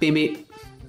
[0.00, 0.32] Peme.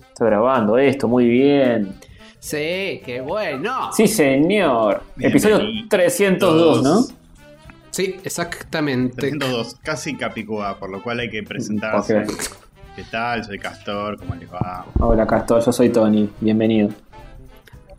[0.08, 1.94] Estoy grabando esto, muy bien.
[2.40, 3.92] Sí, qué bueno.
[3.94, 5.04] Sí, señor.
[5.20, 5.90] Episodio Bienvenidos.
[5.90, 7.02] 302, ¿no?
[7.92, 9.18] Sí, exactamente.
[9.18, 12.24] 302, casi Capicúa, por lo cual hay que presentarse.
[12.96, 13.44] ¿Qué tal?
[13.44, 14.86] Soy Castor, ¿cómo les va?
[15.00, 16.30] Hola, Castor, yo soy Tony.
[16.40, 16.90] Bienvenido.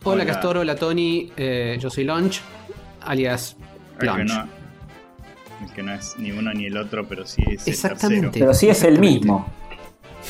[0.03, 0.25] Hola, Hola.
[0.25, 1.31] Castor, hola Tony.
[1.37, 2.41] Eh, yo soy Launch,
[3.01, 3.55] alias
[3.93, 4.29] El que, Launch.
[4.33, 4.47] no,
[5.65, 8.25] el que no es ni uno ni el otro, pero sí es el Exactamente.
[8.27, 8.45] tercero.
[8.47, 9.47] Pero sí es el mismo.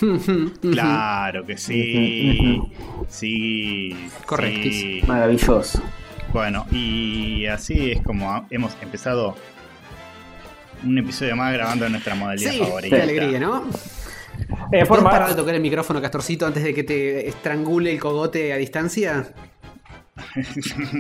[0.62, 2.62] Claro que sí.
[3.10, 4.10] Sí.
[4.26, 5.02] Correctísimo.
[5.02, 5.08] sí.
[5.08, 5.82] Maravilloso.
[6.32, 9.36] Bueno, y así es como hemos empezado
[10.84, 12.96] un episodio más grabando en nuestra modalidad Sí, favorita.
[12.96, 13.64] qué alegría, ¿no?
[13.68, 18.00] Eh, ¿Puedes forma- parar de tocar el micrófono, Castorcito, antes de que te estrangule el
[18.00, 19.32] cogote a distancia?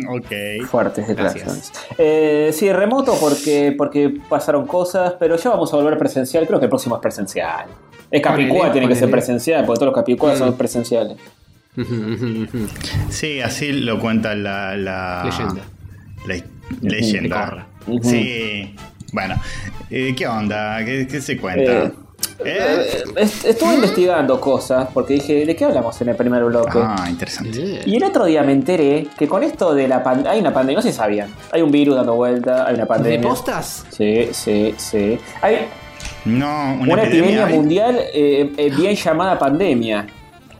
[0.09, 0.65] ok.
[0.67, 1.07] Fuertes Gracias.
[1.07, 1.71] declaraciones.
[1.97, 6.45] Eh, sí, remoto porque, porque pasaron cosas, pero ya vamos a volver presencial.
[6.47, 7.65] Creo que el próximo es presencial.
[8.13, 10.37] Es Capicúa, tiene que ser presencial, porque todos los Capicúas Mm.
[10.39, 11.17] son presenciales.
[13.09, 15.61] Sí, así lo cuenta la, la Leyenda.
[16.27, 17.67] La leyenda.
[18.03, 18.75] Sí.
[19.11, 19.35] Bueno,
[19.89, 20.83] eh, ¿qué onda?
[20.85, 21.71] ¿Qué, qué se cuenta?
[21.85, 21.91] Eh,
[22.45, 22.57] ¿Eh?
[22.85, 26.79] Eh, est- Estuve investigando cosas porque dije, ¿de qué hablamos en el primer bloque?
[26.81, 27.81] Ah, interesante.
[27.85, 30.31] Y el otro día me enteré que con esto de la pandemia.
[30.31, 31.29] Hay una pandemia, no se sabían.
[31.51, 33.21] Hay un virus dando vuelta, hay una ¿De pandemia.
[33.29, 33.85] postas?
[33.89, 35.17] Sí, sí, sí.
[35.41, 35.57] Hay
[36.25, 40.07] No, una, una, epidemia, mundial eh, eh, bien llamada pandemia.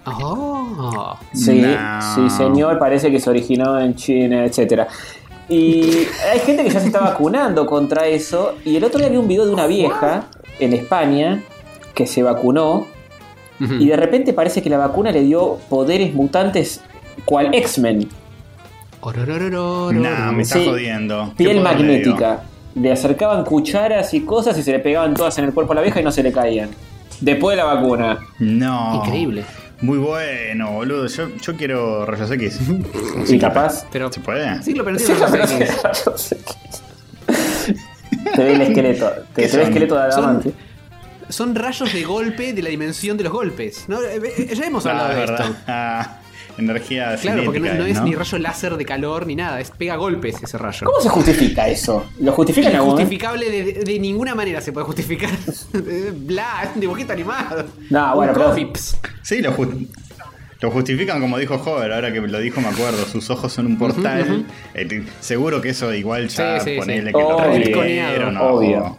[0.06, 1.18] Oh.
[1.34, 2.02] Sí, No.
[2.16, 4.88] sí, señor, parece que se originó en China, etcétera.
[5.48, 8.56] Y hay gente que ya se está vacunando contra eso.
[8.66, 10.26] Y el otro día vi un video de una vieja
[10.60, 11.42] en España
[11.94, 12.88] que se vacunó.
[13.60, 16.82] Y de repente parece que la vacuna le dio poderes mutantes
[17.24, 18.10] cual X-Men.
[19.94, 20.66] Nah, me está Sí.
[20.68, 21.32] jodiendo.
[21.38, 22.12] ¿Qué Piel poder le dio?
[22.16, 22.44] magnética.
[22.76, 25.82] Le acercaban cucharas y cosas y se le pegaban todas en el cuerpo a la
[25.82, 26.70] vieja y no se le caían.
[27.22, 28.20] Después de la vacuna.
[28.40, 28.96] No.
[29.06, 29.46] Increíble.
[29.82, 31.08] Muy bueno, boludo.
[31.08, 32.60] Yo, yo quiero rayos X.
[33.28, 33.86] Y capaz.
[33.92, 34.62] Pero, ¿Se puede?
[34.64, 34.98] sí, lo pero
[36.06, 36.36] no Sí.
[38.36, 39.10] Te ve el esqueleto.
[39.36, 40.54] Te, ¿Qué te ve el esqueleto de adamante.
[41.30, 43.86] Son rayos de golpe de la dimensión de los golpes.
[43.88, 44.02] ¿no?
[44.02, 45.46] Eh, eh, Ya hemos Ah, hablado de verdad.
[45.50, 46.23] esto.
[46.58, 49.96] Energía Claro, porque no, no es ni rayo láser de calor ni nada, es pega
[49.96, 50.86] golpes ese rayo.
[50.86, 52.06] ¿Cómo se justifica eso?
[52.20, 52.32] ¿Lo
[52.78, 53.14] algún momento?
[53.14, 55.32] Injustificable de, de ninguna manera se puede justificar.
[56.14, 57.66] Bla, es un dibujito animado.
[57.90, 58.98] No, bueno, Un pero-.
[59.22, 59.88] Sí, lo, ju-
[60.62, 63.78] lo justifican como dijo Hover, ahora que lo dijo me acuerdo, sus ojos son un
[63.78, 64.46] portal.
[64.76, 67.16] Eh, seguro que eso igual ya Sí, sí, ponele sí.
[67.18, 67.46] que lo Obvio.
[68.38, 68.98] o- Obvio.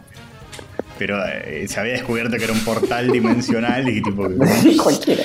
[0.97, 4.27] Pero eh, se había descubierto que era un portal dimensional y tipo
[4.83, 5.23] cualquiera.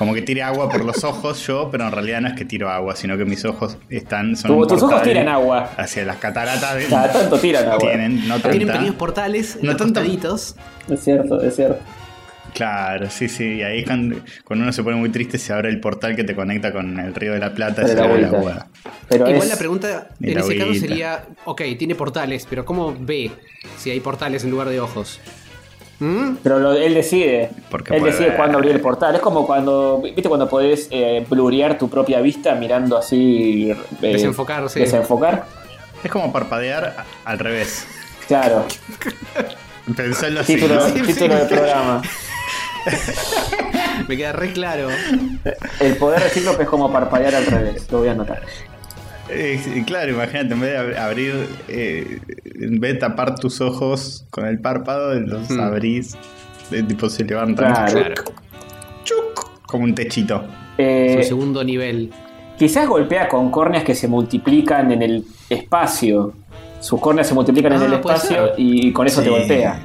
[0.00, 2.70] Como que tire agua por los ojos yo, pero en realidad no es que tiro
[2.70, 5.70] agua, sino que mis ojos están son Tu- tus ojos portal tiran agua.
[5.76, 7.78] hacia las cataratas de Cada tanto tiran agua.
[7.78, 8.72] tienen, no Tienen tanta.
[8.72, 10.56] pequeños portales No costaditos.
[10.88, 11.78] Es cierto, es cierto.
[12.54, 13.44] Claro, sí, sí.
[13.56, 16.34] Y ahí cuando, cuando uno se pone muy triste se abre el portal que te
[16.34, 18.66] conecta con el río de la Plata y se abre la agua.
[19.08, 22.96] Pero Igual es- la pregunta en la ese caso sería, ok, tiene portales, pero ¿cómo
[22.98, 23.30] ve
[23.76, 25.20] si hay portales en lugar de ojos?
[26.00, 26.36] ¿Mm?
[26.42, 27.50] Pero lo- él decide.
[27.70, 28.36] Porque él puede decide ver.
[28.36, 29.14] cuándo abrir el portal.
[29.14, 30.00] Es como cuando.
[30.02, 33.70] ¿Viste cuando podés eh, blurear tu propia vista mirando así.
[33.70, 33.76] eh,
[34.12, 34.80] Desenfocar, sí.
[34.80, 35.44] Desenfocar.
[36.02, 37.86] Es como parpadear al revés.
[38.26, 38.64] Claro.
[39.96, 40.54] Pensarlo así.
[40.54, 40.80] Título.
[40.88, 41.38] Sí, título sí.
[41.40, 42.02] del programa.
[44.08, 44.88] Me queda re claro.
[45.80, 47.86] El poder decirlo que es como parpadear al revés.
[47.90, 48.42] Lo voy a anotar.
[49.32, 51.34] Eh, claro, imagínate, en vez de ab- abrir,
[51.68, 52.20] eh,
[52.60, 55.60] en vez de tapar tus ojos con el párpado, los Hmm.
[55.60, 56.16] abrís,
[56.70, 57.92] de tipo se levantan Claro.
[57.92, 58.14] Claro.
[59.04, 60.44] chuc, como un techito.
[60.78, 62.12] Eh, Su segundo nivel.
[62.58, 66.34] quizás golpea con córneas que se multiplican en el espacio.
[66.80, 68.54] Sus córneas se multiplican en Ah, el espacio ser.
[68.58, 69.80] y con eso te golpea.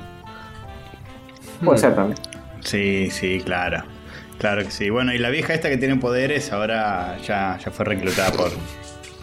[1.64, 1.82] Puede Hmm.
[1.82, 2.18] ser también.
[2.62, 3.84] Sí, sí, claro.
[4.38, 4.90] Claro que sí.
[4.90, 8.50] Bueno, y la vieja esta que tiene poderes ahora ya, ya fue reclutada por,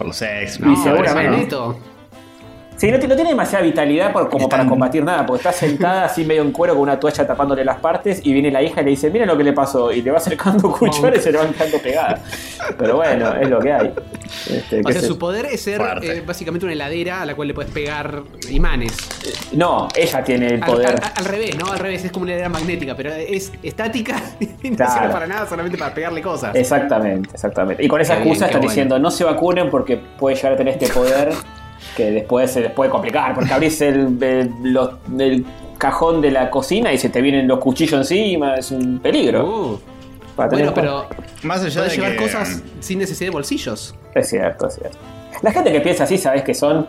[0.04, 0.78] por los.
[0.80, 1.56] Y seguramente.
[2.76, 6.06] Sí, no, ti- no tiene demasiada vitalidad por- como para combatir nada, porque está sentada
[6.06, 8.84] así medio en cuero con una toalla tapándole las partes y viene la hija y
[8.84, 11.38] le dice, miren lo que le pasó, y le va acercando cuchara y se le
[11.38, 12.20] van quedando pegadas.
[12.76, 13.94] Pero bueno, es lo que hay.
[14.50, 17.54] Este, O sea, su poder es ser eh, básicamente una heladera a la cual le
[17.54, 18.92] puedes pegar imanes.
[19.52, 20.88] No, ella tiene el poder.
[20.88, 21.70] al- al revés, ¿no?
[21.70, 24.92] Al revés, es como una heladera magnética, pero es estática y no Claro.
[24.92, 26.54] sirve para nada, solamente para pegarle cosas.
[26.56, 27.84] Exactamente, exactamente.
[27.84, 28.70] Y con esa excusa están bueno.
[28.70, 31.30] diciendo, no se vacunen porque puede llegar a tener este poder
[31.96, 35.44] que después se les puede complicar, porque abrís el, el- los- el
[35.78, 39.44] cajón de la cocina y se te vienen los cuchillos encima, es un peligro.
[39.44, 39.80] Uh,
[40.36, 43.94] Para tener bueno, en pero Más allá de llevar que, cosas sin necesidad de bolsillos.
[44.14, 44.96] Es cierto, es cierto.
[45.42, 46.86] La gente que piensa así, ¿sabes que son?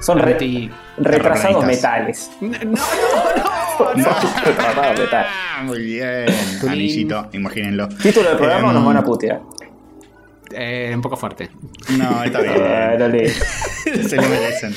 [0.00, 2.30] Son re- retrasados metales.
[2.40, 3.94] No, no, no.
[3.94, 4.08] no.
[4.44, 5.30] Retrasados metales.
[5.56, 6.26] Ah, muy bien.
[6.68, 7.88] Anillito, imagínenlo.
[7.88, 9.40] Título del programa Em, nos van a putear.
[10.52, 11.50] Eh, un poco fuerte.
[11.96, 12.98] No, está Ah, bien.
[12.98, 13.28] dale.
[14.08, 14.74] Se lo merecen.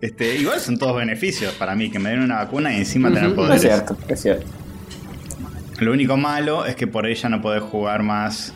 [0.00, 3.28] Este, igual son todos beneficios para mí, que me den una vacuna y encima tener
[3.28, 3.36] Ujú.
[3.36, 3.56] poderes.
[3.64, 4.46] Es cierto, es cierto.
[5.78, 8.52] Lo único malo es que por ella no podés jugar más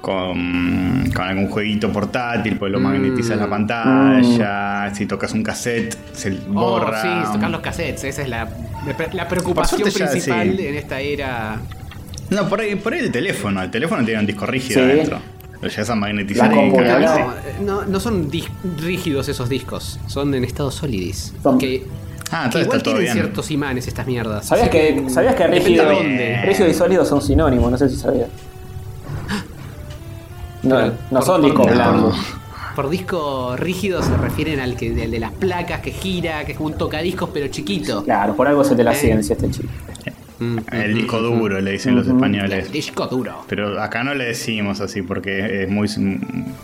[0.00, 2.82] con, con algún jueguito portátil, pues lo Mm.
[2.82, 4.94] magnetizas la pantalla.
[4.94, 7.22] Si tocas un cassette, se borra.
[7.22, 8.04] Oh, sí, tocar los cassettes.
[8.04, 8.48] Esa es la,
[9.12, 10.66] la preocupación ya, principal sí.
[10.66, 11.60] en esta era.
[12.30, 13.62] No, por ahí, por ahí el teléfono.
[13.62, 14.90] El teléfono tiene un disco rígido Sí.
[14.90, 15.20] adentro.
[15.64, 16.70] Lo llegas a magnetizar y.
[16.70, 18.30] No, eh, no, no son
[18.76, 21.32] rígidos esos discos, son en estado solidis.
[21.42, 21.86] Son- Que,
[22.30, 23.14] Ah, que igual está todo tienen bien.
[23.14, 24.46] ciertos imanes estas mierdas.
[24.46, 27.70] ¿Sabías que, ¿sabías que rígido, de y sólido son sinónimos?
[27.70, 28.28] No sé si sabías.
[30.62, 32.16] No, Pero, no por- son por- discos blandos.
[32.76, 36.58] Por disco rígido se refieren al que del de las placas que gira, que es
[36.58, 38.02] como un tocadiscos pero chiquito.
[38.04, 38.96] Claro, por algo es el de la Eh.
[38.96, 39.68] ciencia este chico.
[40.44, 42.66] Mm, El mm, disco mm, duro, le dicen los españoles.
[42.66, 43.44] El disco duro.
[43.48, 45.88] Pero acá no le decimos así porque es muy,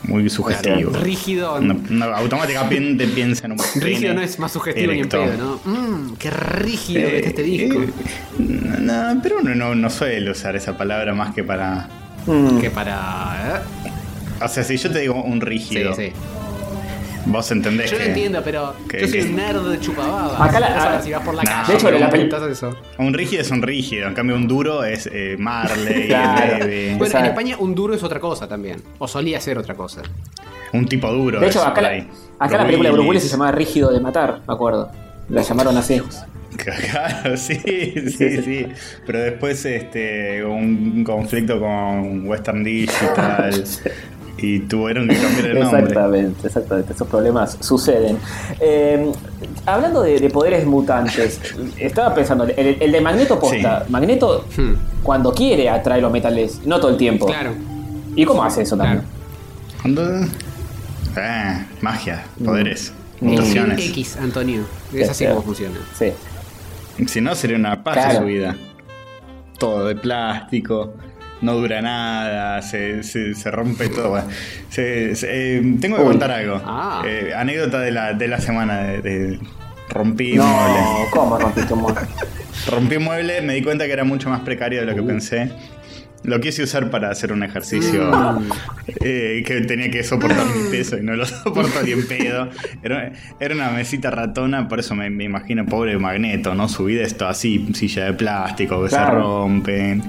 [0.04, 0.92] muy sugestivo.
[0.92, 1.60] Rígido.
[1.60, 5.60] No, no, automáticamente piensa en un Rígido no es más sugestivo ni en pedo, ¿no?
[5.64, 7.80] Mmm, qué rígido Eh, que está este disco.
[7.82, 7.88] eh,
[8.38, 11.88] no, pero uno no, no suele usar esa palabra más que para.
[12.26, 12.58] Mm.
[12.60, 13.62] que para.
[13.86, 13.90] ¿eh?
[14.44, 16.12] O sea, si yo te digo un Sí, rígido, sí.
[17.26, 18.02] Vos entendés Yo que.
[18.04, 20.40] lo entiendo, pero que- yo soy que- un nerd de chupababas.
[20.40, 22.76] Acá la- O sea, si vas por la no, calle, de hecho, la eso.
[22.98, 26.66] Un rígido es un rígido, en cambio un duro es eh, Marley, Claro.
[26.66, 27.18] Bueno, Exacto.
[27.18, 28.82] en España un duro es otra cosa también.
[28.98, 30.02] O solía ser otra cosa.
[30.72, 31.40] un tipo duro.
[31.40, 32.08] De hecho, acá, la, ahí.
[32.38, 34.90] acá la Los película de Bruce Willis se llamaba Rígido de Matar, me acuerdo.
[35.28, 36.00] La llamaron así.
[36.56, 38.66] Claro, sí, sí, sí.
[39.06, 43.52] Pero después este un conflicto con Western Digital
[44.38, 45.80] y tuvieron que cambiar el nombre.
[45.80, 46.92] Exactamente, exactamente.
[46.92, 48.18] Esos problemas suceden.
[48.60, 49.10] Eh,
[49.66, 51.40] hablando de, de poderes mutantes,
[51.78, 53.84] estaba pensando, el, el de Magneto posta.
[53.88, 57.26] Magneto, Hmm, cuando quiere, atrae los metales, no todo el tiempo.
[57.26, 57.52] Claro,
[58.16, 59.02] ¿Y cómo hace eso también?
[59.80, 60.02] ¿Cuándo?
[61.16, 63.26] Ah, magia, poderes, Mm.
[63.28, 63.88] mutaciones.
[63.90, 64.62] X, Antonio.
[64.92, 65.36] Es así Claro.
[65.36, 65.76] como funciona.
[65.98, 66.12] Sí.
[67.06, 68.18] Si no, sería una paja Claro.
[68.20, 68.56] su vida.
[69.58, 70.94] Todo de plástico,
[71.42, 74.10] no dura nada, se, se- se rompe todo.
[74.10, 74.28] Bueno,
[74.68, 75.28] se- se-
[75.58, 76.08] eh, tengo que Uy.
[76.08, 76.60] contar algo.
[76.64, 77.02] Ah.
[77.06, 78.78] Eh, anécdota de la, de la semana.
[78.82, 79.38] De, de-
[79.88, 80.80] rompí mueble.
[80.80, 82.02] No, ¿cómo rompiste un mueble?
[82.70, 85.50] Rompí un mueble, me di cuenta que era mucho más precario de lo que pensé.
[86.22, 88.48] Lo quise usar para hacer un ejercicio Mm.
[89.02, 92.48] eh, que tenía que soportar mi peso y no lo soporto ni en pedo.
[92.82, 96.68] Era, era una mesita ratona, por eso me, me imagino pobre Magneto, ¿no?
[96.68, 100.02] Su vida esto así, silla de plástico que se rompen,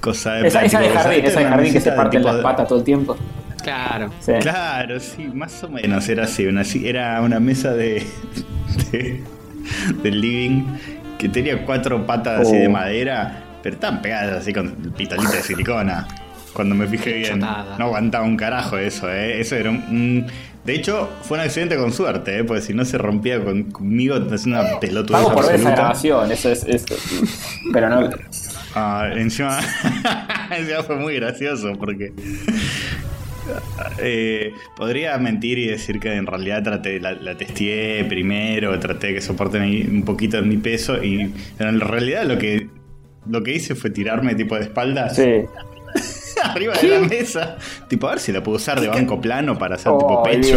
[0.00, 0.82] cosas de Esa, esa plástico.
[0.94, 3.16] de jardín, esa de jardín que se tipo las de- patas todo el tiempo.
[3.62, 4.10] Claro.
[4.20, 4.32] Sí.
[4.40, 6.46] Claro, sí, más o menos era así.
[6.46, 8.06] Una, era una mesa de,
[8.92, 9.20] de-
[10.02, 10.64] del living
[11.18, 12.60] que tenía cuatro patas así Oh.
[12.60, 16.06] de madera, pero estaban pegadas así con pitolita de silicona.
[16.52, 17.76] Cuando me fijé bien, chotada.
[17.78, 19.40] no aguantaba un carajo eso, ¿eh?
[19.40, 19.76] Eso era un.
[19.90, 20.26] un-
[20.64, 22.44] De hecho, fue un accidente con suerte, ¿eh?
[22.44, 26.30] Porque si no se rompía con- conmigo, es una pelota Vamos por ver esa grabación,
[26.32, 26.66] eso es,
[27.72, 28.10] Pero no.
[28.74, 29.60] Ah, encima,
[30.56, 32.12] encima fue muy gracioso porque
[33.98, 39.14] eh, podría mentir y decir que en realidad traté, la, la testeé primero, traté de
[39.14, 42.68] que soporte mi- un poquito de mi peso y pero en realidad lo que
[43.28, 45.44] lo que hice fue tirarme tipo de espaldas Sí.
[46.44, 47.56] arriba de la mesa,
[47.88, 50.48] tipo a ver si la puedo usar de banco plano para hacer tipo Ay, pecho.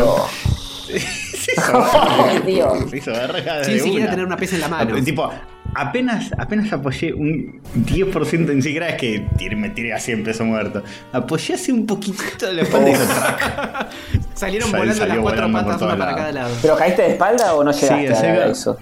[0.87, 1.01] Dios.
[1.41, 4.09] Se hizo se hizo de siquiera una.
[4.11, 5.01] tener una pesa en la mano.
[5.03, 5.31] Tipo,
[5.73, 10.43] apenas, apenas apoyé un 10%, ni siquiera es que tiré- me tiré así en peso
[10.45, 10.83] muerto.
[11.13, 14.37] Apoyé así un poquito de la espalda y.
[14.37, 16.55] Salieron Sal- volando las cuatro patas, una para cada lado.
[16.61, 18.77] ¿Pero caíste de espalda o no llegaste Sí, a eso?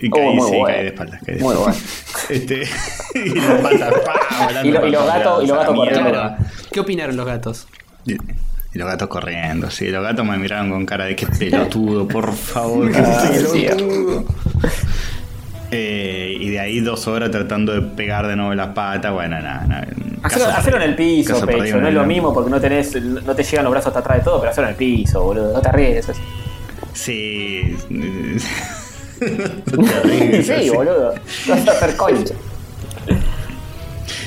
[0.00, 0.66] Y Oh, caí, muy sí, bueno.
[0.66, 1.20] caí de espaldas.
[1.24, 1.82] Caí de Muy espaldas.
[2.30, 2.62] Este,
[3.14, 6.36] y las patas, Y lo- por y los gatos- y los gatos corriendo.
[6.72, 7.66] ¿Qué opinaron los gatos?
[8.06, 9.88] Y, y los gatos corriendo, sí.
[9.88, 14.24] Los gatos me miraron con cara de que pelotudo, por favor, que Ah, pelotudo.
[15.70, 19.12] Eh, y de ahí dos horas tratando de pegar de nuevo las patas.
[19.12, 19.86] Bueno, nada, nada.
[20.56, 21.58] Hacerlo, en el piso, Caso pecho.
[21.58, 24.18] perdido, No es lo mismo porque no tenés, no te llegan los brazos hasta atrás
[24.18, 25.52] de todo, pero hacerlo en el piso, boludo.
[25.52, 26.16] No te arriesgues.
[26.94, 27.76] Sí.
[29.20, 30.70] Terrible, sí, sí.
[30.70, 31.14] boludo.
[31.48, 32.34] Vas a hacer concha.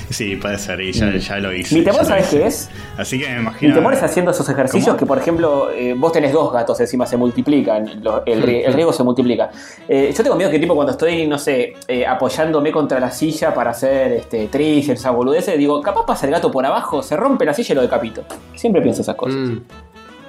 [0.10, 1.76] Sí, puede ser, y ya, ya lo hice.
[1.76, 2.70] Mi temor, ¿sabes qué es?
[2.98, 3.76] Así que me Mi imagino.
[3.76, 4.98] temor es haciendo esos ejercicios ¿Cómo?
[4.98, 8.94] que, por ejemplo, eh, vos tenés dos gatos encima, se multiplican, lo- el, el riesgo
[8.94, 9.52] se multiplica.
[9.88, 13.54] Eh, yo tengo miedo que tipo cuando estoy, no sé, eh, apoyándome contra la silla
[13.54, 17.44] para hacer este, tríceps, esa boludeces, digo, capaz pasa el gato por abajo, se rompe
[17.44, 18.24] la silla y lo decapito.
[18.56, 19.36] Siempre pienso esas cosas.
[19.36, 19.60] Mm.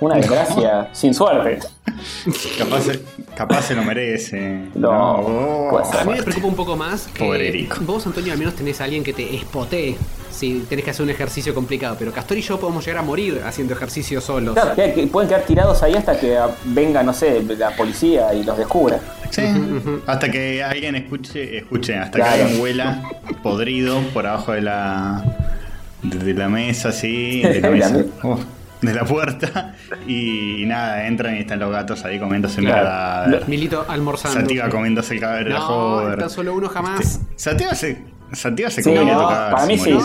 [0.01, 1.59] Una desgracia sin suerte.
[2.59, 3.01] Capaz, se-
[3.37, 4.65] capaz se lo merece.
[4.75, 6.01] No, puede ser.
[6.01, 7.79] A mí me preocupa un poco más que Pobre Eric.
[7.85, 9.97] vos, Antonio, al menos tenés a alguien que te espotee
[10.31, 11.97] si tenés que hacer un ejercicio complicado.
[11.99, 14.55] Pero Castor y yo podemos llegar a morir haciendo ejercicio solos.
[14.55, 18.45] Claro, que- que pueden quedar tirados ahí hasta que venga, no sé, la policía y
[18.45, 19.01] los descubra.
[19.31, 19.43] Sí.
[20.07, 22.37] Hasta que alguien escuche, escuche, hasta Claro.
[22.37, 23.03] que alguien huela
[23.43, 25.25] podrido por abajo de la
[26.03, 28.05] de la mesa, así, de la mesa.
[28.81, 29.75] De la puerta
[30.07, 33.41] y, nada, entran y están los gatos ahí comiéndose Claro.
[33.47, 34.41] Milito almorzando.
[34.41, 37.21] Sativa comiéndose el cadáver de la No, tan solo uno jamás.
[37.37, 37.99] Sativa se,
[38.33, 39.55] Sativa se Sí, no, tu cadáver.
[39.55, 39.99] para mí sí.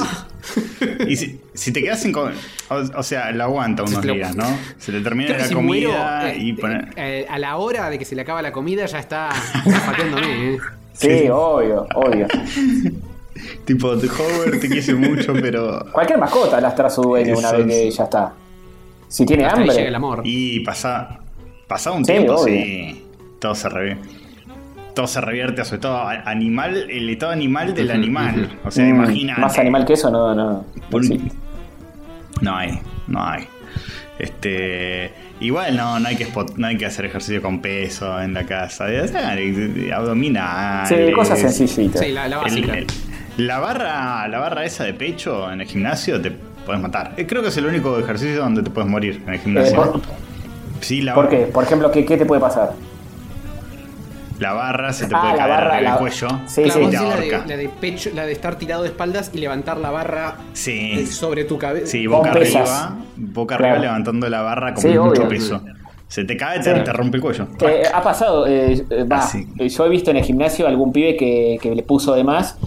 [1.07, 2.33] Y si, si te quedas sin comer,
[2.69, 4.45] o, o sea, la aguanta unos lo- días, ¿no?
[4.77, 5.89] Se le termina la si comida
[6.21, 6.89] muero, eh, y poner...
[6.97, 9.29] eh, a la hora de que se le acaba la comida ya está
[9.85, 10.57] pateándome, ¿eh?
[10.93, 11.27] Sí, Sí.
[11.29, 12.27] obvio, obvio.
[13.65, 15.85] Tipo, Howard te quise mucho, pero.
[15.91, 18.33] Cualquier mascota lastra a su dueño una vez que ya está.
[19.13, 19.95] Si tiene Hasta ahí llega el hambre.
[19.95, 20.21] amor.
[20.25, 21.19] Y pasa.
[21.67, 22.45] Pasado un Sí, tiempo, obvio.
[22.55, 23.03] sí.
[23.39, 24.09] Todo se revierte.
[24.95, 28.59] Todo se revierte, sobre todo animal, el estado animal del animal.
[28.65, 29.37] O sea, Mm, imagina.
[29.37, 30.51] Más animal que eso, no, no.
[30.53, 30.65] no
[30.97, 31.31] Un-.
[32.41, 33.43] No hay, no hay.
[34.19, 35.11] Este.
[35.39, 38.45] Igual no, no hay que spot- no hay que hacer ejercicio con peso en la
[38.45, 38.85] casa.
[39.03, 39.35] O sea,
[39.95, 40.89] abdominales.
[40.89, 42.01] Sí, cosas sencillitas.
[42.01, 42.77] Sí, la, la El- básica.
[42.77, 42.87] el-
[43.37, 46.31] la barra la barra esa de pecho en el gimnasio te
[46.65, 47.13] puedes matar.
[47.17, 49.75] Eh, Creo que es el único ejercicio donde te puedes morir en el Eh, gimnasio.
[49.75, 50.01] ¿por,
[50.81, 51.37] sí, la, por qué?
[51.53, 52.73] Por ejemplo, ¿qué, qué te puede pasar?
[54.39, 56.99] la barra se te Ah, puede la caer la- del cuello Sí, Claro, te decís
[57.01, 57.45] la de, ahorca.
[57.47, 61.05] la de pecho, la de estar tirado de espaldas y levantar la barra eh, Sí,
[61.05, 61.85] sobre tu cabeza.
[61.87, 63.73] sí, boca arriba, boca Claro.
[63.75, 65.29] arriba levantando la barra con Sí, mucho obvio.
[65.29, 65.61] peso.
[66.09, 66.83] Se te cae, te, Sí.
[66.83, 67.47] te rompe el cuello.
[67.61, 69.47] Eh, ha pasado, eh, eh, Ah, sí.
[69.59, 72.57] eh, yo he visto en el gimnasio algún pibe que, que le puso de más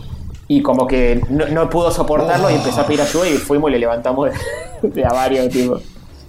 [0.49, 3.73] y como que no, no pudo soportarlo y empezó a pedir ayuda y fuimos y
[3.75, 4.31] le levantamos
[4.83, 5.81] de, de a varios, tipo.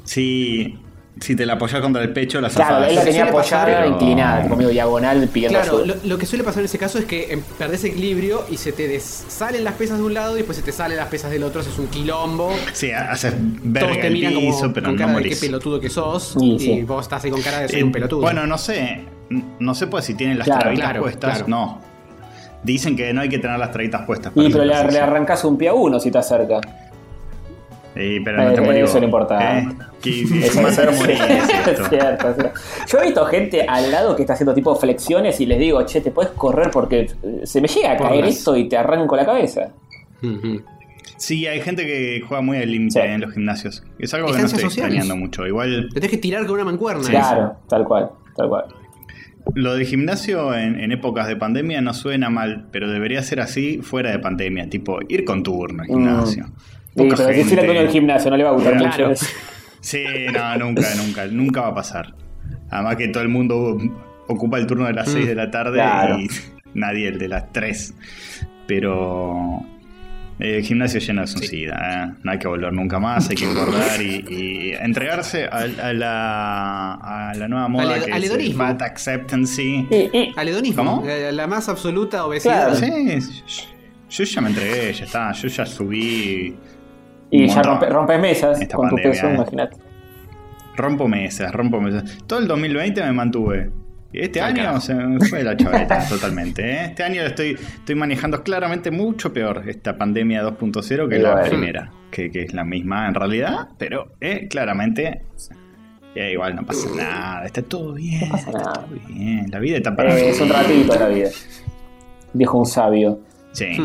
[0.04, 0.78] Sí,
[1.20, 2.90] si te la apoyas contra el pecho, la Claro, zafás.
[2.90, 5.96] él la tenía apoyada, pero- inclinada, medio diagonal, pidiendo Claro, ayuda.
[6.02, 8.72] lo, lo que suele pasar en ese caso es que em, perdés equilibrio y se
[8.72, 11.32] te des- salen las pesas de un lado y después se te salen las pesas
[11.32, 12.52] del otro, haces un quilombo.
[12.74, 15.36] Sí, haces Todos verga te el miran como piso, pero con no cara de qué
[15.36, 16.82] pelotudo que sos Sí, y sí.
[16.84, 18.22] vos estás ahí con cara de ser Eh, un pelotudo.
[18.22, 19.02] Bueno, no sé.
[19.60, 21.32] No sé pues si tienen las Claro, trabitas claro, puestas.
[21.32, 21.46] claro.
[21.50, 21.82] No.
[22.64, 24.34] Dicen que no hay que tener las trabitas puestas.
[24.36, 26.60] Y pero le, arrancas un pie a uno si te acerca.
[27.96, 29.02] Sí, pero no Eh, te morís eso vos.
[29.02, 29.60] no importa.
[29.60, 29.64] ¿Eh?
[30.62, 30.92] Más es cierto,
[31.72, 31.84] esto.
[31.84, 32.60] es cierto, es cierto.
[32.88, 36.02] Yo he visto gente al lado que está haciendo tipo flexiones y les digo, che,
[36.02, 39.26] te puedes correr porque eh, se me llega a caer esto y te arranco la
[39.26, 39.70] cabeza.
[41.18, 43.08] Sí, hay gente que juega muy al límite Sí.
[43.08, 43.84] en los gimnasios.
[43.98, 44.94] Es algo que no estoy sociales.
[44.96, 45.48] extrañando mucho.
[45.48, 47.10] Igual Te tenés que tirar con una mancuerna.
[47.10, 48.66] Claro, tal cual, tal cual.
[49.58, 53.80] Lo de gimnasio en, en épocas de pandemia no suena mal, pero debería ser así
[53.82, 54.70] fuera de pandemia.
[54.70, 56.44] Tipo, ir con turno al gimnasio.
[56.46, 56.52] Mm.
[56.96, 57.66] Sí, pero si gente.
[57.66, 59.10] el del gimnasio no le va a gustar Claro.
[59.10, 59.22] mucho.
[59.82, 62.14] Sí, no, nunca, nunca, nunca va a pasar.
[62.70, 63.78] Además que todo el mundo
[64.28, 66.20] ocupa el turno de las 6 de la tarde Claro.
[66.20, 66.28] y
[66.76, 67.94] nadie el de las 3.
[68.68, 69.62] Pero
[70.40, 71.76] el gimnasio lleno de suicida,
[72.06, 72.14] ¿eh?
[72.24, 76.94] no hay que volver nunca más, hay que engordar y, y entregarse a, a la,
[77.30, 78.64] a la nueva moda Al- que al es hedonismo.
[78.64, 79.88] fat acceptancy.
[79.90, 81.08] Y, y- Aledonismo, ¿Cómo?
[81.08, 82.78] eh, la más absoluta obesidad.
[82.78, 83.16] Claro.
[83.18, 83.20] Sí,
[84.10, 86.56] yo ya me entregué, ya está, yo ya subí.
[87.32, 89.34] y ya rompe, mesas Esta con tu peso, eh.
[89.34, 89.78] imagínate.
[90.76, 92.18] Rompo mesas, rompo mesas.
[92.28, 93.72] Todo el 2020 me mantuve.
[94.14, 96.64] Y este año se me fue la chaveta totalmente.
[96.64, 96.86] ¿eh?
[96.86, 101.48] Este año estoy, estoy manejando claramente mucho peor esta pandemia 2.0 que Y la bueno.
[101.50, 105.22] primera, que, que es la misma en realidad, pero eh, claramente
[106.16, 108.30] eh, igual no pasa nada, está todo bien.
[108.30, 108.74] pasa está nada.
[108.74, 109.52] todo bien.
[109.52, 111.30] La vida está para Eh, es un ratito la vida.
[112.34, 113.20] Dijo un sabio.
[113.52, 113.78] Sí.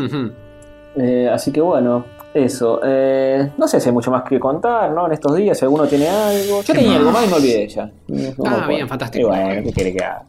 [0.95, 2.79] Eh, así que bueno, eso.
[2.83, 5.05] Eh, no sé si hay mucho más que contar, ¿no?
[5.07, 6.61] En estos días, si alguno tiene algo.
[6.61, 6.97] Yo ¿Qué tenía más?
[6.99, 7.91] algo más y me olvidé ya.
[8.07, 8.67] No acuerdo.
[8.67, 9.27] bien, fantástico.
[9.27, 10.23] Y bueno, ¿qué quiere que haga?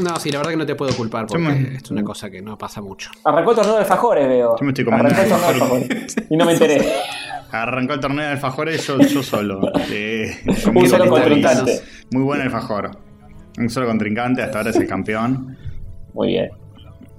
[0.00, 2.40] No, sí, la verdad que no te puedo culpar porque me- es una cosa que
[2.40, 3.10] no pasa mucho.
[3.24, 4.56] Arrancó el torneo de alfajores, veo.
[4.58, 5.90] Yo me estoy comiendo Arrancó el torneo de alfajores.
[5.90, 6.26] alfajores.
[6.30, 6.92] Y no me enteré.
[7.50, 9.60] Arrancó el torneo de alfajores yo, yo solo.
[9.90, 10.30] eh,
[10.64, 11.80] con Un solo contrincante.
[12.12, 12.90] Muy buen alfajor.
[13.58, 15.56] Un solo contrincante, hasta ahora es el campeón.
[16.14, 16.50] Muy bien.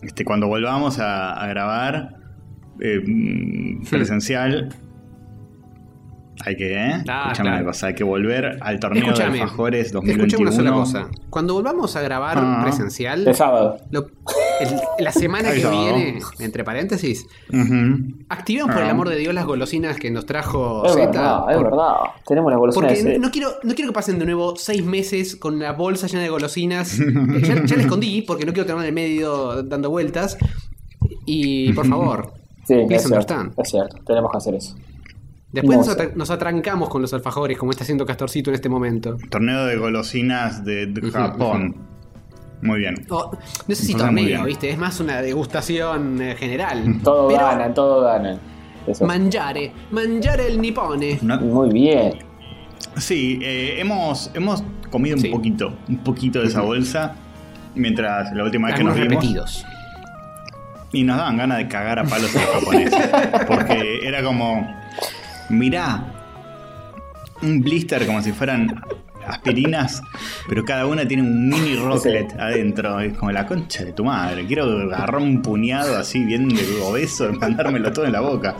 [0.01, 2.18] Este, cuando volvamos a, a grabar
[2.81, 4.69] eh, mm, presencial,
[6.45, 6.91] hay que, ¿eh?
[7.09, 7.55] Ah, Escuchame claro.
[7.57, 10.41] una cosa, hay que volver al torneo Escúchame, de alfajores escúchame 2021.
[10.41, 11.09] una sola cosa.
[11.29, 12.61] Cuando volvamos a grabar Ah.
[12.63, 13.77] presencial, El sábado.
[13.91, 14.07] lo-
[14.61, 17.25] el- la semana que viene, entre paréntesis,
[18.29, 18.91] activen por el Ah.
[18.91, 21.07] amor de Dios las golosinas que nos trajo Es Zeta.
[21.11, 21.93] verdad, es verdad.
[22.25, 25.35] Tenemos la golosina Porque de no quiero, no quiero que pasen de nuevo seis meses
[25.35, 26.97] con la bolsa llena de golosinas.
[26.99, 30.37] que ya, ya la escondí porque no quiero tenerla en el medio dando vueltas.
[31.25, 32.33] Y por favor,
[32.69, 33.53] Sí, please es cierto, understand.
[33.57, 33.97] es cierto.
[34.05, 34.75] Tenemos que hacer eso.
[35.51, 39.17] Después nos, atrancamos con los alfajores, como está haciendo Castorcito en este momento.
[39.31, 41.75] Torneo de golosinas de, Japón.
[42.61, 43.07] Muy bien.
[43.09, 43.31] Oh,
[43.67, 44.43] no sé si torneo.
[44.43, 44.69] ¿viste?
[44.69, 46.99] Es más una degustación eh, general.
[47.03, 48.39] Todo Pero ganan, todo ganan.
[48.85, 49.05] Eso.
[49.07, 51.17] mangiare, mangiare el nipone.
[51.23, 52.19] No- Muy bien.
[52.97, 57.15] sí, eh, hemos, hemos comido un poquito, un poquito de esa bolsa.
[57.73, 59.09] Mientras la última vez que nos vimos.
[59.09, 59.65] repetidos.
[60.91, 63.09] Y nos daban ganas de cagar a palos a los japoneses.
[63.47, 64.75] Porque era como.
[65.49, 66.03] Mirá.
[67.41, 68.81] Un blister como si fueran
[69.27, 70.01] aspirinas.
[70.47, 72.99] Pero cada una tiene un mini rocklet adentro.
[72.99, 74.45] Es como la concha de tu madre.
[74.45, 78.55] Quiero agarrar un puñado así bien de obeso y mandármelo todo en la boca.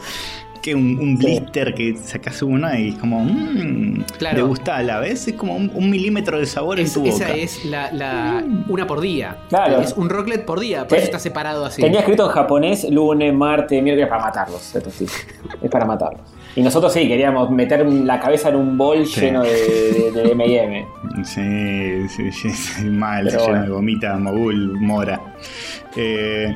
[0.62, 3.24] Que un, un blister que sacas uno y es como.
[3.24, 4.36] Mmm, Claro.
[4.36, 5.28] Te gusta a la vez.
[5.28, 7.25] Es como un, un milímetro de sabor Es- en tu boca.
[7.30, 9.38] esa es la, la- una por día.
[9.50, 9.80] Claro.
[9.80, 11.82] Es un rocklet por día, por eso está separado así.
[11.82, 14.75] Tenía escrito en japonés lunes, martes, miércoles para matarlos.
[14.75, 15.16] Estos tipos.
[15.62, 16.22] Es para matarlos.
[16.56, 19.22] Y nosotros sí, queríamos meter la cabeza en un bol Sí.
[19.22, 20.86] lleno de, de, de M&M.
[21.24, 23.62] Sí, sí, sí, sí, mal, Pero bueno.
[23.63, 25.22] de gomita, mogul, mora.
[25.96, 26.54] Eh,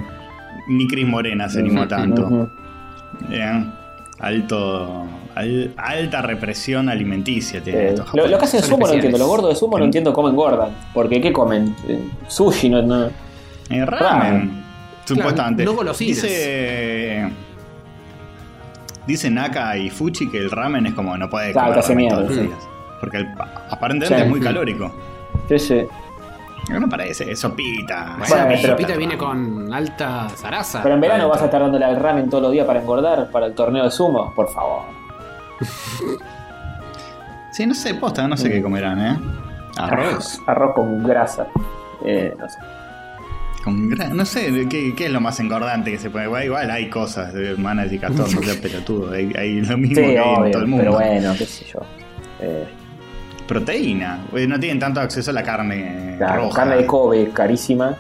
[0.67, 2.25] ni Cris Morena se animó tanto.
[2.25, 2.50] Ujú.
[3.31, 3.65] Eh,
[4.24, 9.18] alto, al- alta represión alimenticia tiene Eh, estos lo, lo que hacen sumo no entiendo.
[9.18, 10.70] Los gordos de sumo no entiendo cómo engordan.
[10.94, 11.75] Porque ¿qué comen?
[11.88, 12.82] Eh, Sushi, no.
[12.82, 13.06] no.
[13.70, 14.63] Eh, ramen, Ramen.
[15.06, 15.65] supuestamente.
[15.65, 16.22] no golosinas.
[16.24, 17.30] Dice,
[19.08, 22.24] dice Naka y Fuchi que el ramen es como no puede Claro, comer ramen todos
[22.30, 22.42] los sí.
[22.42, 22.60] días.
[23.00, 23.27] Porque el-
[23.70, 24.22] aparentemente Sí.
[24.24, 24.94] es muy calórico.
[25.50, 25.82] Sí, sí.
[26.70, 28.15] No parece, sopita.
[28.17, 30.82] Bueno, Bueno, pero- sopita viene con alta zaraza.
[30.82, 33.48] Pero en verano vas a estar dándole al ramen todos los días para engordar para
[33.48, 34.34] el torneo de sumo.
[34.34, 34.84] Por favor.
[37.51, 39.17] Sí, no sé, posta, no sé qué comerán, ¿eh?
[39.77, 40.39] Arroz.
[40.48, 41.48] Arroz con grasa.
[42.05, 42.58] Eh, no sé.
[43.63, 46.25] Con gra- no sé, ¿qué, qué es lo más engordante que se puede?
[46.25, 49.13] Igual, igual hay cosas de manas y castor, no sea pelotudo.
[49.13, 50.84] Hay, hay lo mismo Sí, que hay en todo el mundo.
[50.86, 51.79] pero bueno, qué sé yo.
[52.41, 52.67] Eh,
[53.53, 54.25] Proteína.
[54.31, 56.55] Güey, No tienen tanto acceso a la carne claro, roja.
[56.63, 57.95] carne de Kobe, carísima.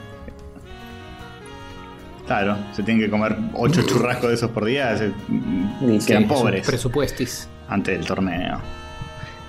[2.25, 4.97] Claro, se tienen que comer ocho churrascos de esos por día.
[4.97, 7.47] Se, Sí, sí, quedan un pobres Presupuestis.
[7.67, 8.59] antes del torneo.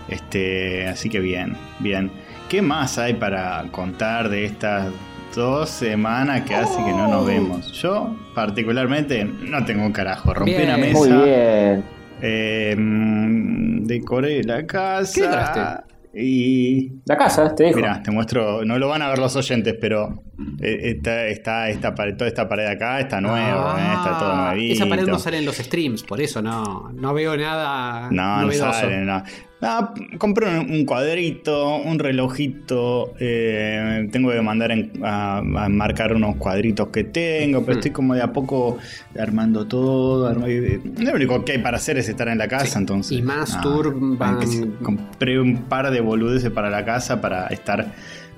[0.08, 2.10] Este, así que bien, bien.
[2.48, 4.88] ¿Qué más hay para contar de estas
[5.34, 7.72] dos semanas que hace que no nos vemos?
[7.80, 10.34] Yo, particularmente, no tengo un carajo.
[10.34, 10.64] Rompí Bien.
[10.68, 10.98] una mesa.
[10.98, 11.84] Muy bien.
[12.20, 15.84] Eh, mm, decoré la casa.
[15.84, 15.93] ¿Qué?
[16.16, 17.00] Y.
[17.06, 17.76] La casa, te dijo.
[17.76, 18.64] Mira, te muestro.
[18.64, 20.22] No lo van a ver los oyentes, pero
[20.60, 24.46] eh, está, está esta pared, toda esta pared acá está nueva, eh, está todo Ah,
[24.52, 24.74] nuevito.
[24.74, 28.52] Esa pared no sale en los streams, por eso no, no veo nada No, no
[28.52, 29.22] sale, no.
[29.66, 33.14] Ah, compré un, un cuadrito, un relojito.
[33.18, 37.78] eh, tengo que mandar en- a, a marcar unos cuadritos que tengo, pero Mm.
[37.78, 38.76] estoy como de a poco
[39.18, 40.30] armando todo.
[40.48, 42.78] y- Lo único que hay para hacer es estar en la casa, Sí.
[42.78, 43.18] entonces.
[43.18, 44.38] Y más ah, tour van-
[44.82, 47.86] Compré un par de boludeces para la casa para estar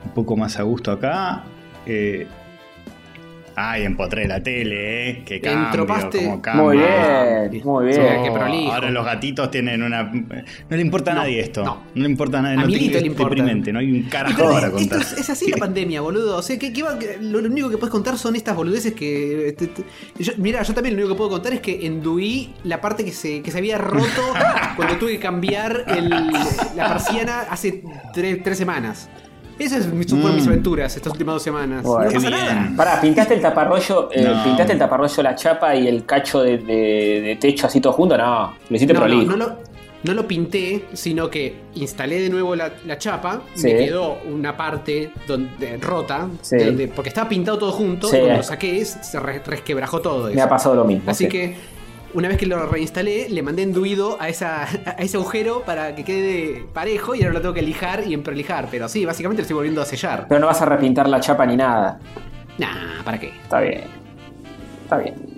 [0.05, 1.43] un poco más a gusto acá.
[1.87, 2.27] Eh,
[3.59, 5.23] Ay, empotré la tele, ¿eh?
[5.25, 6.19] Que cambio, Entropaste.
[6.25, 6.63] cómo cambia.
[6.63, 8.23] Muy bien, muy bien.
[8.23, 8.73] qué prolijo.
[8.73, 10.03] Ahora los gatitos tienen una.
[10.03, 11.65] No le importa a No, nadie esto.
[11.65, 11.83] no.
[11.95, 12.59] No, le importa a nadie.
[12.59, 13.35] A no tiene- le importa.
[13.35, 13.73] deprimente.
[13.73, 15.01] No hay un carajo pero para esto contar.
[15.01, 16.37] es, es así la pandemia, boludo.
[16.37, 19.55] O sea, que, que va- lo, lo único que puedes contar son estas boludeces que.
[19.57, 19.85] te- te-
[20.19, 23.13] yo- mira, yo también lo único que puedo contar es que enduí la parte que
[23.13, 24.05] se, que se había roto
[24.77, 29.09] cuando tuve que cambiar el- la persiana hace tres, tres semanas.
[29.59, 30.49] Esas mis- fueron mis Mm.
[30.51, 31.83] aventuras estas últimas dos semanas.
[31.83, 32.05] Bueno.
[32.05, 32.41] no Qué pasa bien.
[32.41, 32.73] nada.
[32.77, 34.45] Pará, pintaste el taparrollo, eh, No.
[34.45, 38.19] pintaste el taparrollo, la chapa y el cacho de, de- de techo así todo junto,
[38.19, 38.55] no.
[38.69, 39.31] Lo hiciste No, no, prolijo.
[39.31, 39.57] no lo,
[40.03, 43.43] no lo pinté, sino que instalé de nuevo la, la chapa.
[43.55, 43.69] Sí.
[43.69, 46.59] Me quedó una parte donde, rota, Sí.
[46.59, 48.09] donde- porque estaba pintado todo junto.
[48.09, 48.17] Sí.
[48.17, 50.43] Y cuando lo saqué, se re- resquebrajó todo Me eso.
[50.45, 51.11] ha pasado lo mismo.
[51.11, 51.31] Así sí.
[51.31, 51.57] que
[52.17, 56.03] una vez que lo reinstalé, le mandé enduido a, esa, a ese agujero para que
[56.03, 58.69] quede parejo y ahora lo tengo que lijar y emprolijar.
[58.71, 60.25] Pero sí, básicamente lo estoy volviendo a sellar.
[60.27, 62.01] Pero no vas a repintar la chapa ni nada.
[62.57, 63.29] Nah, ¿para qué?
[63.43, 63.85] Está bien.
[64.85, 65.36] Está bien.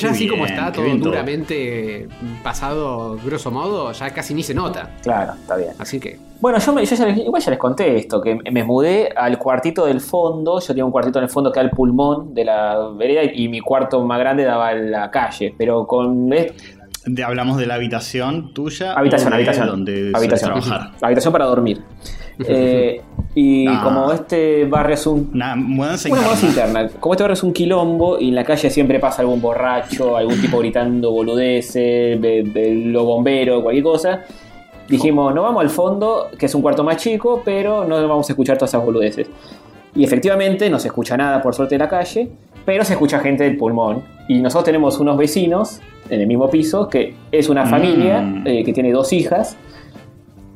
[0.00, 1.10] Ya Qué así como está todo bien todo.
[1.10, 2.08] duramente
[2.42, 4.90] pasado, grosso modo, ya casi ni se nota.
[5.02, 5.70] Claro, está bien.
[5.78, 6.18] Así que.
[6.40, 9.36] Bueno, yo, me- yo ya les, igual ya les conté esto, que me mudé al
[9.38, 10.58] cuartito del fondo.
[10.60, 13.48] Yo tenía un cuartito en el fondo que era el pulmón de la vereda y
[13.48, 15.54] mi cuarto más grande daba a la calle.
[15.58, 16.52] Pero con es-
[17.04, 18.92] De- hablamos de la habitación tuya.
[18.94, 19.66] habitación, habitación.
[19.66, 20.50] Donde habitación.
[20.60, 20.92] trabajar.
[21.02, 21.82] Habitación para dormir.
[22.48, 23.00] Eh,
[23.34, 23.80] y Ah.
[23.84, 26.32] como este barrio es un Una mudanza interna.
[26.42, 26.88] interna.
[27.00, 30.40] Como este barrio es un quilombo y en la calle siempre pasa algún borracho, algún
[30.40, 34.20] tipo gritando boludeces, de, de los bomberos, cualquier cosa.
[34.88, 38.32] Dijimos, no vamos al fondo, que es un cuarto más chico, pero no vamos a
[38.32, 39.28] escuchar todas esas boludeces.
[39.94, 42.28] Y efectivamente no se escucha nada por suerte de la calle,
[42.64, 44.02] pero se escucha gente del pulmón.
[44.28, 48.46] Y nosotros tenemos unos vecinos en el mismo piso que es una familia Mm.
[48.46, 49.56] eh, que tiene dos hijas.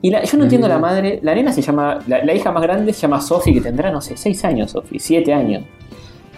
[0.05, 1.19] Y la- yo no entiendo la madre.
[1.23, 1.99] La nena se llama.
[2.07, 4.99] La, la hija más grande se llama Sofi, que tendrá, no sé, 6 años, Sofi,
[4.99, 5.63] 7 años.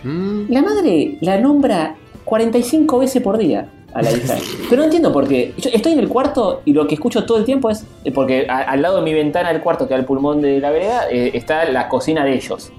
[0.05, 0.43] Mm.
[0.51, 4.35] La madre la nombra 45 veces por día a la hija.
[4.71, 5.53] Pero no entiendo por qué.
[5.59, 7.85] Yo estoy en el cuarto y lo que escucho todo el tiempo es.
[8.05, 10.71] eh, Porque a- al lado de mi ventana del cuarto, que el pulmón de la
[10.71, 12.71] vereda, eh, está la cocina de ellos.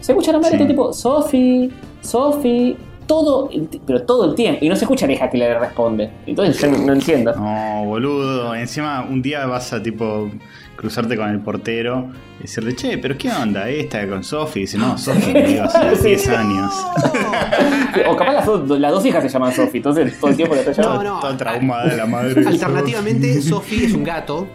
[0.00, 0.56] Se escucha la madre Sí.
[0.56, 4.64] todo el tiempo, Sofi, Sofi, todo, el pero todo el tiempo.
[4.64, 6.10] Y no se escucha la hija que le responde.
[6.26, 7.32] Entonces yo no, no entiendo.
[7.34, 8.54] No, boludo.
[8.54, 10.28] Encima, un día vas a tipo
[10.76, 13.68] cruzarte con el portero y decirle, che, pero ¿qué onda?
[13.70, 14.60] Esta con Sofi.
[14.60, 16.08] Y dice, no, Sofi, me hace Sí.
[16.08, 16.72] 10 años.
[18.08, 20.64] O capaz las dos, las dos hijas se llaman Sofi, entonces todo el tiempo le
[20.64, 21.04] No, llamando.
[21.04, 21.20] no.
[21.20, 22.46] Toda traumada de la madre.
[22.46, 24.46] Alternativamente, Sophie es un gato.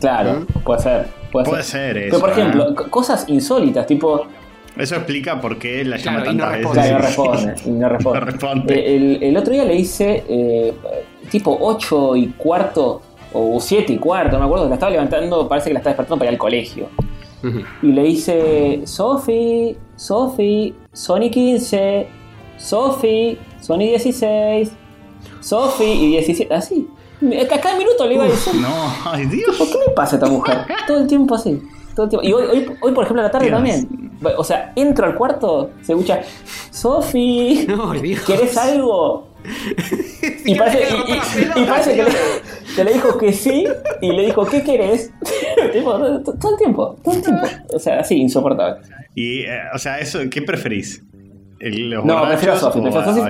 [0.00, 1.06] Claro, puede ser.
[1.32, 1.94] Puede, Puede ser.
[1.94, 2.06] ser eso.
[2.10, 2.74] Pero por ejemplo, ¿eh?
[2.90, 4.26] cosas insólitas, tipo.
[4.76, 6.80] Eso explica por qué él la llama Claro, y no tantas responde.
[6.80, 7.14] veces.
[7.14, 7.54] Claro, no responde.
[7.64, 8.20] y no responde.
[8.20, 8.74] No responde.
[8.74, 10.72] Eh, el, el otro día le hice eh,
[11.30, 15.70] tipo 8 y cuarto o 7 y cuarto, no me acuerdo, la estaba levantando, parece
[15.70, 16.88] que la estaba despertando para ir al colegio.
[17.82, 22.06] Y le hice, Sofi, Sofi, Sony 15,
[22.56, 24.72] Sofi, Sony 16,
[25.40, 26.88] Sofi y 17, así.
[27.22, 28.68] A cada minuto le iba a decir, No,
[29.04, 29.56] ay Dios.
[29.56, 30.58] ¿por qué le pasa a esta mujer?
[30.86, 31.60] Todo el tiempo así.
[31.94, 32.26] Todo el tiempo.
[32.26, 33.56] Y hoy, hoy, hoy, por ejemplo, a la tarde Dios.
[33.56, 34.10] también.
[34.36, 36.20] O sea, entro al cuarto, se escucha,
[36.70, 37.92] Sofi, No.
[38.26, 39.28] ¿querés algo?
[40.46, 42.10] Y parece, y- y- y parece que, le,
[42.76, 43.64] que le dijo que sí
[44.00, 45.10] y le dijo, ¿qué querés?
[45.84, 47.46] Todo el tiempo, todo el tiempo.
[47.74, 48.80] O sea, así, insoportable.
[49.14, 51.02] Y, eh, o sea, eso, ¿qué preferís?
[51.60, 52.80] ¿El- ¿Los No, prefiero a Sofi,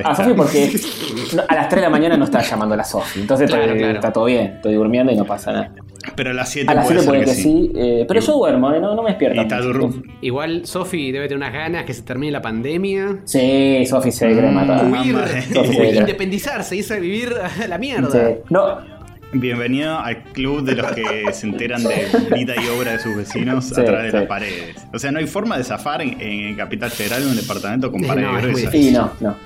[0.04, 0.72] a Sofi, porque
[1.48, 3.20] a las 3 de la mañana no está llamando a la Sofi.
[3.20, 3.94] Entonces Claro, estoy- claro.
[3.94, 5.72] está todo bien, estoy durmiendo y no pasa nada.
[6.16, 8.20] Pero a las 7 A las puede 7 ser puede que, que sí, eh, pero
[8.20, 9.40] yo duermo, eh, no, no me despierto.
[10.20, 13.18] Igual Sophie debe tener unas ganas que se termine la pandemia.
[13.24, 14.54] Sí, Sofi se quiere Mm.
[14.54, 14.84] matar.
[14.86, 15.26] Huir, mamá.
[15.28, 15.98] Sí.
[15.98, 18.10] independizarse, irse a vivir a la mierda.
[18.10, 18.34] Sí.
[18.50, 18.94] No,
[19.36, 23.64] Bienvenido al club de los que se enteran de vida y obra de sus vecinos
[23.64, 24.16] Sí, a través de sí.
[24.18, 24.76] las paredes.
[24.92, 28.04] O sea, no hay forma de zafar en, en Capital Federal en un departamento con
[28.04, 28.72] Eh, paredes no, es muy gruesas.
[28.72, 29.36] sí, no, no.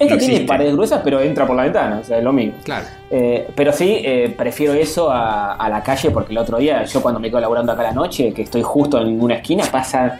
[0.00, 2.54] No tiene paredes gruesas, pero entra por la ventana, o sea, es lo mismo.
[2.64, 2.86] Claro.
[3.10, 7.00] Eh, pero sí, eh, prefiero eso a, a la calle porque el otro día, yo
[7.00, 10.18] cuando me quedo laburando acá a la noche, que estoy justo en una esquina, pasa.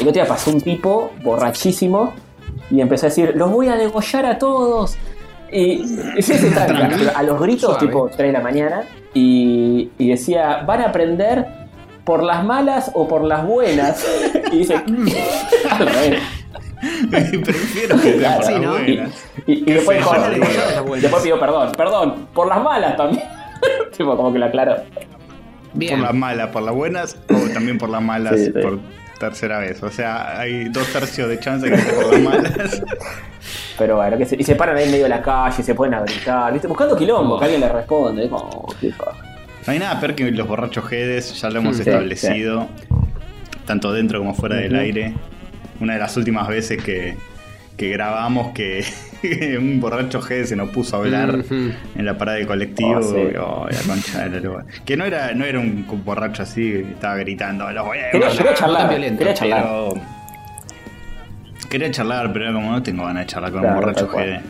[0.00, 2.12] El otro día pasó un tipo borrachísimo
[2.70, 4.96] y empezó a decir: Los voy a degollar a todos.
[5.50, 5.82] Y,
[6.16, 6.34] y sí,
[7.14, 7.86] a los gritos, Suave.
[7.86, 8.82] tipo 3 de la mañana,
[9.14, 11.46] y, y decía: Van a aprender
[12.04, 14.04] por las malas o por las buenas.
[14.52, 14.82] y dice.
[17.10, 18.78] Prefiero que sea Claro, por sí, las ¿no?
[18.86, 19.24] Y, buenas.
[19.46, 20.14] y- y después, dijo-
[21.00, 21.72] después pidió perdón.
[21.76, 23.24] Perdón, por las malas también.
[23.96, 24.76] tipo, como que lo aclaró.
[25.74, 25.96] Bien.
[25.98, 28.52] Por las malas, por las buenas o también por las malas Sí, sí.
[28.52, 28.78] por
[29.18, 29.82] tercera vez.
[29.82, 32.82] O sea, hay dos tercios de chance que sea por las malas.
[33.78, 35.94] Pero bueno, que se, y se paran ahí en medio de la calle, se pueden
[35.94, 36.66] a gritar, ¿viste?
[36.66, 38.24] buscando quilombo, que alguien le responde.
[38.24, 38.66] Es como.
[39.66, 42.66] No hay nada peor que los borrachos jedes, ya lo hemos Sí, establecido,
[43.66, 45.14] tanto dentro como fuera del aire.
[45.80, 47.14] Una de las últimas veces que,
[47.76, 48.84] que grabamos que
[49.58, 52.98] un borracho jede se nos puso a hablar en la parada de colectivo.
[52.98, 53.36] Oh, sí.
[53.40, 54.64] Oh, la concha de la lora.
[54.84, 58.38] Que no era, no era un borracho así estaba gritando, los voy a Quería, matar",
[58.38, 59.62] quería charlar, violento, quería charlar.
[59.62, 59.94] pero-
[61.68, 64.40] Quería charlar, pero era como no tengo ganas de charlar con Claro, un borracho jede.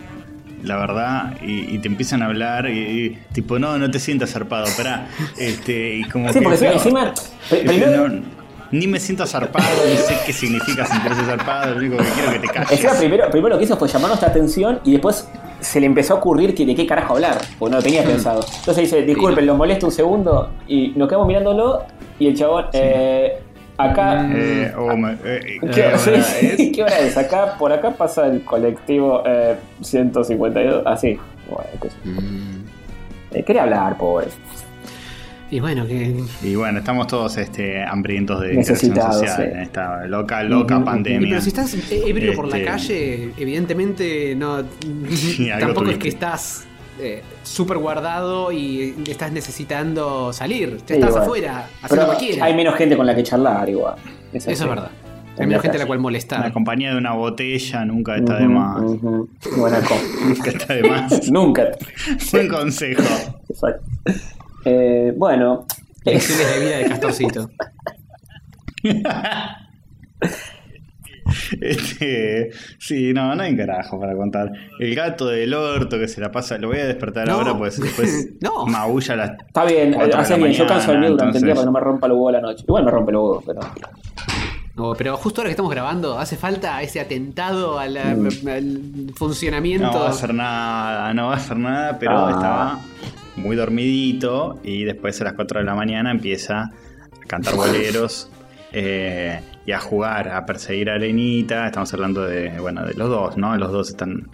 [0.63, 4.31] La verdad, y, y te empiezan a hablar y, y tipo, no, no te sientas
[4.33, 5.07] zarpado, pará.
[5.37, 7.13] Este, y como Sí, que, porque pero- encima,
[7.49, 8.23] primero, no,
[8.71, 12.35] ni me siento zarpado, ni sé qué significa sentirse zarpado, lo único que quiero es
[12.35, 12.71] que te calles.
[12.73, 15.29] encima primero, primero lo que hizo fue llamar nuestra atención y después
[15.61, 18.41] se le empezó a ocurrir que de qué carajo hablar, porque no lo tenía pensado.
[18.41, 21.85] Entonces dice, disculpen, lo molesto un segundo y nos quedamos mirándolo
[22.19, 23.41] y el chabón, eh,
[23.77, 24.29] acá...
[24.33, 24.93] Eh, oh,
[25.25, 26.57] eh, ¿Qué, ¿qué hora sí, es?
[26.75, 27.17] ¿Qué hora es?
[27.17, 30.87] Acá, por acá pasa el colectivo eh, 152.
[30.87, 31.19] Así.
[31.49, 31.97] Bueno, qué sé.
[32.05, 32.65] Mm.
[33.33, 34.29] Eh, quería hablar, pobre.
[35.51, 36.15] Y bueno, que.
[36.43, 39.43] Y bueno, estamos todos este, hambrientos de interacción social sí.
[39.43, 41.29] en esta loca, loca pandemia.
[41.31, 44.63] pero si estás ebrio por la Este- calle, evidentemente no.
[45.11, 46.67] Sí, tampoco es que estás
[47.01, 50.79] eh, súper guardado y estás necesitando salir.
[50.87, 52.45] Ya estás afuera, haciendo Pero cualquiera.
[52.45, 53.95] hay menos gente con la que charlar, igual.
[54.33, 54.91] Eso es verdad.
[55.39, 56.53] Hay menos la gente a la cual La molestar.
[56.53, 58.83] compañía de una botella nunca está de más.
[59.57, 59.81] Buena
[60.27, 61.29] Nunca está de más.
[61.31, 61.69] Nunca.
[62.33, 63.03] Buen consejo.
[63.49, 63.85] Exacto.
[64.65, 65.67] Eh, bueno.
[66.05, 67.51] Lecciones de vida de Castorcito.
[71.61, 74.51] Este, sí, no, no hay carajo para contar.
[74.79, 77.35] El gato del orto que se la pasa, lo voy a despertar No.
[77.35, 78.65] ahora, pues después No.
[78.67, 80.53] maulla las Está bien, hace bien.
[80.53, 82.31] Yo canso el mío durante el día entonces- para que no me rompa los huevos
[82.31, 82.65] a la noche.
[82.67, 83.61] Igual me rompe los huevos, pero.
[84.77, 88.49] No, pero justo ahora que estamos grabando, hace falta ese atentado al, Mm.
[88.49, 89.87] al funcionamiento.
[89.93, 92.31] No va a hacer nada, no va a hacer nada, pero Ah.
[92.31, 92.81] estaba
[93.39, 96.71] muy dormidito y después a las 4 de la mañana empieza a
[97.27, 98.31] cantar boleros
[98.73, 101.67] eh, y a jugar, a perseguir a Arenita.
[101.67, 103.57] Estamos hablando de, bueno, de los dos, ¿no?
[103.57, 104.31] Los dos están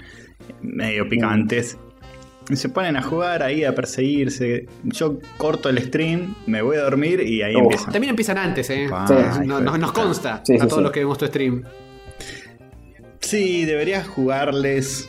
[0.63, 1.77] medio picantes.
[2.51, 4.67] Y se ponen a jugar ahí, a perseguirse.
[4.83, 7.63] Yo corto el stream, me voy a dormir y ahí Uf.
[7.63, 7.93] empiezan.
[7.93, 8.87] También empiezan antes, ¿eh?
[9.09, 9.47] Sí.
[9.47, 10.83] No- nos consta Sí, a sí, todos sí.
[10.83, 11.63] los que vemos tu stream.
[13.21, 15.09] Sí, deberías jugarles.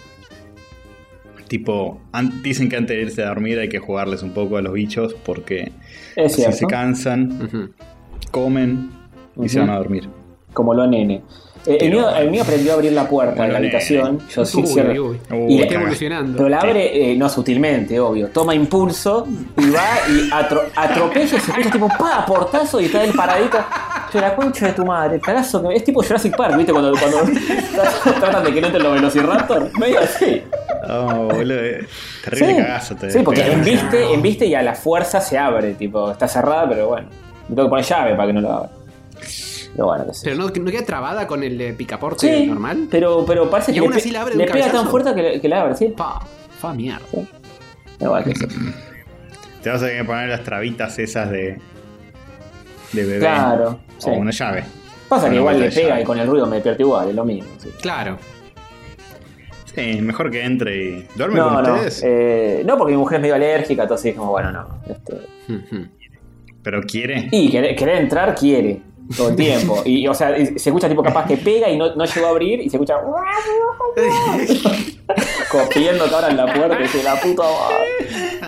[1.47, 1.99] Tipo,
[2.43, 5.13] dicen que antes de irse a dormir hay que jugarles un poco a los bichos
[5.25, 5.71] porque
[6.27, 6.57] cierto.
[6.57, 7.71] se cansan,
[8.31, 8.89] comen
[9.41, 10.09] y se van a dormir.
[10.53, 11.21] Como lo nene.
[11.67, 14.19] Eh, el, mío, el mío aprendió a abrir la puerta de la lo habitación.
[14.29, 15.05] Yo sí Uy, cierro.
[15.09, 16.37] uy, Y Está evolucionando.
[16.37, 18.27] Pero la abre, eh, no sutilmente, obvio.
[18.27, 19.27] Toma impulso
[19.57, 23.57] y va y atro- atropella y se escucha tipo pa, portazo y está él paradito.
[24.13, 26.71] Yo la concha de tu madre, cagazo es tipo Jurassic Park, ¿viste?
[26.71, 27.17] Cuando, cuando
[28.19, 29.71] tratan de que no entren los Velociraptor.
[29.79, 30.43] Medio así.
[30.87, 31.59] Oh, boludo.
[31.59, 31.85] eh,
[32.23, 35.73] Terrible Sí, cagazo te sí porque te- embiste, embiste y a la fuerza se abre,
[35.73, 37.07] tipo, está cerrada, pero bueno.
[37.47, 38.69] Me tengo que poner llave para que no lo abra.
[39.75, 40.21] Pero bueno, qué sé.
[40.23, 42.87] Pero no, no queda trabada con el eh, picaporte Sí, normal.
[42.89, 45.13] pero, pero parece ¿Y que aún le, así pe- la abre le pega tan fuerte
[45.13, 45.93] que, le- que la abre, sí.
[45.95, 46.25] Pa,
[46.59, 47.05] fa mierda.
[47.99, 48.47] Pero bueno, qué sé.
[49.61, 51.57] Te vas a tener que poner las trabitas esas de.
[52.93, 53.19] de bebé.
[53.19, 54.09] Claro, sí.
[54.09, 54.63] O una llave.
[55.09, 56.01] Pasa que igual le pega llave.
[56.01, 57.49] y con el ruido me despierto igual, es lo mismo.
[57.57, 57.69] sí.
[57.81, 58.17] Claro.
[59.75, 61.07] Sí, mejor que entre y.
[61.15, 62.01] ¿Duerme No, con no, ustedes?
[62.05, 64.67] eh, no, porque mi mujer es medio alérgica, entonces es como, bueno, no.
[64.89, 65.15] este.
[66.63, 67.27] Pero quiere.
[67.31, 68.81] y querer, querer entrar quiere
[69.15, 69.81] todo el tiempo.
[69.85, 72.29] Y, o sea, y se escucha tipo capaz que pega y no, no llegó a
[72.31, 72.95] abrir y se escucha
[75.73, 77.43] pidiendo que abran la puerta y dice, la puta.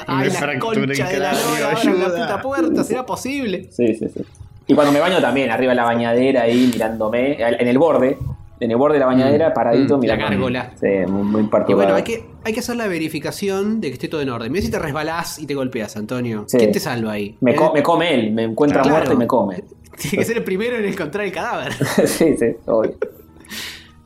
[0.08, 3.68] Ay, la concha de la la puta puerta, ¿será posible?
[3.72, 4.22] Sí, sí, sí.
[4.68, 8.18] Y cuando me baño también, arriba de la bañadera ahí mirándome, en el borde,
[8.60, 10.26] en el borde de la bañadera, Mm, paradito, mm, la mirando.
[10.26, 10.72] gárgola.
[10.80, 11.76] Sí, muy, muy Y perturbado.
[11.76, 14.52] bueno, hay que, hay que hacer la verificación de que esté todo en orden.
[14.52, 16.46] Mira si te resbalás y te golpeas, Antonio.
[16.48, 16.58] Sí.
[16.58, 17.38] ¿Quién te salva ahí?
[17.42, 18.96] Me, co- me come él, me encuentra Claro.
[18.98, 19.64] muerto y me come.
[19.98, 21.74] Tiene que ser el primero en encontrar el cadáver.
[22.06, 22.96] sí, sí, obvio.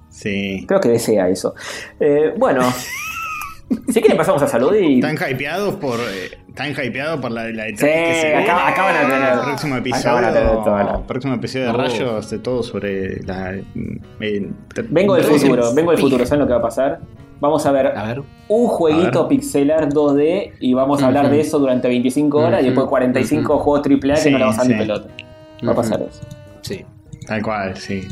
[0.10, 0.66] Sí.
[0.68, 1.56] Creo que desea eso.
[2.00, 2.62] Eh, bueno,
[3.90, 5.00] si quieren pasamos a salud y...
[5.00, 6.00] Están hypeados por.
[6.00, 9.34] eh, Están hypeados por la, la Sí, que se acá- acaban de tener...
[9.34, 11.78] El próximo acaban de tener episodio, próximo episodio de Oh.
[11.78, 13.54] Rayos, de todo sobre la.
[14.20, 14.50] eh,
[14.90, 17.00] Vengo del futuro, vengo del futuro, ¿saben lo que va a pasar?
[17.40, 18.22] Vamos a ver A ver.
[18.50, 19.30] un jueguito ver.
[19.38, 23.64] pixelar 2D y vamos a hablar de eso durante 25 horas y después 45 Ujú.
[23.64, 24.80] juegos AAA que Sí, no le vamos a dar ni sí.
[24.80, 25.08] pelota.
[25.68, 26.22] Va a pasar eso.
[26.62, 26.86] Sí.
[27.26, 28.08] Tal cual, sí.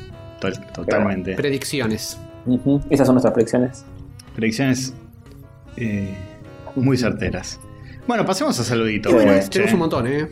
[0.73, 1.35] Totalmente.
[1.35, 2.17] Predicciones.
[2.89, 3.85] Esas son nuestras predicciones.
[4.35, 4.95] Predicciones
[5.77, 6.13] eh,
[6.75, 7.59] muy certeras.
[8.07, 9.09] Bueno, pasemos a saludito.
[9.09, 9.15] Sí.
[9.15, 9.73] pues, Tenemos che.
[9.75, 10.27] un montón, ¿eh?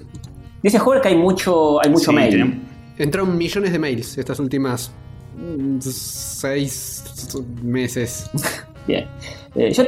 [0.63, 2.29] Dice Joder que hay mucho, hay mucho Sí, mail.
[2.31, 2.55] tenemos-
[2.97, 4.91] Entraron millones de mails estas últimas
[5.81, 7.03] seis
[7.63, 8.29] meses.
[8.87, 9.07] Bien.
[9.55, 9.83] Eh, yo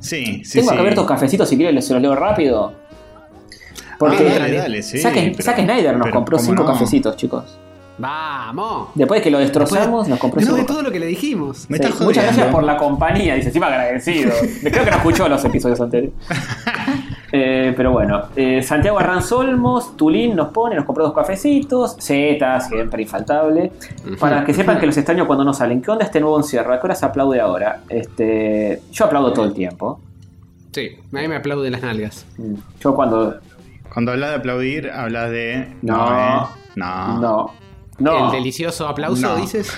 [0.00, 0.72] Sí, sí, tengo sí.
[0.72, 2.72] acá abiertos cafecitos, si quieren se los leo rápido.
[3.98, 6.72] Porque Ah, dale, dale, sí, Zack, pero- Zack Snyder nos compró ¿cómo 5 no?
[6.72, 7.58] cafecitos, chicos.
[8.00, 8.88] ¡Vamos!
[8.94, 11.68] Después de que lo destrozamos, nos compró Después 5 de todo lo que le dijimos.
[11.68, 14.32] Me Sí, estás muchas gracias por la compañía, dice, encima agradecido.
[14.62, 16.14] Creo que no escuchó los episodios anteriores.
[17.32, 22.60] Eh, pero bueno, eh, Santiago Arranz Olmos, Tulín nos pone, nos compró dos cafecitos, Z,
[22.62, 23.70] siempre infaltable.
[24.18, 25.80] Para que sepan que los extraño cuando no salen.
[25.80, 26.74] ¿Qué onda este nuevo encierro?
[26.74, 27.82] ¿A qué hora se aplaude ahora?
[27.88, 30.00] Este, yo aplaudo todo el tiempo.
[30.72, 32.26] Sí, a mí me aplaude las nalgas.
[32.80, 33.38] Yo cuando.
[33.92, 35.68] Cuando hablas de aplaudir, hablas de.
[35.82, 36.18] No.
[36.18, 36.46] eh.
[36.74, 37.20] No.
[37.20, 37.59] No.
[38.00, 38.26] No.
[38.26, 39.36] El delicioso aplauso, No.
[39.40, 39.72] dices.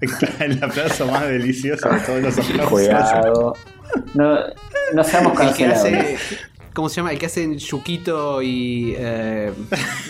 [0.40, 2.68] El aplauso más delicioso de todos los aplausos.
[2.70, 3.54] Cuidado.
[4.14, 4.38] No,
[4.94, 5.84] no seamos El que cancelados.
[5.86, 6.16] hace.
[6.74, 7.10] ¿Cómo se llama?
[7.10, 8.94] El que hace Yuquito y.
[8.96, 9.52] eh,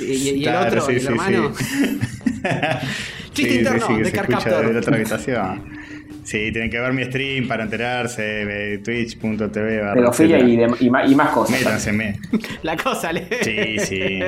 [0.00, 1.54] y, y el Claro, otro, sí, el sí, hermano.
[1.54, 1.64] sí.
[3.32, 4.66] Chiste Sí, interno sí, sí, que de se Car escucha Captor.
[4.66, 5.78] de la otra habitación.
[6.24, 9.94] Sí, tienen que ver mi stream para enterarse de twitch.tv.
[9.94, 11.58] Pedofilia y, de- y, más, y más cosas.
[11.58, 12.18] Métanse, me.
[12.62, 13.26] La cosa le.
[13.42, 14.20] Sí, sí.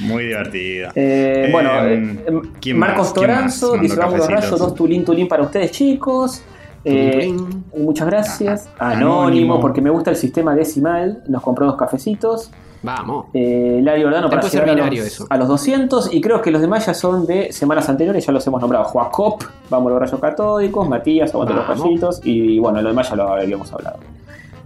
[0.00, 0.90] Muy divertido.
[0.94, 4.50] Eh, Eh, bueno, eh, ¿quién Marcos Toranzo dice: Vamos los cafecitos.
[4.50, 6.42] rayos, dos tulín tulín para ustedes, chicos.
[6.84, 7.34] Eh,
[7.76, 8.68] muchas gracias.
[8.78, 9.60] Ah, Anónimo, anónimo.
[9.60, 11.22] porque me gusta el sistema decimal.
[11.28, 12.50] Nos compró dos cafecitos.
[12.82, 13.26] Vamos.
[13.34, 15.26] Eh, Lari Ordano para llegar a los, eso.
[15.28, 16.14] a los 200.
[16.14, 18.84] Y creo que los demás ya son de semanas anteriores, ya los hemos nombrado.
[18.84, 20.88] Joacop, Vamos los rayos catódicos.
[20.88, 22.20] Matías, Aguante los rayitos.
[22.22, 23.98] Y bueno, lo demás ya lo habíamos hablado.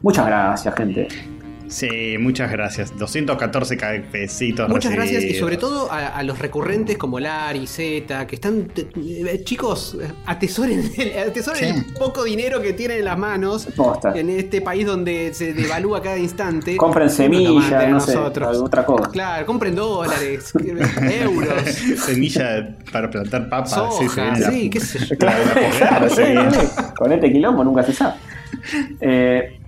[0.03, 1.09] Muchas gracias, gente.
[1.71, 2.99] Sí, muchas gracias.
[2.99, 3.77] 214
[4.11, 4.69] pesitos.
[4.69, 8.71] Muchas gracias y sobre todo a, a los recurrentes como Lari, Z, que están.
[8.77, 11.85] eh, chicos, atesoren, el, atesoren Sí.
[11.87, 14.13] el poco dinero que tienen en las manos Posta.
[14.19, 16.77] en este país donde se devalúa cada instante.
[16.77, 19.09] Compren semillas, no sé, otra cosa.
[19.11, 20.53] Claro, compren dólares,
[21.23, 21.63] euros,
[22.05, 23.77] Semilla para plantar papas.
[23.97, 25.17] sí, la- sí, qué sé yo.
[25.19, 26.23] Claro, sí.
[26.97, 28.15] Con este quilombo nunca se sabe.
[29.01, 29.60] Eh,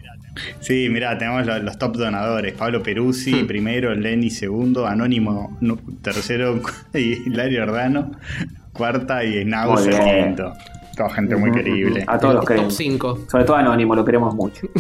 [0.60, 2.54] Sí, mirá, tenemos los, los top donadores.
[2.54, 2.82] Pablo Hmm.
[2.82, 5.58] Peruzzi, primero, Lenny, segundo, Anónimo,
[6.02, 6.60] tercero,
[6.94, 8.12] y Hilario Ordano,
[8.72, 9.44] cuarta y
[10.04, 10.26] bien.
[10.26, 10.52] quinto.
[10.96, 12.04] Toda gente muy querible.
[12.06, 12.76] A todos los Top queremos.
[12.76, 13.26] 5.
[13.30, 14.66] Sobre todo Anónimo, lo queremos mucho.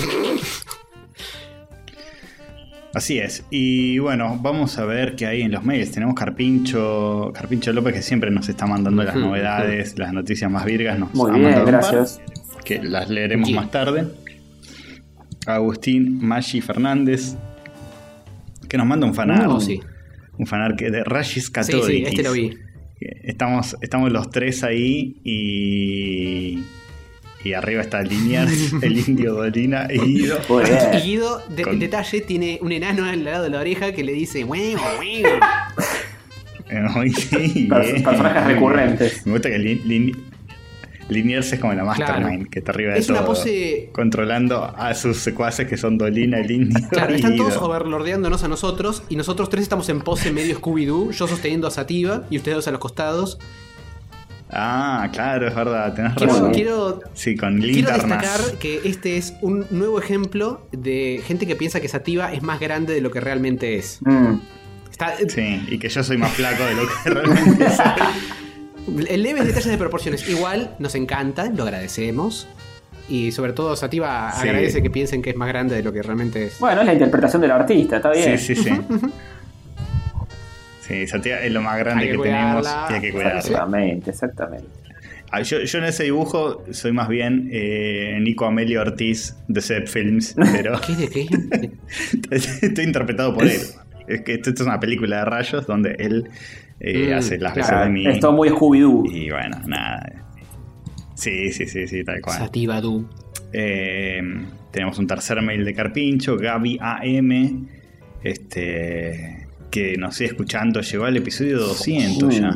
[2.94, 3.44] Así es.
[3.50, 5.90] Y bueno, vamos a ver qué hay en los mails.
[5.92, 10.98] Tenemos Carpincho, Carpincho López que siempre nos está mandando las novedades, las noticias más virgas.
[10.98, 12.20] Nos Muy ha bien, par, gracias.
[12.64, 14.08] que las leeremos más tarde.
[15.46, 17.34] Agustín Maggi Fernández,
[18.68, 19.46] que nos manda un fanart.
[19.48, 19.80] Oh, sí.
[20.38, 21.86] Un fanart que de Rayis Sí, Católicos.
[21.88, 22.56] sí, este lo vi.
[23.00, 26.62] Estamos, estamos los tres ahí y.
[27.44, 30.38] Y arriba está Liniers, el indio Dolina y Guido.
[30.94, 31.00] Y.
[31.02, 34.44] Guido, de, Con- detalle, tiene un enano al lado de la oreja que le dice,
[34.44, 35.28] "Huevo, huevo".
[36.68, 37.68] Bien.
[37.68, 39.26] Pers- personajes recurrentes.
[39.26, 40.16] Me gusta que Lin- Lin-
[41.12, 42.50] Liniers es como la mastermind Claro.
[42.50, 46.38] que está arriba de Es una todo, pose- Controlando a sus secuaces que son Dolina,
[46.40, 46.88] el indio.
[46.90, 51.10] Claro, y están todos overlordeándonos a nosotros y nosotros tres estamos en pose medio Scooby-Doo,
[51.12, 53.38] yo sosteniendo a Sativa y ustedes dos a los costados.
[54.54, 56.52] Ah, claro, es verdad, tenés Quiero, razón.
[56.52, 61.80] quiero, Sí, con quiero destacar que este es un nuevo ejemplo de gente que piensa
[61.80, 63.98] que Sativa es más grande de lo que realmente es.
[64.02, 64.34] Mm.
[64.90, 67.86] Está, Sí, y que yo soy más flaco de lo que realmente soy.
[68.86, 70.28] En leves detalles de proporciones.
[70.28, 72.48] Igual nos encanta, lo agradecemos.
[73.08, 74.48] Y sobre todo Sativa Sí.
[74.48, 76.58] agradece que piensen que es más grande de lo que realmente es.
[76.60, 78.38] Bueno, es la interpretación del artista, está bien.
[78.38, 78.70] Sí, sí, sí.
[80.80, 83.38] Sí, Sativa es lo más grande que que, tenemos y hay que cuidarla.
[83.40, 84.66] Exactamente, exactamente.
[85.30, 89.88] Ah, Yo, yo en ese dibujo soy más bien eh, Nico Amelio Ortiz de Zep
[89.88, 91.70] Films, pero ¿Qué de qué?
[92.66, 93.60] estoy interpretado por él.
[94.08, 96.28] Es que esto, esto es una película de rayos donde él
[96.84, 97.68] eh, Mm, hace las claro.
[97.68, 98.06] veces de mí.
[98.06, 99.10] Es todo muy Scooby-Doo.
[99.12, 100.12] Y bueno, nada.
[101.14, 102.38] Sí, sí, sí, sí, tal cual.
[102.38, 102.80] Sativa.
[103.52, 104.20] Eh,
[104.72, 107.68] tenemos un tercer mail de Carpincho, Gaby AM,
[108.24, 112.52] este, que nos sigue escuchando, llegó al episodio 200 ya.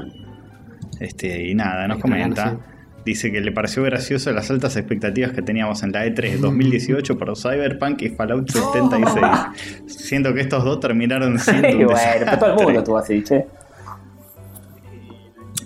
[0.99, 2.59] Este, y nada, nos comenta.
[3.05, 7.37] Dice que le pareció gracioso las altas expectativas que teníamos en la E3 2018 por
[7.37, 9.25] Cyberpunk y Fallout 76.
[9.87, 13.45] Siento que estos dos terminaron siendo un bueno, pero todo el mundo estuvo así, che.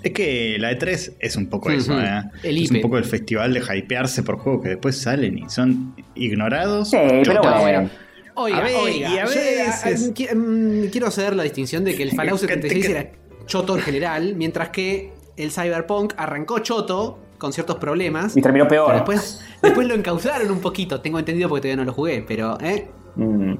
[0.03, 2.01] Es que la E3 es un poco eso.
[2.01, 2.23] ¿eh?
[2.43, 5.95] El es un poco el festival de hypearse por juegos que después salen y son
[6.15, 6.91] ignorados.
[6.91, 7.91] Sí, pero bueno.
[8.37, 11.85] Oiga, A ver, oiga, y a yo, veces- eh, qui- mm, quiero hacer la distinción
[11.85, 13.11] de que el Fallout Que- que- 76 que- era
[13.47, 18.37] choto en general, mientras que el Cyberpunk arrancó choto con ciertos problemas.
[18.37, 18.95] Y terminó peor.
[18.95, 22.87] después, después lo encauzaron un poquito, tengo entendido porque todavía no lo jugué, pero ¿eh?
[23.17, 23.55] Mm.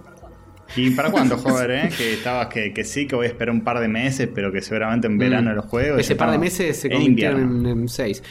[0.77, 1.89] ¿Y para cuándo, joder, eh?
[1.97, 4.61] Que estabas que, que sí, que voy a esperar un par de meses, pero que
[4.63, 5.55] seguramente en verano Mm.
[5.55, 6.01] los juegos.
[6.01, 8.23] Ese par de meses se convirtieron en, en seis.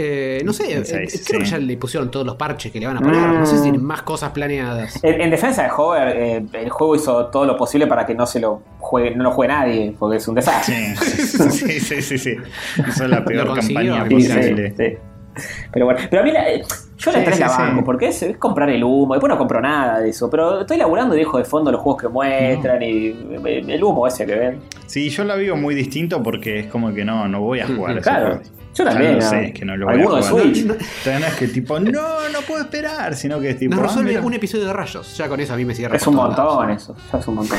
[0.00, 2.78] Eh, no sé, En eh, seis, creo que ya le pusieron todos los parches que
[2.78, 3.20] le van a poner.
[3.20, 5.02] No sé si tienen más cosas planeadas.
[5.02, 8.24] En, en defensa de Hover, eh, el juego hizo todo lo posible para que no
[8.24, 10.94] se lo juegue, no lo juegue nadie, porque es un desastre.
[10.94, 12.36] Sí, sí, sí, sí, sí.
[12.88, 14.74] Hizo la peor campaña sí, posible.
[14.76, 15.42] sí.
[15.72, 16.62] Pero bueno, pero a mí la- eh,
[16.98, 17.56] yo la Sí, 3 sí, la sí.
[17.62, 20.76] banco, porque es, es comprar el humo, después no compro nada de eso, pero estoy
[20.76, 23.08] laburando y dejo de fondo los juegos que muestran y
[23.68, 24.60] el humo ese que ven.
[24.86, 27.96] Sí, yo la vivo muy distinto porque es como que no, no voy a jugar
[27.96, 28.40] a ese Claro,
[28.74, 29.14] yo también.
[29.14, 29.30] lo ¿no?
[29.30, 30.22] sé, que no lo voy a jugar.
[30.24, 30.64] Switch.
[30.66, 33.74] No, no es que tipo, no, no puedo esperar, sino que es tipo.
[33.74, 34.22] Nos ah, resuelve mira.
[34.22, 35.16] un episodio de rayos.
[35.16, 35.96] Ya con eso a mí me cierra.
[35.96, 36.36] Es un lados.
[36.38, 37.58] montón eso, ya es un montón.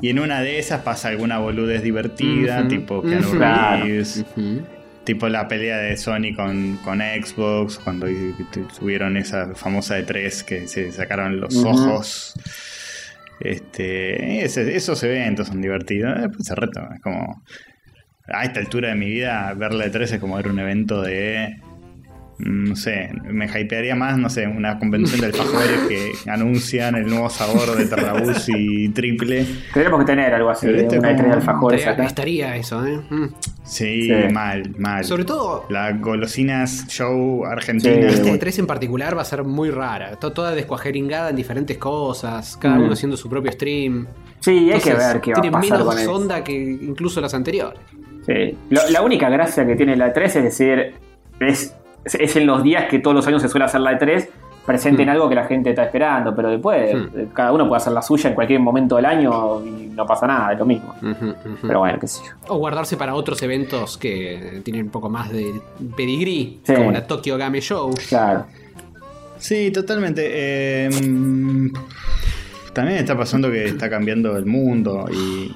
[0.00, 3.32] Y en una de esas pasa alguna boludez divertida, tipo Keanu.
[3.38, 4.62] Reeves, Ujú.
[5.04, 8.06] Tipo la pelea de Sony con, con Xbox, cuando
[8.78, 12.34] tuvieron esa famosa de 3 que se sacaron los ojos.
[13.40, 16.20] Este, ese- esos eventos son divertidos.
[16.20, 17.42] Después se reto, es como.
[18.26, 21.02] A esta altura de mi vida, ver la de 3 es como ver un evento
[21.02, 21.56] de.
[22.38, 27.06] Mm, No sé, me hypearía más, no sé, una convención de alfajores que anuncian el
[27.06, 28.52] nuevo sabor de Terrabuzzi
[28.84, 29.46] y triple.
[29.72, 32.06] Tenemos que tener algo así, este una como- alfajores Estaría, acá.
[32.08, 33.00] estaría eso, ¿eh?
[33.10, 33.24] Mm.
[33.64, 34.32] Sí, Sí.
[34.32, 35.04] mal, mal.
[35.04, 37.94] Sobre todo, La golosinas show argentina.
[38.10, 38.14] Sí.
[38.16, 40.16] Esta de 3 en particular va a ser muy rara.
[40.16, 42.56] To- Toda descuajeringada en diferentes cosas.
[42.58, 42.82] Cada Mm.
[42.82, 44.06] uno haciendo su propio stream.
[44.40, 46.12] Sí, hay que ver qué va a tiene pasar menos con eso.
[46.12, 47.78] onda que incluso las anteriores.
[48.26, 48.56] Sí.
[48.70, 50.94] Lo- la única gracia que tiene la E3 es decir,
[51.40, 51.74] es,
[52.04, 54.28] es en los días que todos los años se suele hacer la E3
[54.66, 55.10] presenten Hmm.
[55.10, 57.18] algo que la gente está esperando, pero después Hmm.
[57.18, 60.26] eh, cada uno puede hacer la suya en cualquier momento del año y no pasa
[60.26, 60.94] nada, es lo mismo.
[61.62, 62.32] Pero bueno, qué sé yo.
[62.54, 65.52] O guardarse para otros eventos que tienen un poco más de
[65.96, 66.74] pedigrí, Sí.
[66.74, 67.92] como la Tokyo Game Show.
[68.08, 68.46] Claro.
[69.38, 70.22] Sí, totalmente.
[70.32, 71.68] Eh, mm,
[72.72, 75.54] también está pasando que está cambiando el mundo y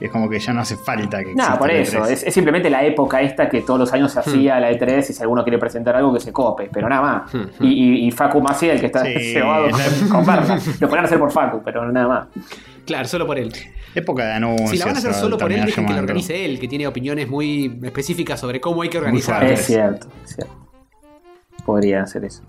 [0.00, 1.98] es como que ya no hace falta que Nada, exista por eso.
[2.04, 2.08] E3.
[2.10, 5.12] Es, es simplemente la época esta que todos los años se hacía la E3 y
[5.12, 7.34] si alguno quiere presentar algo que se cope, pero nada más.
[7.34, 10.60] Hmm, Y, y, y Facu Maciel, que está Sí, cebado con, la- con.
[10.80, 12.26] Lo podrán hacer por Facu, pero nada más.
[12.84, 13.52] Claro, solo por él.
[13.94, 14.70] Época de anuncios.
[14.70, 16.86] Si la van a hacer solo por él, dejen que lo organice él, que tiene
[16.86, 19.44] opiniones muy específicas sobre cómo hay que organizar.
[19.44, 20.52] Es cierto, es cierto.
[21.64, 22.42] Podrían hacer eso.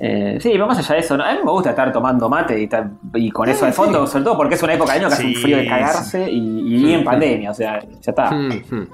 [0.00, 1.22] Eh, sí, más allá de eso, ¿no?
[1.24, 2.68] a mí me gusta estar tomando mate y,
[3.14, 5.26] y con eso de fondo, sobre todo porque es una época de año que hace
[5.26, 8.30] un frío de cagarse y, y en pandemia, o sea, ya está.
[8.32, 8.88] Hmm, hmm.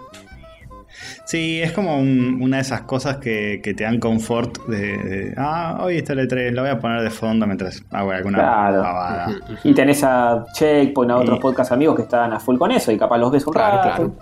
[1.24, 5.34] Sí, es como un- una de esas cosas que, que te dan confort de, de,
[5.36, 8.82] ah, hoy está el E3, lo voy a poner de fondo mientras hago alguna Claro.
[8.82, 9.26] pavada.
[9.62, 12.90] Y tenés a Checkpoint, a otros Y- podcast amigos que están a full con eso
[12.90, 13.88] y capaz los ves un Claro, rato.
[13.96, 14.12] claro.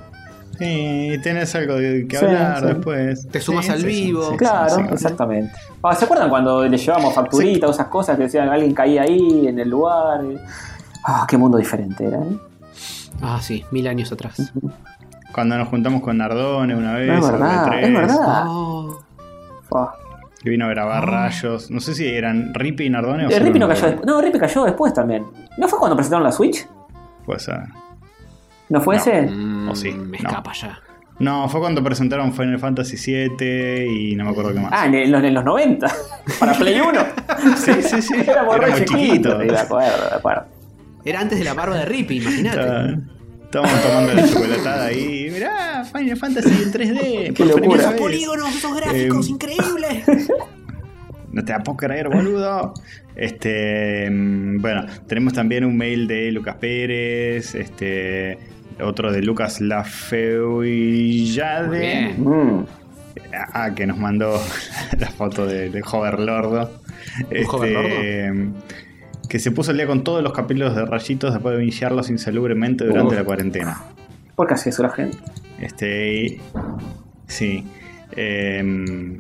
[0.59, 2.67] Sí, y tenés algo de que Sí, hablar sí.
[2.67, 3.29] después.
[3.29, 4.23] Te sumas Sí, al vivo.
[4.25, 5.53] sí, sí, Claro, exactamente.
[5.83, 9.47] Ah, ¿Se acuerdan cuando le llevamos facturita o esas cosas que decían alguien caía ahí
[9.47, 10.21] en el lugar?
[11.05, 12.37] Ah, qué mundo diferente era, ¿eh?
[13.23, 14.53] Ah, sí, mil años atrás.
[15.33, 18.45] Cuando nos juntamos con Nardone una vez, es o verdad, E3, es verdad.
[18.49, 18.99] Oh.
[20.43, 21.71] Que vino a grabar rayos.
[21.71, 24.07] No sé si eran Rippy y Nardone o Eh, Rippy no cayó después.
[24.07, 25.25] No, Rippy cayó después también.
[25.57, 26.67] ¿No fue cuando presentaron la Switch?
[27.27, 27.61] Puede ser.
[28.69, 29.01] ¿No fue No.
[29.03, 29.23] ese?
[29.23, 30.29] Mm, O sí, me no.
[30.29, 30.79] escapa ya.
[31.21, 34.71] No, fue cuando presentaron Final Fantasy VII y no me acuerdo qué más.
[34.73, 35.93] Ah, en, el- en los 90.
[36.39, 37.01] Para Play 1.
[37.57, 38.15] sí, sí, sí.
[38.27, 38.85] Éramos chiquitos.
[38.89, 39.43] chiquitos.
[39.43, 40.45] Sí, de acuerdo, de acuerdo.
[41.05, 42.61] Era antes de la barba de Rippy, imagínate.
[42.61, 42.99] Está-
[43.49, 45.31] Estábamos tomando la chocolatada ahí.
[45.33, 47.35] Mirá, Final Fantasy en 3D.
[47.35, 47.81] por locura.
[47.81, 50.05] Esos polígonos, esos gráficos, Eh, increíbles.
[51.31, 52.73] No te la puedo creer, boludo.
[53.15, 58.39] Este, mm, bueno, tenemos también un mail de Lucas Pérez, este,
[58.83, 62.15] otro de Lucas Lafeuillade.
[62.19, 62.65] Mm.
[63.53, 64.41] Ah, que nos mandó
[64.99, 66.71] la foto de, de Hoverlordo.
[67.31, 68.55] Este, Hoverlordo?
[69.29, 72.85] Que se puso al día con todos los capítulos de rayitos después de iniciarlos insalubremente
[72.85, 73.21] durante Uf.
[73.21, 73.83] la cuarentena.
[74.35, 75.19] ¿Por qué hace eso la gente?
[75.61, 76.41] Este, y-
[77.27, 77.65] sí.
[78.17, 79.19] Em,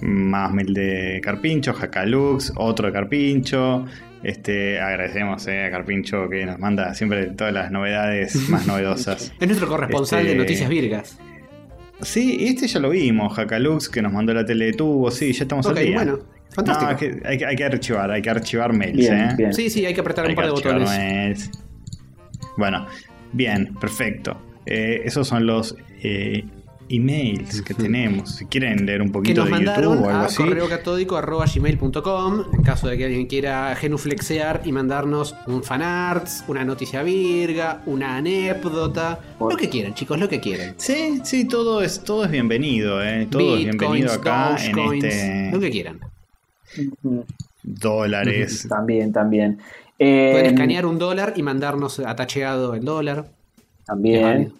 [0.00, 3.84] más mail de Carpincho, Jacalux, otro de Carpincho.
[4.22, 9.32] Este, agradecemos eh, a Carpincho que nos manda siempre todas las novedades más novedosas.
[9.38, 11.18] Es nuestro corresponsal Este- de Noticias Virgas.
[12.00, 15.42] Sí, este ya lo vimos, Jacalux, que nos mandó la tele de tubo, sí, ya
[15.44, 15.96] estamos Ok, al día.
[15.96, 16.18] bueno,
[16.50, 16.90] fantástico.
[16.92, 19.34] No, es que hay, que hay que archivar, hay que archivar mails, Bien, ¿eh?
[19.36, 19.52] bien.
[19.52, 20.98] Sí, sí, hay que apretar Hay un par que de archivar botones.
[20.98, 21.50] mails.
[22.56, 22.86] Bueno,
[23.32, 24.40] bien, perfecto.
[24.64, 26.44] Eh, esos son los eh,
[26.88, 28.36] emails que tenemos.
[28.36, 30.36] Si quieren leer un Que poquito nos de YouTube o algo a así.
[30.42, 37.82] correocatódico.gmail.com en caso de que alguien quiera genuflexear y mandarnos un fanarts, una noticia virga,
[37.86, 40.74] una anécdota, lo que quieran, chicos, lo que quieran.
[40.78, 43.26] Sí, sí, todo es, todo es bienvenido, eh.
[43.30, 46.00] Todo es bienvenido acá en este lo que quieran.
[47.62, 48.66] Dólares.
[48.68, 49.58] También, también.
[49.98, 53.26] Eh, Pueden escanear un dólar y mandarnos atacheado el dólar.
[53.58, 54.52] Es También.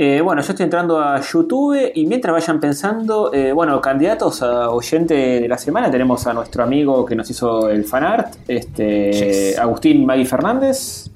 [0.00, 4.70] Eh, bueno, yo estoy entrando a YouTube y mientras vayan pensando, eh, bueno, candidatos a
[4.70, 9.58] oyente de la semana tenemos a nuestro amigo que nos hizo el fanart, este, Yes.
[9.58, 11.10] Agustín Magui Fernández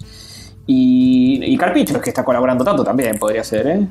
[0.67, 3.87] y, y Carpicho, que está colaborando tanto también, podría ser, ¿eh?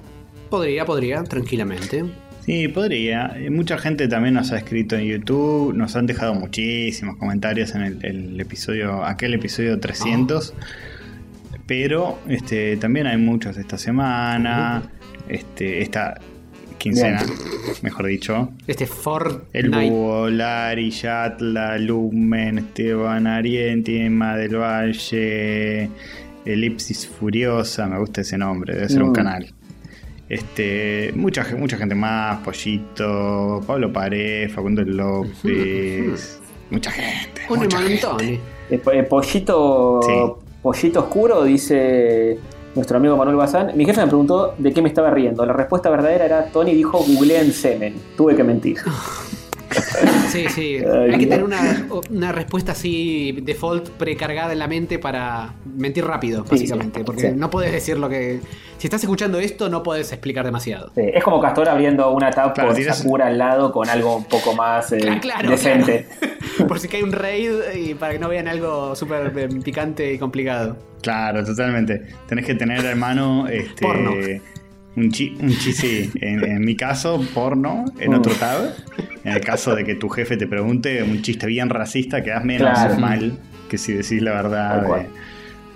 [0.49, 2.03] Podría, podría, tranquilamente.
[2.41, 3.31] Sí, podría.
[3.37, 7.83] Eh, Mucha gente también nos ha escrito en YouTube, nos han dejado muchísimos comentarios en
[7.83, 10.53] el, el episodio, aquel episodio 300.
[11.71, 14.83] Pero este, también hay muchos esta semana,
[15.29, 16.19] este, esta
[16.77, 17.23] quincena,
[17.81, 18.49] mejor dicho.
[18.67, 19.69] Este Ford El.
[19.69, 25.89] Búho, Lari, Yatla, Lumen, Esteban Arienti, Emma del Valle,
[26.43, 29.13] Elipsis Furiosa, me gusta ese nombre, debe ser un Mm.
[29.13, 29.53] canal.
[30.27, 36.37] Este, mucha, mucha gente más, Pollito, Pablo Pared, Facundo López,
[36.69, 37.43] mucha gente.
[37.49, 38.19] Un montón.
[38.19, 40.50] Eh, eh, pollito, Sí.
[40.61, 42.39] Pollito oscuro, dice
[42.75, 43.71] nuestro amigo Manuel Bazán.
[43.75, 45.45] Mi jefe me preguntó de qué me estaba riendo.
[45.45, 47.95] La respuesta verdadera era, Tony dijo, googleen semen.
[48.15, 48.77] Tuve que mentir.
[50.29, 50.77] Sí, sí.
[50.77, 56.05] Ay, Hay que tener una, una respuesta así default precargada en la mente para mentir
[56.05, 56.99] rápido, básicamente.
[56.99, 57.35] sí, porque sí.
[57.35, 58.39] no puedes decir lo que.
[58.77, 60.91] Si estás escuchando esto, no puedes explicar demasiado.
[60.95, 64.15] Sí, es como Castor abriendo una tapa Claro, por tienes- Sakura al lado con algo
[64.17, 66.07] un poco más eh, claro, decente.
[66.19, 66.31] claro.
[66.67, 70.17] Por si cae un raid y para que no vean algo súper eh, picante y
[70.19, 70.75] complicado.
[71.01, 72.01] Claro, totalmente.
[72.27, 74.11] Tenés que tener a mano este, Porno.
[74.95, 76.09] Un chi, un chi sí.
[76.21, 78.73] En, en mi caso, porno, en otro tab.
[79.23, 82.69] En el caso de que tu jefe te pregunte un chiste bien racista, quedas menos
[82.71, 82.97] Claro.
[82.99, 83.37] mal
[83.69, 84.83] que si decís la verdad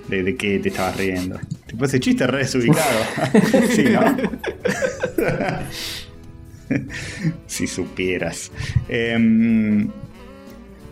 [0.09, 1.39] de, de, de qué te estabas riendo.
[1.65, 2.99] Tipo, ese chiste re desubicado.
[3.69, 4.01] sí, ¿no?
[7.47, 8.51] si supieras.
[8.89, 9.87] Em,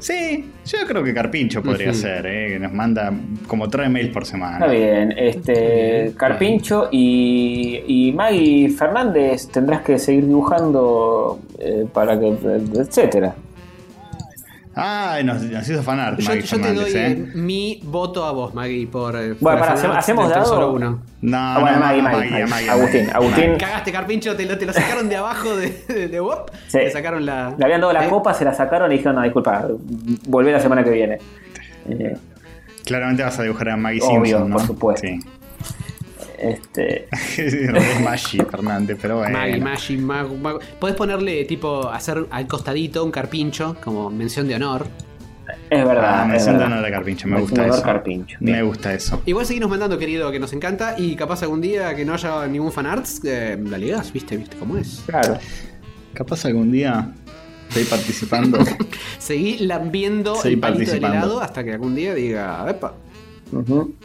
[0.04, 1.98] sí, yo creo que Carpincho podría Ujú.
[2.00, 2.48] ser, ¿eh?
[2.50, 3.12] que nos manda
[3.48, 4.58] como tres mails por semana.
[4.58, 12.28] Está bien, este Carpincho y, y Maggie Fernández tendrás que seguir dibujando eh, para que,
[12.76, 13.34] etcétera.
[14.76, 17.08] Ah, nos, nos hizo fanart, Yo, Maggie yo te doy ¿eh?
[17.12, 19.14] eh, mi voto a vos, Maggie, por.
[19.40, 20.44] Bueno, por ¿hacemos dado?
[20.44, 21.00] Tesoro uno.
[21.22, 23.14] No, Ah, bueno, no, Maggie, no, Maggie, Maggie, Maggie, Agustín, Maggie.
[23.16, 23.58] Agustín.
[23.58, 26.50] Cagaste, Carpincho, te lo, te lo sacaron de abajo de, de, de Wop.
[26.68, 26.80] Sí.
[26.80, 27.54] Te sacaron la.
[27.58, 28.10] Le habían dado la ¿Eh?
[28.10, 29.68] copa, se la sacaron y dijeron, no, disculpa,
[30.28, 31.20] volvé la semana que viene.
[31.90, 32.18] Eh,
[32.84, 34.56] Claramente vas a dibujar a Maggie Obvio, Simpson, ¿no?
[34.58, 35.08] por supuesto.
[35.08, 35.20] Sí.
[36.50, 39.38] Este, es Maggie Fernández, pero bueno.
[39.38, 40.60] Maggie, Maggie, Mago, Mago.
[40.80, 44.88] Podés ponerle, tipo, hacer al costadito un carpincho, como mención de honor.
[45.70, 46.22] es verdad.
[46.22, 46.68] Ah, me es verdad.
[46.68, 47.82] honor a Carpincho, me Me gusta eso.
[47.84, 49.22] Carpincho, Me gusta eso.
[49.26, 50.96] Igual seguimos mandando, querido, que nos encanta.
[50.98, 54.38] Y capaz algún día que no haya ningún fanarts, eh, la ligás, ¿viste?
[54.38, 55.04] ¿Viste cómo es?
[55.06, 55.38] Claro.
[56.14, 57.12] Capaz algún día
[57.70, 58.60] estoy participando.
[59.18, 61.18] Seguí lambiendo Seguí el palito del participando.
[61.18, 62.94] helado hasta que algún día diga, epa.
[63.52, 63.96] Ujú.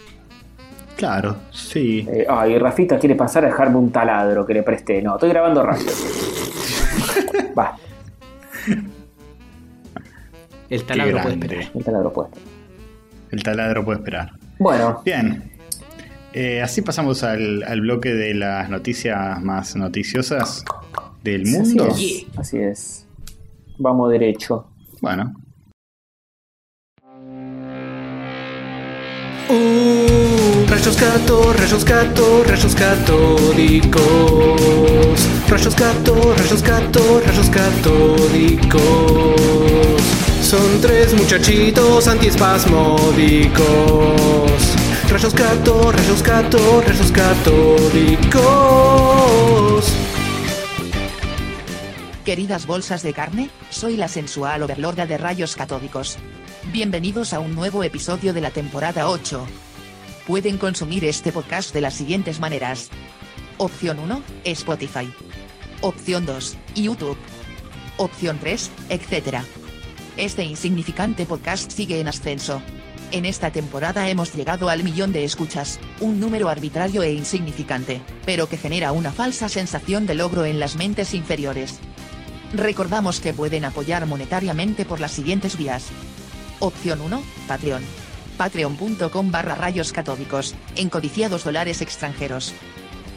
[0.99, 2.07] Claro, sí.
[2.11, 5.01] Eh, ay, Rafita quiere pasar a dejarme un taladro que le presté.
[5.01, 5.93] No, estoy grabando rápido.
[7.59, 7.77] Va,
[10.69, 11.65] El taladro puede esperar.
[11.75, 12.39] el taladro puesto.
[13.31, 14.33] El taladro puede esperar.
[14.59, 15.53] Bueno, Bien.
[16.35, 20.63] Eh, así pasamos al, al bloque de las noticias más noticiosas
[21.25, 21.89] del mundo.
[21.91, 22.39] Así es.
[22.39, 23.07] Así es.
[23.79, 24.69] Vamos derecho.
[25.01, 25.33] Bueno,
[29.51, 29.98] Uh,
[30.79, 34.01] rayos gato, rayos gato, rayos catódicos.
[35.49, 38.81] Rayos gato, rayos gato, rayos catódicos.
[40.41, 43.59] Son tres muchachitos antiespasmódicos.
[45.11, 48.39] Rayos gato, rayos gato, rayos catódicos.
[52.25, 56.19] Queridas bolsas de carne, soy la sensual overlorda de rayos catódicos.
[56.73, 59.45] Bienvenidos a un nuevo episodio de la temporada 8.
[60.29, 62.91] Pueden consumir este podcast de las siguientes maneras.
[63.57, 65.11] Opción 1, Spotify.
[65.81, 67.17] Opción 2, YouTube.
[67.97, 69.39] Opción 3, etc.
[70.19, 72.61] Este insignificante podcast sigue en ascenso.
[73.11, 78.51] En esta temporada hemos llegado al millón de escuchas, un número arbitrario e insignificante, pero
[78.51, 81.79] que genera una falsa sensación de logro en las mentes inferiores.
[82.53, 85.87] Recordamos que pueden apoyar monetariamente por las siguientes vías.
[86.61, 88.08] Opción 1, Patreon.
[88.39, 92.55] Patreon.com barra rayos catódicos, en codiciados dólares extranjeros.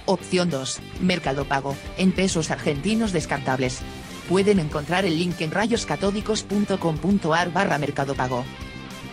[0.05, 3.79] Opción 2, Mercado Pago, en pesos argentinos descartables.
[4.27, 8.43] Pueden encontrar el link en rayoscatódicos.com.ar barra Mercado Pago.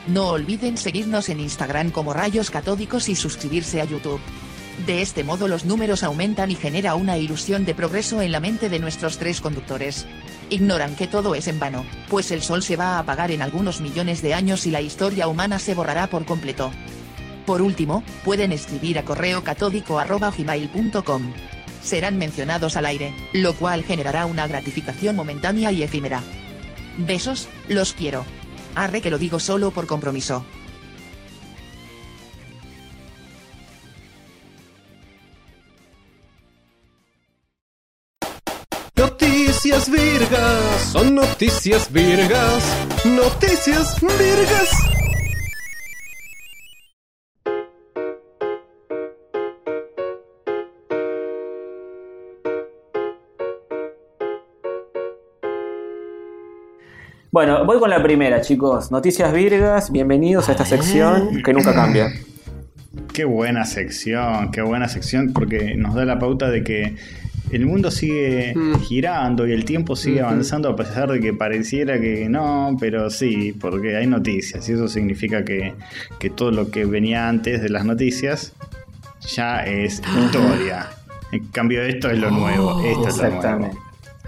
[0.08, 4.20] No olviden seguirnos en Instagram como Rayos Catódicos y suscribirse a YouTube.
[4.86, 8.70] De este modo los números aumentan y genera una ilusión de progreso en la mente
[8.70, 10.06] de nuestros tres conductores.
[10.50, 13.80] Ignoran que todo es en vano, pues el sol se va a apagar en algunos
[13.80, 16.70] millones de años y la historia humana se borrará por completo.
[17.44, 21.32] Por último, pueden escribir a correo catódico.gmail.com.
[21.82, 26.22] Serán mencionados al aire, lo cual generará una gratificación momentánea y efímera.
[26.98, 28.24] Besos, los quiero.
[28.74, 30.44] Arre que lo digo solo por compromiso.
[39.78, 44.70] Noticias virgas, son noticias virgas, noticias virgas.
[57.30, 58.90] Bueno, voy con la primera, chicos.
[58.90, 62.08] Noticias Virgas, bienvenidos a esta sección que nunca cambia.
[63.14, 66.96] qué buena sección, qué buena sección, porque nos da la pauta de que
[67.50, 68.80] el mundo sigue Mm.
[68.80, 73.54] girando y el tiempo sigue avanzando a pesar de que pareciera que no, pero sí,
[73.60, 75.74] porque hay noticias y eso significa que,
[76.18, 78.52] que todo lo que venía antes de las noticias
[79.34, 80.88] ya es historia.
[81.32, 82.82] En cambio, esto es lo nuevo.
[82.84, 83.70] Esto es lo nuevo.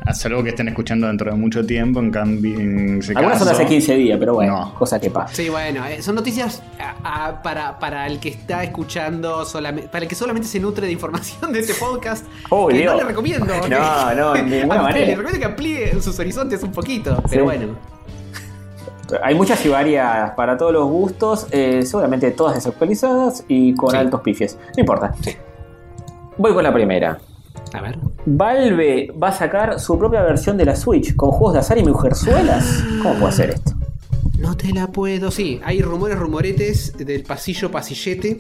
[0.07, 3.51] A salvo que estén escuchando dentro de mucho tiempo, en cambio, en Algunas son caso,
[3.61, 4.75] hace 15 días, pero bueno, No.
[4.75, 5.35] cosa que pasa.
[5.35, 10.05] Sí, bueno, eh, son noticias a- a- para, para el que está escuchando, solamente, para
[10.05, 12.27] el que solamente se nutre de información de este podcast.
[12.51, 12.93] Oh, que Dios.
[12.95, 13.47] no le recomiendo.
[13.55, 13.69] No, que-
[14.17, 15.07] no, de ninguna Le manera.
[15.07, 17.45] recomiendo que amplíe sus horizontes un poquito, pero Sí.
[17.45, 17.77] bueno.
[19.23, 23.97] Hay muchas y varias para todos los gustos, eh, seguramente todas desactualizadas y con Sí.
[23.97, 24.57] altos pifies.
[24.77, 25.13] No importa.
[26.39, 27.19] Voy con la primera.
[27.73, 27.99] A ver.
[28.27, 31.85] Valve va a sacar su propia versión de la Switch con juegos de azar y
[31.85, 32.85] mujerzuelas.
[33.03, 33.73] ¿Cómo puede ser esto?
[34.39, 35.31] No te la puedo.
[35.31, 38.39] Sí, hay rumores, rumoretes del pasillo pasillete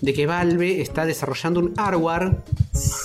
[0.00, 2.36] de que Valve está desarrollando un hardware.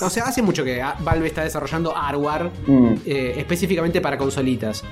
[0.00, 2.94] O sea, hace mucho que ah, Valve está desarrollando hardware Mm.
[3.06, 4.82] eh, específicamente para consolitas.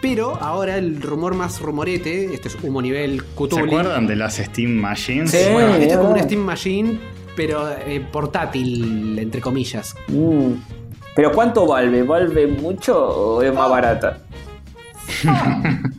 [0.00, 3.64] Pero ahora el rumor más rumorete, este es humo nivel ¿Se Cthulhu.
[3.66, 5.30] acuerdan de las Steam Machines?
[5.30, 5.38] Sí.
[5.52, 6.98] Bueno, este es como una Steam Machine,
[7.36, 9.94] pero eh, portátil, entre comillas.
[10.08, 10.52] Mm.
[11.14, 12.02] Pero ¿cuánto Valve?
[12.04, 14.18] ¿Valve mucho o es más barata?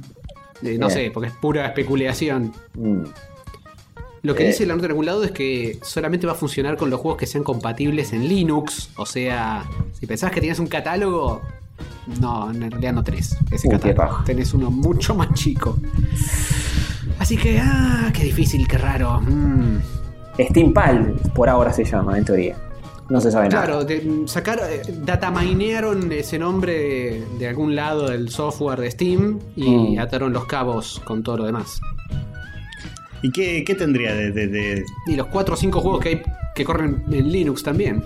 [0.66, 0.92] Eh, no Bien.
[0.92, 2.54] sé, porque es pura especulación.
[2.76, 3.02] Mm.
[4.22, 4.48] Lo que Eh.
[4.48, 7.20] dice la nota en algún lado es que solamente va a funcionar con los juegos
[7.20, 8.90] que sean compatibles en Linux.
[8.96, 9.66] O sea,
[10.00, 11.42] si pensabas que tenías un catálogo,
[12.22, 14.24] no, en realidad no tenés ese Uh, catálogo.
[14.24, 15.78] Tenés uno mucho más chico.
[17.20, 19.20] Así que, ah, qué difícil, qué raro.
[19.20, 19.80] Mm.
[20.40, 22.58] Steam Pal, por ahora se llama, en teoría.
[23.10, 23.66] No se sabe nada.
[23.66, 29.40] Claro, de- sacar, eh, dataminearon ese nombre de, de algún lado del software de Steam
[29.56, 30.00] y Mm.
[30.00, 31.80] ataron los cabos con todo lo demás.
[33.22, 36.22] ¿Y qué, qué tendría de, de- de- Y los 4 o 5 juegos que hay
[36.56, 38.04] que corren en Linux también.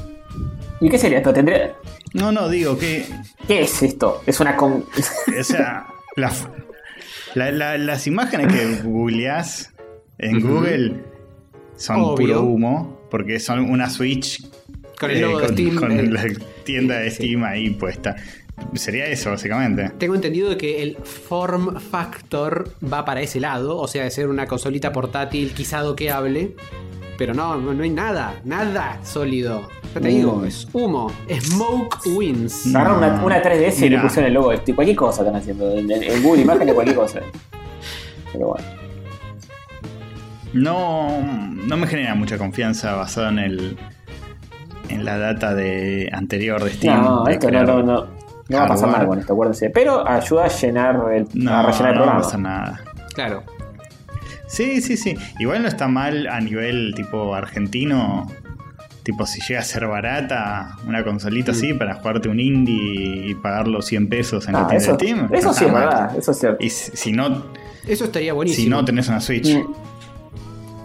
[0.79, 1.33] ¿Y qué sería esto?
[1.33, 1.73] ¿Tendría...
[2.13, 3.05] No, no, digo que.
[3.47, 4.21] ¿Qué es esto?
[4.25, 4.55] Es una...
[4.55, 4.85] con-
[5.39, 6.31] O sea, la-
[7.35, 9.73] la- la- las imágenes que googleás
[10.17, 10.39] en.
[10.41, 11.03] Google
[11.77, 12.15] son Obvio.
[12.15, 14.45] puro humo, porque son una Switch
[14.99, 15.75] Con el eh, logo de Steam.
[15.75, 16.23] con eh, la
[16.65, 18.15] tienda de Steam ahí puesta.
[18.73, 19.91] Sería eso, básicamente.
[19.99, 24.27] Tengo entendido de que el form factor va para ese lado, o sea, de ser
[24.27, 26.55] una consolita portátil quizá doqueable.
[27.19, 29.67] Pero no, no no hay nada, nada sólido.
[29.95, 31.11] Ya te digo, es humo.
[31.39, 32.67] Smoke wins.
[32.67, 32.79] No.
[32.79, 34.75] Agarraron una, una 3DS y le pusieron el logo de Steam.
[34.75, 35.71] Cualquier cosa están haciendo.
[35.77, 37.21] En, en- en Google Imágenes, cualquier cosa.
[38.33, 38.65] Pero bueno.
[40.61, 43.77] No, no me genera mucha confianza basado en el
[44.89, 47.01] en la data de anterior de Steam.
[47.03, 48.07] No, de esto no, no, no.
[48.49, 49.69] No va a pasar nada con esto, acuérdense.
[49.69, 52.21] Pero ayuda a llenar el, No, a rellenar el no programa.
[52.21, 52.81] pasar nada.
[53.13, 53.43] Claro.
[54.47, 55.15] Sí, sí, sí.
[55.39, 58.27] Igual no está mal a nivel tipo argentino.
[59.03, 63.81] Tipo, si llega a ser barata, una consolita así para jugarte un indie y pagarlo
[63.81, 65.27] 100 pesos en la Ah, tienda eso, de Steam.
[65.29, 66.63] no eso sí es verdad, eso es cierto.
[66.63, 67.45] Y si, si no,
[67.85, 68.63] Eso estaría buenísimo.
[68.63, 69.55] si no tenés una Switch.
[69.55, 69.73] Mm.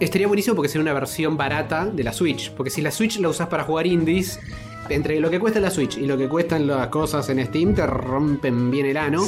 [0.03, 2.51] Estaría buenísimo porque sería una versión barata de la Switch.
[2.53, 4.39] Porque si la Switch la usas para jugar indies,
[4.89, 7.85] entre lo que cuesta la Switch y lo que cuestan las cosas en Steam, te
[7.87, 9.23] rompen bien el ano.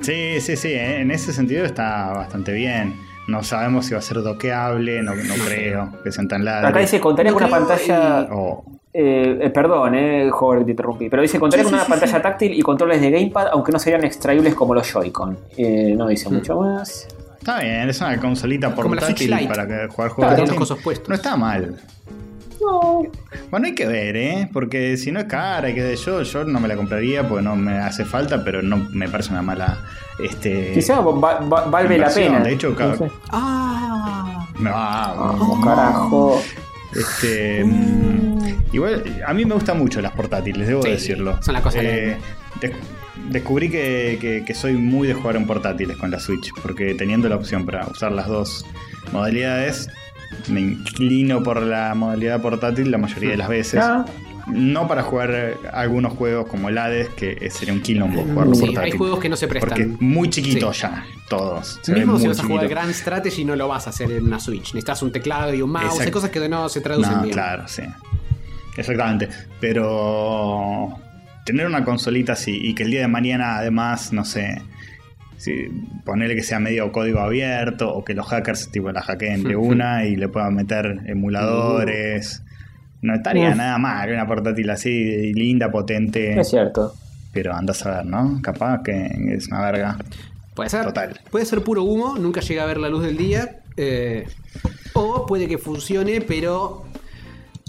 [0.00, 0.68] Sí, sí, sí.
[0.68, 2.94] eh, En ese sentido está bastante bien.
[3.28, 6.70] No sabemos si va a ser doqueable, no, no creo que sean tan largos.
[6.70, 8.28] Acá dice, contaría No con una pantalla...
[8.32, 11.08] O- Eh, eh, perdón, eh, joder, te interrumpí.
[11.08, 13.70] Pero dice contaría Sí, con sí, una sí, pantalla táctil y controles de gamepad, aunque
[13.70, 15.38] no serían extraíbles como los Joy-Con.
[15.56, 16.32] Eh, no dice Mm.
[16.34, 17.06] mucho más.
[17.40, 21.08] Está bien, es una consolita portátil para que jugar Claro, juegos de los puestos.
[21.08, 21.80] No está mal.
[22.60, 23.02] No.
[23.50, 24.50] Bueno, hay que ver, ¿eh?
[24.52, 27.42] Porque si no es cara y qué sé yo, yo no me la compraría porque
[27.42, 29.78] no me hace falta, pero no me parece una mala.
[30.22, 32.40] Este, Quizá va- va- valve la pena.
[32.40, 33.10] de hecho, No sé.
[33.30, 34.46] Ah.
[34.58, 36.42] No, Vamos, carajo.
[36.94, 38.38] Este, mm,
[38.72, 41.42] igual, a mí me gustan mucho las portátiles, debo Sí, decirlo.
[41.42, 42.18] son la cosa Eh,
[43.30, 47.28] descubrí que, que- que soy muy de jugar en portátiles con la Switch, porque teniendo
[47.28, 48.66] la opción para usar las dos
[49.12, 49.88] modalidades,
[50.48, 53.80] me inclino por la modalidad portátil la mayoría de las veces.
[53.82, 54.04] Ah,
[54.46, 58.92] No para jugar algunos juegos como el Hades, que sería un quilombo jugarlo Sí, portátil.
[58.92, 59.68] hay juegos que no se prestan.
[59.68, 60.80] Porque es muy chiquito Sí.
[60.82, 61.78] ya, todos.
[61.82, 62.66] Se Mismo si vas a jugar.
[62.66, 64.74] Grand Strategy no lo vas a hacer en una Switch.
[64.74, 66.00] Necesitas un teclado y un mouse.
[66.00, 67.32] Hay cosas que no se traducen No, bien.
[67.34, 67.82] claro, sí.
[68.76, 69.28] Exactamente.
[69.60, 70.94] Pero
[71.50, 74.62] tener una consolita así y que el día de mañana además, no sé,
[75.36, 75.52] si
[76.04, 80.04] ponerle que sea medio código abierto o que los hackers tipo la hackeen de una
[80.04, 82.42] y le puedan meter emuladores.
[83.02, 83.56] No estaría Uf.
[83.56, 86.38] nada mal, una portátil así linda, potente.
[86.38, 86.94] es cierto.
[87.32, 88.40] Pero andas a ver, ¿no?
[88.42, 89.96] Capaz que es una verga.
[90.54, 90.84] Puede ser.
[90.84, 91.18] Total.
[91.30, 93.60] Puede ser puro humo, nunca llega a ver la luz del día.
[93.76, 94.26] eh,
[94.92, 96.84] o puede que funcione, pero.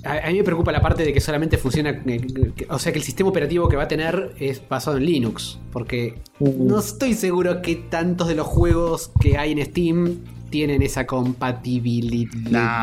[0.03, 1.91] A, a mí me preocupa la parte de que solamente funciona.
[1.91, 5.05] eh, que- o sea, que el sistema operativo que va a tener es basado en
[5.05, 5.59] Linux.
[5.71, 6.67] Porque Mm.
[6.67, 10.17] no estoy seguro que tantos de los juegos que hay en Steam
[10.49, 12.31] tienen esa compatibilidad.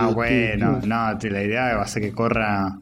[0.06, 2.78] No, bueno, no, la idea va a ser que corra.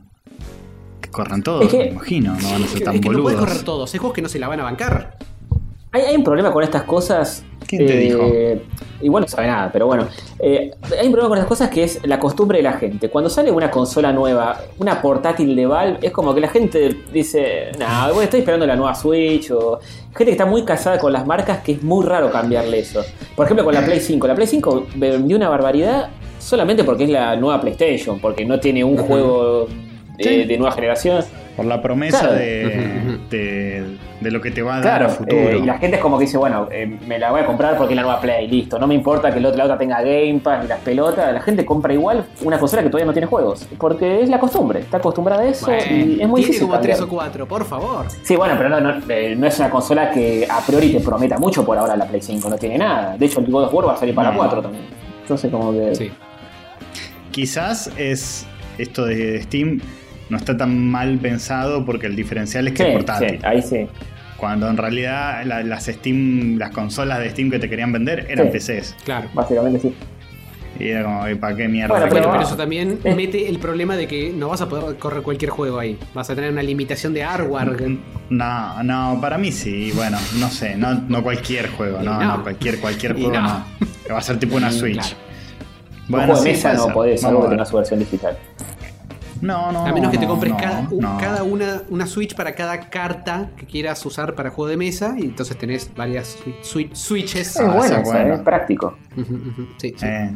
[1.01, 3.01] Que corran todos, Es que- me imagino, no van a Es ser que, tan es
[3.01, 3.49] que no puedes boludos.
[3.49, 3.95] correr todos.
[3.95, 5.17] Hay juegos que no se la van a bancar.
[5.93, 7.43] Hay, hay un problema con estas cosas.
[7.67, 8.31] ¿Quién te dijo?
[9.01, 10.09] Igual no sabe nada, pero bueno.
[10.39, 13.09] Eh, hay un problema con estas cosas que es la costumbre de la gente.
[13.11, 17.73] Cuando sale una consola nueva, una portátil de Valve, es como que la gente dice,
[17.79, 19.51] no, bueno, estoy esperando la nueva Switch.
[19.51, 23.05] O gente que está muy casada con las marcas que es muy raro cambiarle eso.
[23.35, 24.27] Por ejemplo, con la Play 5.
[24.27, 26.09] La Play 5 vendió una barbaridad
[26.39, 29.69] solamente porque es la nueva PlayStation, porque no tiene un juego
[30.17, 31.23] de, de nueva generación.
[31.57, 32.35] Por la promesa Claro.
[32.35, 35.41] de, de, de lo que te va a dar a futuro.
[35.41, 37.79] eh, y la gente es como que dice, bueno, eh, me la voy a comprar
[37.79, 38.79] porque es la nueva Play, listo.
[38.79, 41.33] No me importa que la otra, la otra tenga Game Pass ni las pelotas.
[41.33, 43.67] La gente compra igual una consola que todavía no tiene juegos.
[43.79, 46.61] Porque es la costumbre, está acostumbrada a eso Bueno, y es muy tiene difícil.
[46.61, 46.97] como cambiar.
[46.97, 48.07] tres o cuatro, por favor.
[48.23, 51.39] Sí, bueno, pero no, no, eh, no es una consola que a priori te prometa
[51.39, 53.17] mucho por ahora la Play 5, no tiene nada.
[53.17, 54.37] De hecho, el God of War va a salir para No.
[54.37, 54.85] 4 también.
[55.23, 55.95] Entonces, como que.
[55.95, 56.11] Sí.
[57.31, 58.47] Quizás es
[58.79, 59.81] esto de Steam
[60.29, 63.31] no está tan mal pensado porque el diferencial es que Sí, es portátil.
[63.31, 63.87] sí, ahí sí.
[64.37, 68.47] Cuando en realidad la- las Steam, las consolas de Steam que te querían vender eran
[68.47, 68.53] Sí.
[68.59, 68.95] PCs.
[69.05, 69.29] Claro.
[69.33, 69.95] Básicamente sí.
[70.79, 71.89] Y era como, ¿para qué mierda?
[71.89, 73.15] Bueno, Bueno, pero- pero eso también Eh.
[73.15, 75.99] mete el problema de que no vas a poder correr cualquier juego ahí.
[76.13, 77.97] Vas a tener una limitación de hardware.
[78.29, 82.37] No, no, para mí sí, bueno, no sé, no, no cualquier juego, no, no.
[82.37, 83.41] no, cualquier, cualquier juego no.
[83.41, 83.65] no.
[84.07, 84.97] Que Va a ser tipo una Switch.
[84.97, 85.17] Claro.
[86.09, 88.37] un juego de sí, mesa no podés, algo que su versión digital.
[89.43, 89.87] No, no.
[89.87, 91.19] A menos que te compres no, cada, u- no.
[91.19, 95.15] cada una, una Switch para cada carta que quieras usar para juego de mesa.
[95.19, 97.49] Y entonces tenés varias swi- swi- Switches.
[97.51, 98.35] Es Ah, bueno, es eso, bueno.
[98.35, 98.97] es práctico.
[99.79, 100.07] Sí, sí.
[100.07, 100.31] Eh,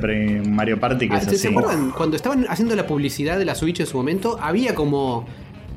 [0.00, 1.38] pero Mario Party que Ah, es ¿se, así.
[1.38, 1.90] se acuerdan?
[1.92, 5.24] Cuando estaban haciendo la publicidad de la Switch en su momento, había como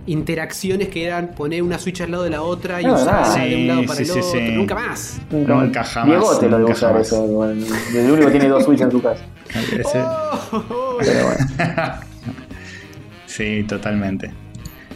[0.08, 3.45] interacciones que eran poner una Switch al lado de la otra y usarla verdad.
[3.47, 4.32] de un lado para sí, el sí, otro.
[4.32, 4.39] sí.
[4.51, 5.22] Nunca más.
[5.32, 7.08] Nunca jamás, Diego te lo debe usar jamás.
[7.08, 7.22] eso.
[7.24, 9.24] bueno, El único que tiene dos Switch en su casa.
[10.51, 11.93] Oh, Pero bueno.
[13.26, 14.32] sí, totalmente.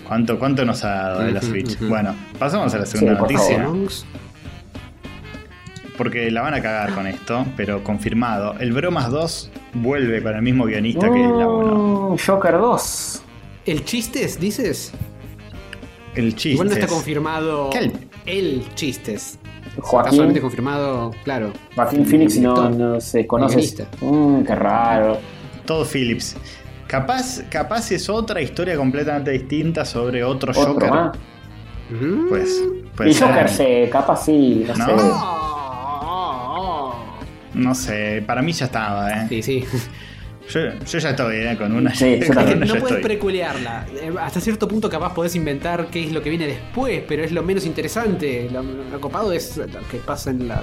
[0.08, 1.80] ¿Cuánto, ¿Cuánto nos ha dado de la Ujú, Switch?
[1.88, 3.64] Bueno, pasamos a la segunda Sí, por noticia.
[3.64, 3.88] favor.
[5.98, 8.56] Porque la van a cagar con esto, pero confirmado.
[8.60, 12.10] El Bromas 2 vuelve con el mismo guionista que la 1.
[12.12, 13.24] Mm, Joker 2.
[13.70, 14.92] ¿El chistes, dices?
[16.16, 16.50] El chiste.
[16.50, 17.92] Igual no está confirmado ¿Qué
[18.26, 19.38] el- chistes.
[19.68, 21.54] Está Joaquín, solamente confirmado, claro.
[21.76, 23.86] Joaquín Phoenix no, no se conoce.
[24.02, 25.20] Mm, qué raro.
[25.66, 26.36] Todo Phillips.
[26.88, 30.90] Capaz, capaz es otra historia completamente distinta sobre otro, Otro Joker.
[30.90, 31.18] más.
[31.92, 32.28] Mm.
[32.28, 32.64] Pues,
[32.96, 33.14] puede Y.
[33.14, 34.86] Joker se, capaz sí, no, No.
[34.86, 34.94] sé.
[37.54, 39.26] No sé, para mí ya estaba, ¿eh?
[39.30, 39.64] Sí, sí.
[40.50, 41.56] Yo, yo ya estoy, ¿eh?
[41.58, 42.60] Con una, Sí, yo también.
[42.62, 43.86] no puedes preculearla.
[44.02, 47.32] Eh, Hasta cierto punto capaz podés inventar qué es lo que viene después, pero es
[47.32, 48.50] lo menos interesante.
[48.52, 50.62] Lo, lo copado es lo que pasa en la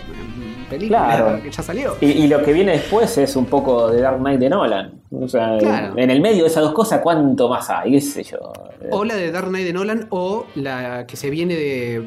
[0.68, 1.42] película Claro.
[1.42, 1.96] que ya salió.
[2.00, 4.92] Y, y lo que viene después es un poco de Dark Knight de Nolan.
[5.12, 5.94] O sea, Claro.
[5.96, 7.92] en el medio de esas dos cosas, ¿cuánto más hay?
[7.92, 8.52] ¿Qué sé yo?
[8.90, 12.04] O la de Dark Knight de Nolan o la que se viene de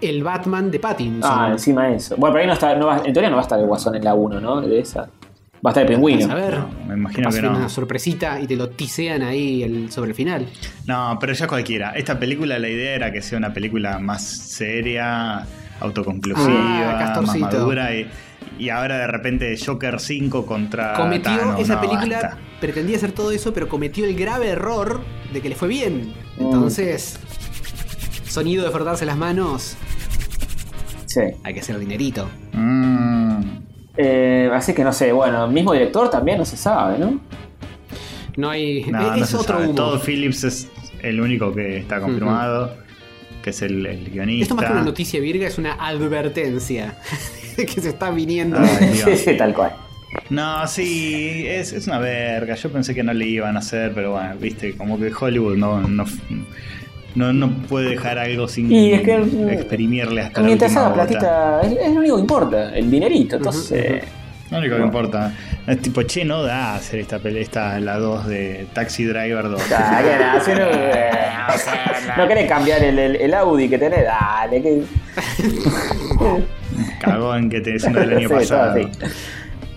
[0.00, 1.30] el Batman de Pattinson.
[1.32, 2.16] Ah, encima de eso.
[2.16, 3.94] Bueno, pero ahí no está, no va- en teoría no va a estar el guasón
[3.94, 4.60] en la 1, ¿no?
[4.60, 5.08] De esa.
[5.64, 6.30] Va a estar el pingüino.
[6.30, 6.58] a ver.
[6.58, 7.50] No, me imagino que no.
[7.56, 10.46] una sorpresita y te lo tisean ahí el- sobre el final.
[10.86, 11.90] No, pero ya cualquiera.
[11.92, 15.46] Esta película, la idea era que sea una película más seria,
[15.80, 17.44] autoconclusiva, Ah, más Castorcito.
[17.58, 17.94] madura.
[17.94, 18.08] Y,
[18.58, 20.94] y ahora de repente Joker 5 contra.
[20.94, 21.60] cometió Thanos.
[21.60, 22.38] esa No, película, basta.
[22.60, 25.02] pretendía hacer todo eso, pero cometió el grave error
[25.32, 26.14] de que le fue bien.
[26.38, 26.44] Mm.
[26.44, 27.18] Entonces,
[28.26, 29.76] sonido de frotarse las manos,
[31.06, 31.20] Sí.
[31.44, 32.30] hay que hacer dinerito.
[32.52, 33.40] Mm.
[34.02, 37.20] Eh, así que no sé, bueno, mismo director también no se sabe, ¿no?
[38.38, 38.84] No hay.
[38.84, 39.74] No, es no otro humo.
[39.74, 40.68] Todd Phillips es
[41.02, 42.74] el único que está confirmado,
[43.42, 44.44] que es el, el guionista.
[44.44, 46.96] Esto más que una noticia virga es una advertencia
[47.56, 48.58] que se está viniendo.
[48.58, 49.18] Ay, sí, Dios.
[49.18, 49.74] sí, tal cual.
[50.30, 52.54] No, sí, es, es una verga.
[52.54, 55.86] Yo pensé que no le iban a hacer, pero bueno, viste, como que Hollywood no,
[55.86, 56.06] no,
[57.14, 59.16] no, no puede dejar algo sin Y es que-
[59.52, 63.36] exprimirle hasta la Mientras última haga platita, es, es lo único que importa, el dinerito.
[63.36, 64.02] Entonces,
[64.50, 65.32] Lo único que importa.
[65.66, 69.62] Es tipo, che, no da hacer esta pelea, esta, la 2 de Taxi Driver 2.
[69.76, 70.50] ah, que nada, si
[72.16, 74.60] no, no querés cambiar el, el- el Audi que tenés, dale.
[74.62, 74.82] Que...
[77.00, 78.74] Cagón que te uno del año Sí, pasado.
[78.74, 78.90] todo así.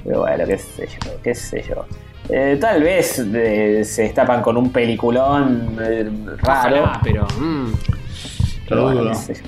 [0.03, 1.85] Pero bueno, qué sé yo, qué sé yo.
[2.29, 6.09] Eh, tal vez eh, se destapan con un peliculón eh,
[6.41, 6.83] raro.
[6.83, 7.27] Ojalá, pero.
[7.39, 7.67] mm,
[8.69, 9.13] Lo bueno, dudo.
[9.15, 9.41] sé.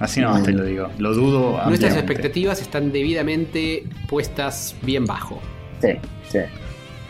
[0.00, 0.88] Así nomás te lo digo.
[0.98, 1.62] Lo dudo.
[1.66, 5.40] nuestras expectativas están debidamente puestas bien bajo.
[5.80, 5.90] Sí,
[6.28, 6.38] sí.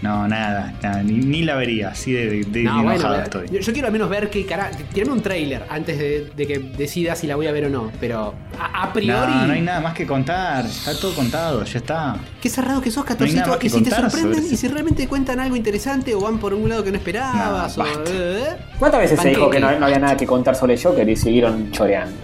[0.02, 1.90] No, nada, nada, ni, ni la vería.
[1.90, 3.46] Así de, de- de No, enojado bueno, estoy.
[3.52, 4.68] yo, yo quiero al menos ver qué cara.
[4.92, 7.92] Tirarme un trailer antes de, de que decida si la voy a ver o no.
[8.00, 9.32] Pero a, a priori.
[9.32, 10.66] No, no hay nada más que contar.
[10.66, 12.16] Está todo contado, ya está.
[12.40, 14.66] Qué cerrado que sos, No hay 14 nada más que si te sorprenden y si
[14.66, 17.78] realmente cuentan algo interesante o van por un lado que no esperabas.
[17.78, 18.02] No, o, basta.
[18.10, 18.44] eh,
[18.80, 21.70] ¿Cuántas veces se dijo que no, no había nada que contar sobre Joker y siguieron
[21.70, 22.16] choreando?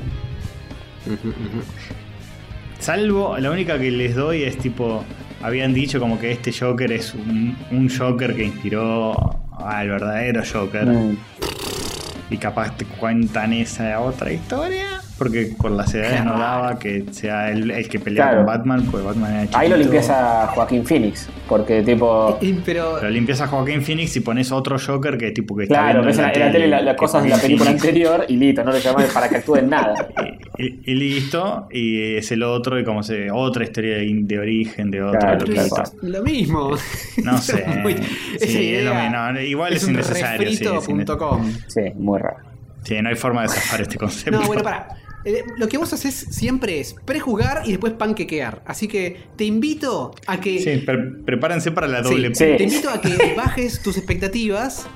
[2.80, 5.04] Salvo, la única que les doy es tipo.
[5.42, 9.14] Habían dicho como que este Joker es un, un Joker que inspiró
[9.58, 10.86] al verdadero Joker.
[10.86, 11.16] Mm.
[12.30, 15.00] y capaz te cuentan esa otra historia.
[15.18, 18.36] Porque por las edades no daba que sea el, el que pelea Claro.
[18.38, 19.58] con Batman, pues Batman era chiquito.
[19.58, 22.38] Ahí lo limpias a Joaquín Phoenix, porque tipo...
[22.40, 23.02] Y- Pero.
[23.02, 26.06] Lo limpias a Joaquín Phoenix y pones otro Joker que tipo que está Claro, viendo
[26.06, 27.84] ves en la, en la tele la- las cosas de la película Phoenix.
[27.84, 30.08] anterior y listo, no le llamas para que actúe en nada.
[30.60, 33.30] Y, y listo, y es el otro, y como se.
[33.30, 35.20] Otra historia de, de origen de otro.
[35.20, 36.70] Claro, lo que es mismo.
[37.22, 37.64] No sé.
[37.82, 37.94] Muy-
[38.40, 39.38] Sí, es lo mismo.
[39.40, 41.52] Igual es innecesario, sí, refrito.com.
[41.68, 42.38] Sí, muy raro.
[42.82, 44.40] Sí, no hay forma de zafar este concepto.
[44.40, 44.88] No, bueno, para.
[45.28, 48.62] Eh, Lo que vos haces siempre es prejugar y después panquequear.
[48.66, 50.58] Así que te invito a que.
[50.60, 52.44] Sí, pre- prepárense para la doble sí.
[52.56, 54.86] Te invito a que bajes tus expectativas,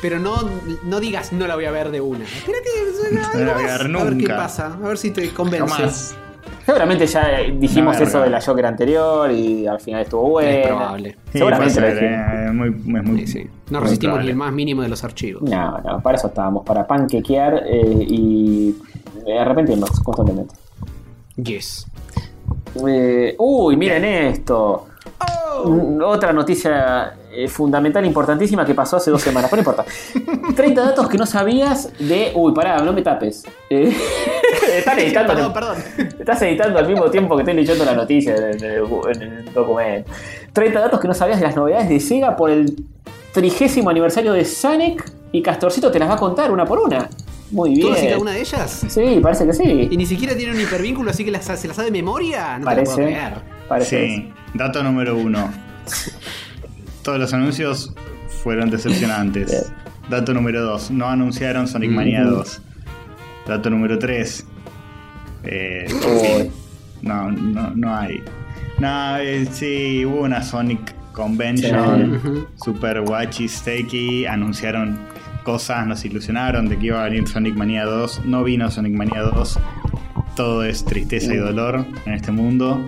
[0.00, 0.48] pero no,
[0.84, 2.24] no digas no la voy a ver de una.
[3.34, 5.68] No la voy a ver A ver qué pasa, a ver si te convence.
[5.74, 6.16] Jamás.
[6.66, 10.50] Seguramente ya eh, dijimos eso de la Joker anterior y al final estuvo bueno.
[10.50, 11.16] Es probable.
[11.32, 12.12] Sí, Seguramente lo dijimos.
[12.32, 13.50] eh, muy, es muy- Sí, sí.
[13.70, 15.42] No muy resistimos ni el más mínimo de los archivos.
[15.42, 18.74] No, no, para eso estábamos, para panquequear eh, y
[19.26, 20.54] eh, arrepentirnos constantemente.
[21.36, 21.86] Yes.
[22.86, 24.86] Eh, uy, miren esto.
[25.64, 27.14] Mm, Otra noticia
[27.44, 30.54] eh, fundamental, importantísima que pasó hace dos semanas, pero no importa.
[30.56, 32.32] 30 datos que no sabías de.
[32.34, 33.44] Uy, pará, no me tapes.
[33.70, 33.94] Eh,
[34.78, 35.32] están editando.
[35.34, 35.76] Perdón, perdón.
[36.18, 38.84] Estás editando al mismo tiempo que estoy leyendo la noticia en el,
[39.14, 40.10] en el documento.
[40.52, 42.74] 30 datos que no sabías de las novedades de Sega por el
[43.32, 47.08] trigésimo aniversario de Sonic y Castorcito te las va a contar una por una.
[47.50, 47.82] Muy bien.
[47.82, 48.86] ¿Todas y cada una de ellas?
[48.88, 49.88] Sí, parece que sí.
[49.90, 52.52] Y ni siquiera tiene un hipervínculo, así que las- se las sabe de memoria.
[52.54, 52.94] No te lo Parece.
[52.94, 53.32] puedo creer.
[53.68, 55.52] Parece Sí, dato número uno.
[57.06, 57.94] Todos los anuncios
[58.42, 59.72] fueron decepcionantes.
[60.10, 62.36] Dato número dos, no anunciaron Sonic Mania Ujú.
[62.38, 62.62] 2.
[63.46, 64.44] Dato número tres,
[65.44, 66.50] eh, Uy.
[67.02, 68.22] no, no, no hay.
[68.80, 72.44] No, eh, sí, hubo una Sonic Convention, Sí.
[72.64, 74.98] Super Watchy Stakey, anunciaron
[75.44, 78.22] cosas, nos ilusionaron de que iba a venir Sonic Mania 2.
[78.24, 79.58] No vino Sonic Mania 2.
[80.34, 82.84] Todo es tristeza y dolor en este mundo.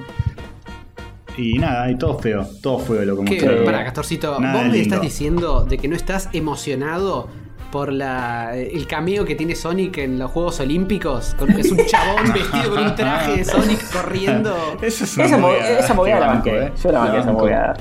[1.38, 3.16] Y nada, y todo feo, todo feo lo.
[3.26, 3.38] Sí.
[3.64, 4.82] Pará, Castorcito, Nada ¿vos me lindo.
[4.82, 7.28] estás diciendo de que no estás emocionado
[7.70, 11.34] por la, el cameo que tiene Sonic en los Juegos Olímpicos?
[11.38, 14.56] Con- Es un chabón vestido con un traje de Sonic corriendo.
[14.82, 16.64] Eso es una Esa, mo- movida, esa movida la banco, banqué.
[16.66, 16.72] eh.
[16.82, 17.76] Yo la banqué esa movida.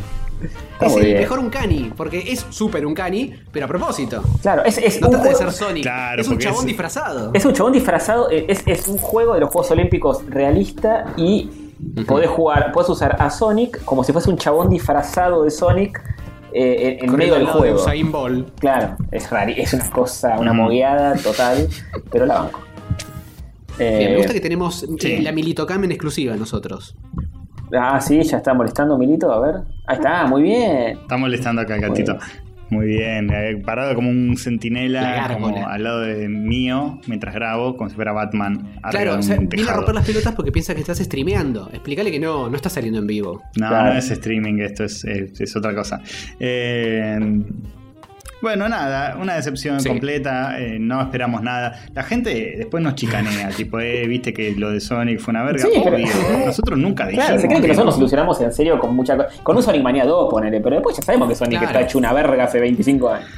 [0.80, 4.22] Es muy el mejor Uncani, porque es súper Uncani, pero a propósito.
[4.44, 7.32] Claro, es, es No un trata de ser Sonic, Claro, es un chabón es- disfrazado.
[7.34, 11.50] Es un chabón disfrazado, eh, es, es un juego de los Juegos Olímpicos realista y
[12.08, 16.02] podés jugar, podés usar a Sonic como si fuese un chabón disfrazado de Sonic
[16.54, 17.76] eh, en, medio del de juego.
[17.76, 18.60] Usain Bolt.
[18.60, 21.68] Claro, es raro, es una cosa, una mogueada total,
[22.12, 22.62] pero la banco.
[23.80, 25.18] Eh, Bien, me gusta que tenemos eh, sí.
[25.20, 26.96] la Militocam en exclusiva nosotros.
[27.78, 29.56] Ah, sí, ya está molestando Milito, a ver.
[29.86, 30.98] Ahí está, muy bien.
[31.02, 32.18] Está molestando acá el gatito.
[32.70, 37.78] Muy bien, eh, parado como un La centinela como al lado de mío mientras grabo,
[37.78, 38.74] como si fuera Batman.
[38.92, 41.70] Claro, o sea, viene a romper las pelotas porque piensa que estás streameando.
[41.72, 43.42] Explícale que no, no está saliendo en vivo.
[43.56, 43.94] No, Claro.
[43.94, 46.02] no es streaming, esto es, es- es otra cosa.
[46.40, 47.18] Eh,
[48.42, 49.90] bueno, nada, una decepción Sí.
[49.90, 51.86] completa, eh, no esperamos nada.
[51.96, 55.64] La gente después nos chicanea, tipo, eh, viste que lo de Sonic fue una verga.
[55.66, 55.98] Sí, pero-
[56.46, 57.26] nosotros nunca dijimos.
[57.26, 58.02] Claro, se creen que que nosotros nos no.
[58.04, 59.30] ilusionamos en serio con mucha cosa.
[59.44, 61.66] Con un Sonic Mania 2, ponele, pero después ya sabemos que Sonic Claro.
[61.68, 63.30] está hecho una verga hace 25 años.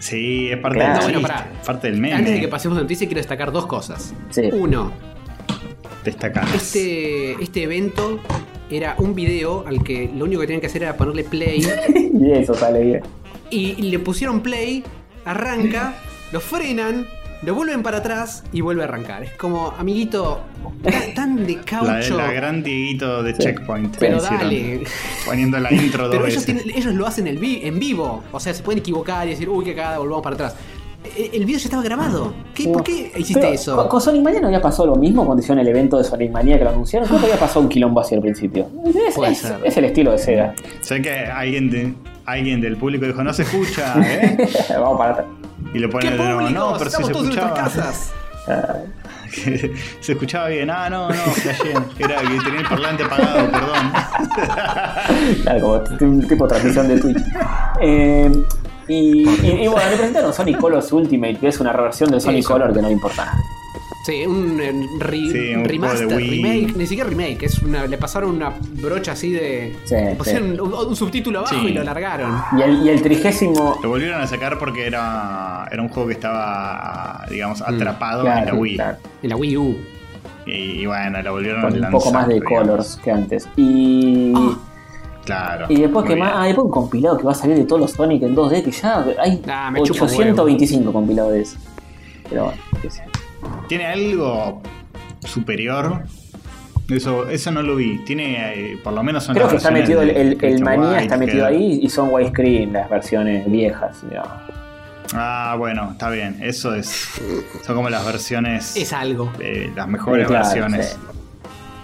[0.00, 1.04] Sí, es parte Claro.
[1.06, 1.34] del No, bueno,
[1.66, 2.14] parte del meme.
[2.14, 4.14] Antes de que pasemos de noticia, quiero destacar dos cosas.
[4.30, 4.48] Sí.
[4.52, 4.92] Uno,
[6.04, 6.54] Destacadas.
[6.54, 8.20] este, este evento
[8.70, 11.60] era un video al que lo único que tenían que hacer era ponerle play
[12.20, 13.02] y eso sale bien.
[13.50, 14.84] Y le pusieron play,
[15.24, 15.94] arranca,
[16.32, 17.06] lo frenan,
[17.42, 19.22] lo vuelven para atrás y vuelve a arrancar.
[19.22, 20.40] Es como, amiguito,
[20.82, 22.16] tan, tan de La, caucho.
[22.16, 23.38] la gran diguito de Sí.
[23.42, 23.96] Checkpoint.
[23.98, 24.82] Pero dale.
[25.24, 26.62] Poniendo la intro dos Pero ellos, veces.
[26.64, 28.24] tienen- ellos lo hacen el vi- en vivo.
[28.32, 30.56] O sea, se pueden equivocar y decir, uy, que cagada, volvamos para atrás.
[31.16, 32.34] E- El video ya estaba grabado.
[32.54, 33.88] ¿Qué, ¿Por qué hiciste Pero, eso?
[33.88, 36.58] Con, Sonic Mania no había pasado lo mismo cuando hicieron el evento de Sonic Mania
[36.58, 37.06] que lo anunciaron.
[37.06, 38.68] Creo que había pasado un quilombo así al principio.
[39.64, 40.54] Es el estilo de Sega.
[40.80, 41.94] Sé que alguien, de,
[42.32, 44.36] alguien del público dijo, no se escucha, ¿eh?
[44.70, 45.26] Vamos para atrás.
[45.74, 47.54] Y lo ¿Qué ponen de nuevo, no, pero sí Estamos se escuchaba.
[47.54, 48.12] casas.
[50.00, 50.70] se escuchaba bien.
[50.70, 51.70] Ah, no, no, flashé.
[51.98, 53.92] Era que tenía el parlante apagado, perdón.
[55.42, 57.18] Claro, como un tipo de transmisión de Twitch.
[57.80, 58.32] Eh,
[58.88, 62.40] y, y- y bueno, le presentaron Sonic Colors Ultimate, que es una reversión del Sonic
[62.40, 62.52] Eso.
[62.54, 63.38] Color que no le importa nada.
[64.08, 68.30] Sí, un eh, re- Sí, un remaster, remake, ni siquiera remake, es una, le pasaron
[68.30, 69.76] una brocha así de.
[69.84, 70.16] Sí, le sí.
[70.16, 71.66] pusieron un, un subtítulo abajo Sí.
[71.66, 72.40] y lo largaron.
[72.56, 73.78] Y el, y el trigésimo.
[73.82, 78.54] Lo volvieron a sacar porque era, era un juego que estaba, digamos, atrapado en la
[78.54, 78.74] Mm, Wii.
[78.76, 79.76] claro, En la Wii U.
[80.46, 82.00] Y, y bueno, lo volvieron a con un lanzar.
[82.00, 82.58] poco más de digamos.
[82.66, 83.48] colors que antes.
[83.56, 84.32] Y.
[84.34, 84.56] Ah.
[85.26, 85.66] Claro.
[85.68, 87.90] Y después que más, ah, después un compilado que va a salir de todos los
[87.90, 91.58] Sonic en 2D, que ya hay Ah, un 825 compilados de eso.
[92.30, 93.02] Pero bueno, qué sé.
[93.68, 94.62] ¿Tiene algo
[95.26, 96.02] superior?
[96.88, 97.98] Eso, eso no lo vi.
[98.04, 101.44] Tiene, eh, por lo menos son Creo las que está metido el, manía, está metido
[101.44, 103.98] ahí y son widescreen las versiones viejas.
[104.08, 104.32] digamos.
[105.14, 106.36] Ah, bueno, está bien.
[106.40, 107.20] Eso es.
[107.64, 108.74] Son como las versiones.
[108.76, 109.30] Es algo.
[109.40, 110.98] eh, las mejores Sí, claro, versiones.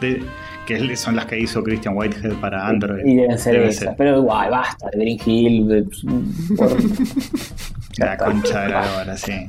[0.01, 0.07] sí.
[0.07, 0.23] de-
[0.67, 3.05] que son las que hizo Christian Whitehead para Android.
[3.05, 3.85] Y deben ser Debe esas.
[3.85, 3.95] ser.
[3.99, 5.69] Pero igual, basta, de Green Hill.
[5.69, 5.83] de-
[6.57, 6.77] por-
[7.99, 9.47] La concha de la hora, sí.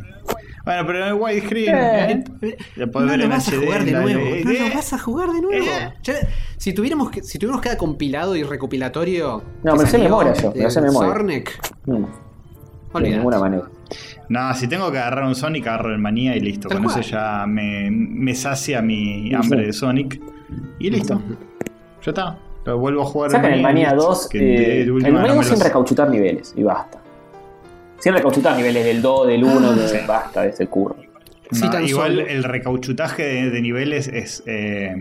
[0.66, 1.76] Bueno, pero en widescreen.
[1.76, 2.24] Eh.
[2.42, 2.58] ¿eh?
[2.76, 4.20] No ver lo vas a jugar de nuevo.
[4.20, 5.64] eh, No eh, lo vas a jugar de nuevo.
[5.66, 5.94] eh.
[6.04, 6.14] Ya-
[6.58, 9.44] si tuviéramos que, si tuviéramos cada compilado y recopilatorio.
[9.64, 11.12] No, me sé memoria yo, me sé memoria.
[11.12, 12.10] Zornek, No,
[13.00, 13.64] de ninguna manera.
[14.30, 16.68] No, si tengo que agarrar un Sonic, agarro el manía y listo.
[16.70, 19.66] Con eso ya me, me sacia mi hambre sí.
[19.68, 20.22] de Sonic.
[20.80, 21.22] Y listo.
[22.04, 22.38] Ya está.
[22.66, 23.30] Lo vuelvo a jugar.
[23.32, 24.08] Sacan el Manía listo.
[24.08, 24.30] 2.
[24.30, 27.00] Que eh, de- de el Manía no me 2 sin recauchutar niveles y basta.
[28.00, 29.98] Sin recauchutar niveles del 2, del 1, Ah, de- sí.
[30.08, 30.96] basta de ese curro.
[31.52, 32.28] Sí, No, tan igual solo.
[32.28, 34.96] el recauchutaje de, de niveles es eh,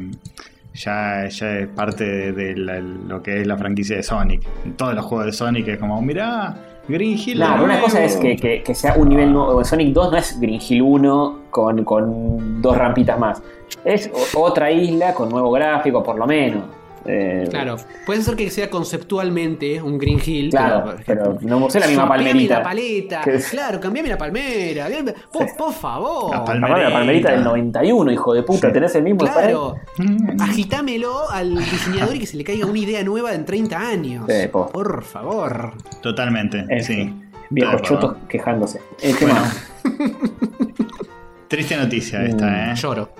[0.74, 4.42] ya, ya es parte de, de la- lo que es la franquicia de Sonic.
[4.64, 6.54] En todos los juegos de Sonic es como, mirá,
[6.86, 7.36] Green Hill.
[7.36, 7.84] Claro, una nuevo".
[7.86, 9.64] cosa es que, que- que sea un nivel nuevo.
[9.64, 13.42] Sonic 2 no es Green Hill 1 con, con dos rampitas más.
[13.84, 16.62] Es otra isla con nuevo gráfico, por lo menos.
[17.06, 17.76] Eh, Claro,
[18.06, 20.50] puede ser que sea conceptualmente un Green Hill.
[20.50, 22.58] Claro, pero no usé la misma Cambiame palmerita.
[22.58, 23.20] la paleta.
[23.50, 24.88] Claro, cambiame la palmera.
[25.32, 26.30] Por, por favor.
[26.34, 26.74] La palmera.
[26.74, 28.68] Aparte, la palmerita del 91, hijo de puta.
[28.68, 28.72] Sí.
[28.72, 30.40] ¿Tenés el mismo Claro, Mm.
[30.40, 34.24] agitámelo al diseñador y que se le caiga una idea nueva en 30 años.
[34.28, 34.48] Sí.
[34.48, 35.72] Por favor.
[36.02, 37.14] Totalmente, sí.
[37.50, 38.80] Viejos chotos quejándose.
[39.02, 39.14] Eh.
[41.48, 42.74] Triste noticia Mm, esta, ¿eh?
[42.74, 43.10] Lloro.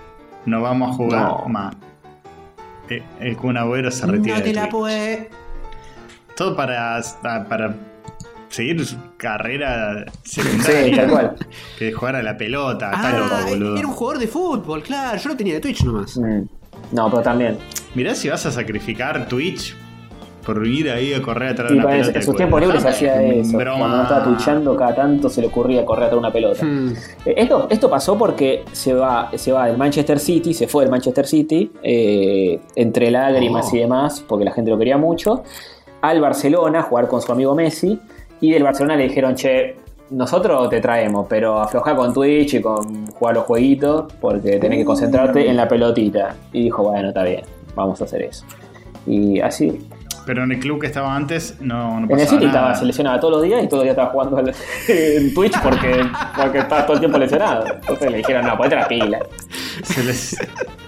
[0.46, 1.44] No vamos a jugar No.
[1.48, 1.74] más.
[2.90, 5.30] Eh, El Kun Agüero se retira No te de la puede.
[6.36, 7.00] Todo para,
[7.48, 7.74] para
[8.48, 10.96] seguir su carrera Sí, secundaria.
[10.96, 11.36] tal cual.
[11.78, 13.76] Que jugar a la pelota, Ah, loco, boludo.
[13.78, 15.18] era un jugador de fútbol, claro.
[15.18, 16.16] Yo lo tenía de Twitch nomás.
[16.16, 16.42] Mm.
[16.92, 17.58] No, pero también.
[17.94, 19.74] Mirá si vas a sacrificar Twitch
[20.44, 22.18] por ir ahí a correr atrás Sí, de una pelota.
[22.18, 23.56] en sus tiempos libres hacía eso.
[23.56, 23.78] broma.
[23.78, 26.64] Cuando no estaba twitchando, cada tanto se le ocurría correr atrás de una pelota.
[26.64, 26.92] Hmm.
[27.26, 30.90] Eh, Esto, esto pasó porque se va, se va del Manchester City, se fue del
[30.90, 33.76] Manchester City, eh, entre lágrimas Oh.
[33.76, 35.42] y demás, porque la gente lo quería mucho,
[36.00, 37.98] al Barcelona a jugar con su amigo Messi.
[38.40, 39.76] Y del Barcelona le dijeron, che,
[40.10, 44.84] nosotros te traemos, pero afloja con Twitch y con jugar los jueguitos, porque tenés que
[44.84, 46.34] concentrarte en la pelotita.
[46.52, 47.40] Y dijo, bueno, está bien,
[47.74, 48.44] vamos a hacer eso.
[49.06, 49.78] Y así,
[50.26, 52.58] Pero en el club que estaba antes no, no en el pasaba City nada.
[52.58, 54.54] estaba, se lesionaba todos los días y todos los días estaba jugando al-
[54.88, 56.06] en Twitch porque,
[56.36, 57.64] porque estaba todo el tiempo lesionado.
[57.66, 59.18] Entonces le dijeron, no, ponete la pila.
[59.82, 60.36] Se, les-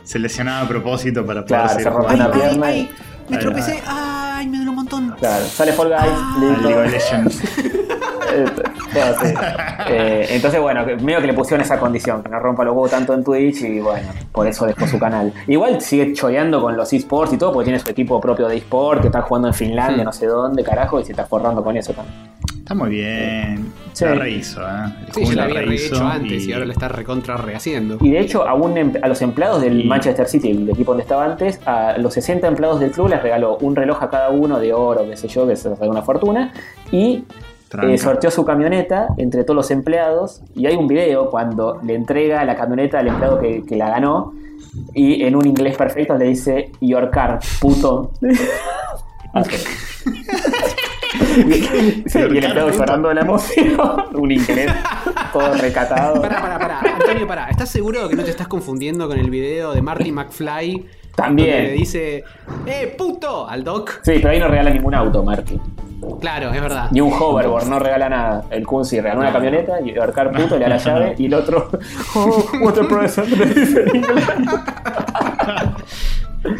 [0.04, 2.34] se lesionaba a propósito para poder Claro, seguir se rompe Ay, jugando.
[2.38, 2.90] una pierna ay,
[3.28, 3.82] y- me tropecé.
[4.38, 5.14] Ay, me duele un montón.
[5.18, 6.34] Claro, sale Fall Guys, Ah.
[6.36, 6.68] Al listo.
[6.68, 7.42] League of Legends.
[8.36, 8.44] Eh.
[9.88, 13.14] Eh, entonces, bueno, medio que le pusieron esa condición, que no rompa los huevos tanto
[13.14, 15.32] en Twitch y bueno, por eso dejó su canal.
[15.46, 19.00] Igual sigue choreando con los esports y todo, porque tiene su equipo propio de esports,
[19.00, 20.06] que está jugando en Finlandia, Hmm.
[20.06, 22.14] no sé dónde, carajo, y se está forrando con eso también.
[22.66, 23.72] Está muy bien.
[23.92, 24.04] Sí.
[24.04, 24.92] La rehizo, ¿eh?
[25.06, 26.52] El Sí, yo la había rehizo rehecho antes y...
[26.52, 27.96] ahora la está recontra rehaciendo.
[28.00, 30.90] Y de hecho, a, un em- a los empleados del Y- Manchester City, el equipo
[30.90, 34.30] donde estaba antes, a los 60 empleados del club les regaló un reloj a cada
[34.30, 36.52] uno de oro, qué sé yo, que se les una fortuna,
[36.90, 37.22] y
[37.84, 40.42] eh, sorteó su camioneta entre todos los empleados.
[40.56, 44.34] Y hay un video cuando le entrega la camioneta al empleado que, que la ganó,
[44.92, 48.10] y en un inglés perfecto le dice, Your car, puto.
[51.46, 52.70] Y el puto.
[52.70, 53.76] llorando de la emoción,
[54.14, 54.72] un inglés
[55.32, 56.20] todo recatado.
[56.20, 56.80] Pará, pará, pará.
[56.94, 57.48] Antonio, pará.
[57.48, 60.86] ¿Estás seguro que no te estás confundiendo con el video de Marty McFly?
[61.14, 61.50] También.
[61.50, 62.24] Donde le dice,
[62.66, 63.48] ¡eh, puto!
[63.48, 64.00] al Doc.
[64.02, 65.58] Sí, pero ahí no regala ningún auto, Marty.
[66.20, 66.88] Claro, es verdad.
[66.90, 68.44] Ni un hoverboard, no regala nada.
[68.50, 71.34] El Kun sí regaló una camioneta y Arcar puto le da la llave y el
[71.34, 71.70] otro.
[72.14, 74.24] Oh, a present, le dice en inglés.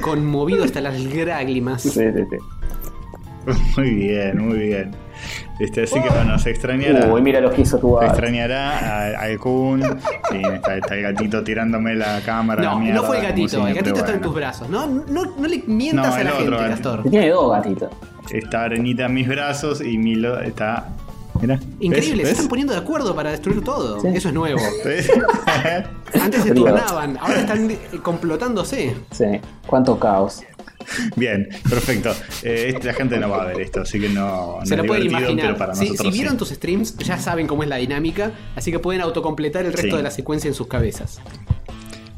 [0.02, 1.82] Conmovido hasta las lágrimas.
[1.82, 2.36] Sí, sí, sí.
[3.76, 4.90] Muy bien, muy bien.
[5.60, 7.06] Este, así que bueno, se extrañará.
[7.12, 8.78] Uy, mira lo que hizo tu Se extrañará
[9.16, 9.80] a- al Kun.
[10.30, 12.62] Sí, está, está el gatito tirándome la cámara.
[12.62, 13.66] la No, mierda, no fue el gatito.
[13.66, 14.68] El gatito está en tus brazos.
[14.68, 16.90] No, no, no le mientas No, a la otro gente, gatito.
[16.90, 17.10] Castor.
[17.10, 17.90] Tiene dos gatitos.
[18.30, 20.88] Está Arenita en mis brazos y Milo está.
[21.40, 21.60] Mira.
[21.80, 24.00] Increíble, se están poniendo de acuerdo para destruir todo.
[24.00, 24.08] Sí.
[24.14, 24.58] Eso es nuevo.
[26.20, 27.70] Antes se turnaban, ahora están
[28.02, 28.96] complotándose.
[29.12, 29.24] Sí.
[29.66, 30.42] Cuánto caos.
[31.16, 32.10] Bien, perfecto.
[32.42, 34.78] Eh, este- la gente no va a ver esto, así que no, no Se es
[34.80, 35.46] lo pueden imaginar.
[35.46, 36.38] pero para Si, nosotros si vieron sí.
[36.38, 39.96] tus streams, ya saben cómo es la dinámica, así que pueden autocompletar el resto Sí.
[39.96, 41.20] de la secuencia en sus cabezas.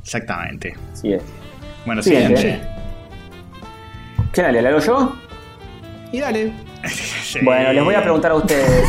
[0.02, 0.74] Exactamente.
[0.94, 1.22] Sí es.
[1.86, 2.36] Bueno, Siguiente.
[2.36, 2.66] siguiente.
[4.32, 5.16] ¿Quién le hago yo?
[6.12, 6.52] Y dale.
[7.28, 7.40] Sí.
[7.42, 8.84] Bueno, les voy a preguntar a ustedes.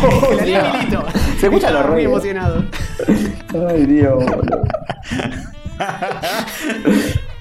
[0.40, 1.04] Milito.
[1.38, 2.24] Se escuchan los Estaba muy ruidos.
[2.24, 2.64] emocionado.
[3.68, 4.24] Ay, Dios.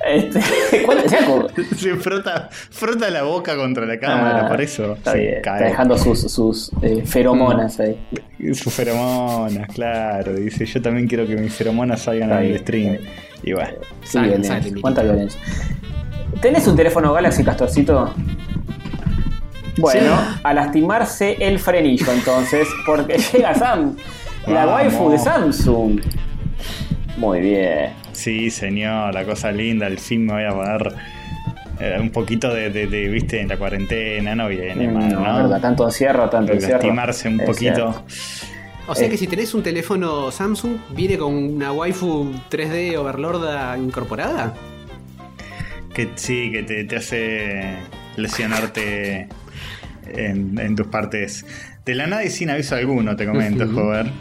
[0.05, 0.39] Este,
[0.85, 4.93] ¿cuál- se acu- Se frota, frota la boca contra la cámara, Ah, por eso.
[4.93, 5.63] Está se bien, está cae.
[5.69, 7.97] dejando sus, sus eh, feromonas ahí.
[8.53, 10.33] Sus feromonas, claro.
[10.33, 12.97] Dice, yo también quiero que mis feromonas salgan Está al bien, stream.
[13.43, 13.69] Y bueno.
[14.03, 14.61] Sí, Sale, violencia.
[14.81, 15.39] ¿Cuánta violencia?
[16.41, 18.13] ¿Tenés un teléfono Galaxy, Castorcito?
[19.77, 23.95] Bueno, a lastimarse el frenillo entonces, porque llega Sam,
[24.47, 24.73] la Vamos.
[24.83, 26.01] waifu de Samsung.
[27.17, 27.91] Muy bien.
[28.13, 29.85] Sí, señor, la cosa linda.
[29.87, 30.93] Al fin me voy a poder.
[31.79, 35.37] eh, un poquito de, de, de, viste, en la cuarentena, no viene mal, No, ¿no?
[35.37, 36.73] verdad, tanto encierro, tanto encierro.
[36.77, 38.05] Lastimarse un Es poquito.
[38.87, 39.09] O sea Eh.
[39.09, 44.53] que si tenés un teléfono Samsung, ¿viene con una waifu 3D Overlorda incorporada?
[45.93, 47.75] Que sí, que te, te hace
[48.17, 49.27] lesionarte
[50.15, 51.45] en, en tus partes.
[51.85, 53.73] De la nada y sin aviso alguno, te comento, Ujú.
[53.75, 54.11] joder.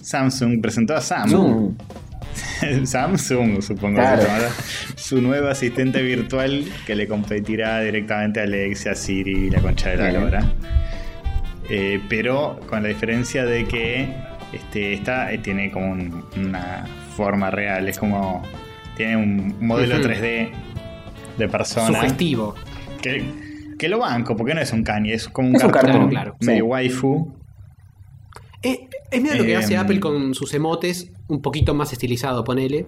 [0.00, 1.28] Samsung presentó a Sam.
[1.30, 1.74] Zoom.
[2.84, 4.16] Samsung, supongo Claro.
[4.18, 4.50] que se llamará.
[4.96, 9.96] Su nuevo asistente virtual que le competirá directamente a Alexia, Siri y la concha de
[9.96, 10.44] la lora.
[11.70, 14.08] Eh, pero con la diferencia de que
[14.52, 16.84] este, esta eh, tiene como un- una
[17.16, 18.42] forma real, es como.
[18.96, 20.04] Tiene un modelo Ujú.
[20.08, 20.50] 3D
[21.38, 21.86] de persona.
[21.98, 22.54] Sugestivo.
[23.02, 23.24] Que,
[23.78, 26.10] que lo banco, porque no es un Kanye, es como un Es un cartón cartón,
[26.10, 26.36] claro.
[26.40, 26.70] medio Sí.
[26.70, 27.32] waifu.
[28.64, 32.42] Eh, es medio lo que Eh, hace Apple con sus emotes, un poquito más estilizado,
[32.44, 32.86] ponele.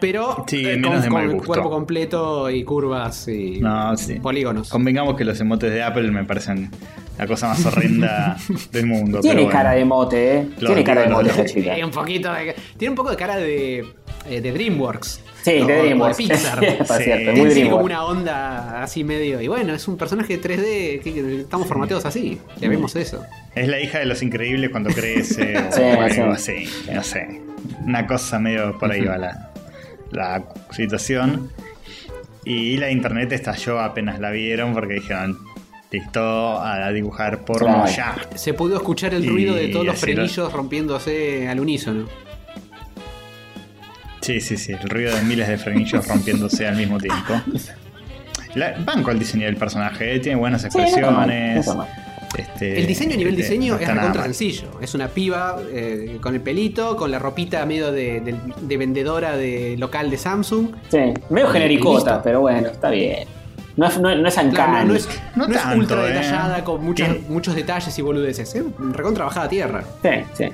[0.00, 4.14] Pero Sí, eh, menos con, de con cuerpo completo y curvas y No, sí.
[4.14, 4.70] polígonos.
[4.70, 6.70] Convengamos que los emotes de Apple me parecen
[7.18, 8.36] la cosa más horrenda
[8.72, 9.20] del mundo.
[9.20, 9.58] Tiene pero bueno.
[9.58, 10.48] cara de mote, ¿eh?
[10.58, 11.74] Tiene cara de entiendo, mote lo- esa chica.
[11.74, 13.84] Tiene un poquito de, tiene un poco de cara de,
[14.30, 15.20] eh, de DreamWorks.
[15.42, 16.16] Sí, de DreamWorks.
[16.16, 16.62] Pixar.
[16.64, 16.94] Es Sí.
[17.04, 19.40] cierto, muy Tiene como una onda así medio.
[19.40, 22.38] Y bueno, es un personaje 3D que, estamos formateados así.
[22.58, 23.24] Ya vemos eso.
[23.54, 26.64] Es la hija de los increíbles cuando crece o Sí, algo sí.
[26.66, 26.92] así.
[26.92, 27.40] No sé.
[27.84, 29.50] Una cosa medio por ahí va la,
[30.10, 31.50] la situación.
[32.44, 35.38] Y la internet estalló apenas la vieron porque dijeron,
[35.90, 37.90] listo, a dibujar porno Claro.
[37.94, 38.16] ya.
[38.38, 42.06] Se pudo escuchar el Y ruido de todos los frenillos rompiéndose al unísono.
[44.20, 44.72] Sí, sí, sí.
[44.72, 47.40] El ruido de miles de frenillos rompiéndose al mismo tiempo.
[48.54, 51.66] La, banco el diseño del personaje, eh, tiene buenas no no expresiones.
[52.36, 54.80] este, El diseño a nivel eh, diseño no es recontra sencillo.
[54.80, 59.36] Es una piba eh, con el pelito, con la ropita medio de, de- de vendedora
[59.36, 60.68] de local de Samsung.
[60.90, 60.98] Sí,
[61.30, 63.26] medio Y genericota, pero bueno, está bien.
[63.76, 66.08] No es, no, no es Claro, no, no es, No no es tanto, ultra eh.
[66.08, 68.52] detallada con muchas- Tiene- muchos detalles y boludeces.
[68.54, 69.84] Es recontra bajada a tierra.
[70.02, 70.44] Sí, sí.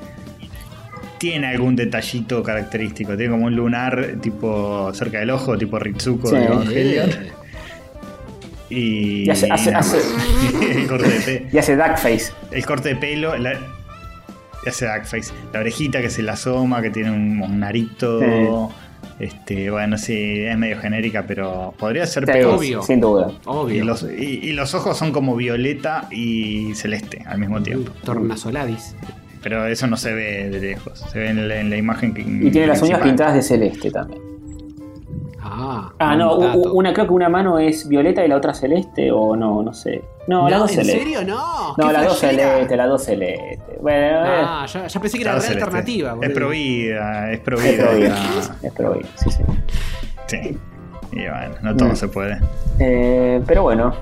[1.19, 3.17] Tiene algún detallito característico.
[3.17, 6.37] Tiene como un lunar tipo cerca del ojo, tipo Ritsuko Sí.
[6.37, 7.11] de Evangelion.
[8.69, 9.71] Y, Y hace- hace-
[10.73, 12.33] el, corte de pe- Y hace duckface.
[12.51, 15.33] el corte de pelo, la, y hace duckface.
[15.53, 18.71] La orejita que se la asoma, que tiene un, un narito.
[19.19, 22.57] Este, bueno, sí, es medio genérica, pero podría ser Sí, peor.
[22.57, 22.83] obvio.
[22.83, 23.31] Sin duda.
[23.71, 27.93] Y los, y- y los ojos son como violeta y celeste al mismo tiempo.
[28.05, 28.95] Tornasoladis.
[29.49, 30.99] Pero eso no se ve de lejos.
[31.13, 32.23] Se ve en la, en la imagen que.
[32.23, 34.21] Y tiene las uñas pintadas de celeste también.
[35.41, 36.73] Ah, Ah, no, dato.
[36.73, 40.03] una creo que una mano es violeta y la otra celeste, o no, no sé.
[40.27, 40.99] No, las dos ¿En celeste.
[40.99, 41.25] serio?
[41.25, 41.77] No.
[41.79, 43.79] No, las dos celeste, las dos celeste.
[43.81, 45.63] Bueno, Ah, ya, ya pensé que era celeste.
[45.63, 46.17] alternativa.
[46.21, 47.87] Es provida, es es provida.
[47.87, 48.15] prohibido.
[48.17, 49.43] Ah, Es prohibido, sí, sí.
[50.27, 50.59] sí.
[51.13, 51.95] Y bueno, no todo Mm.
[51.97, 52.41] se puede.
[52.81, 53.95] Eh, pero bueno.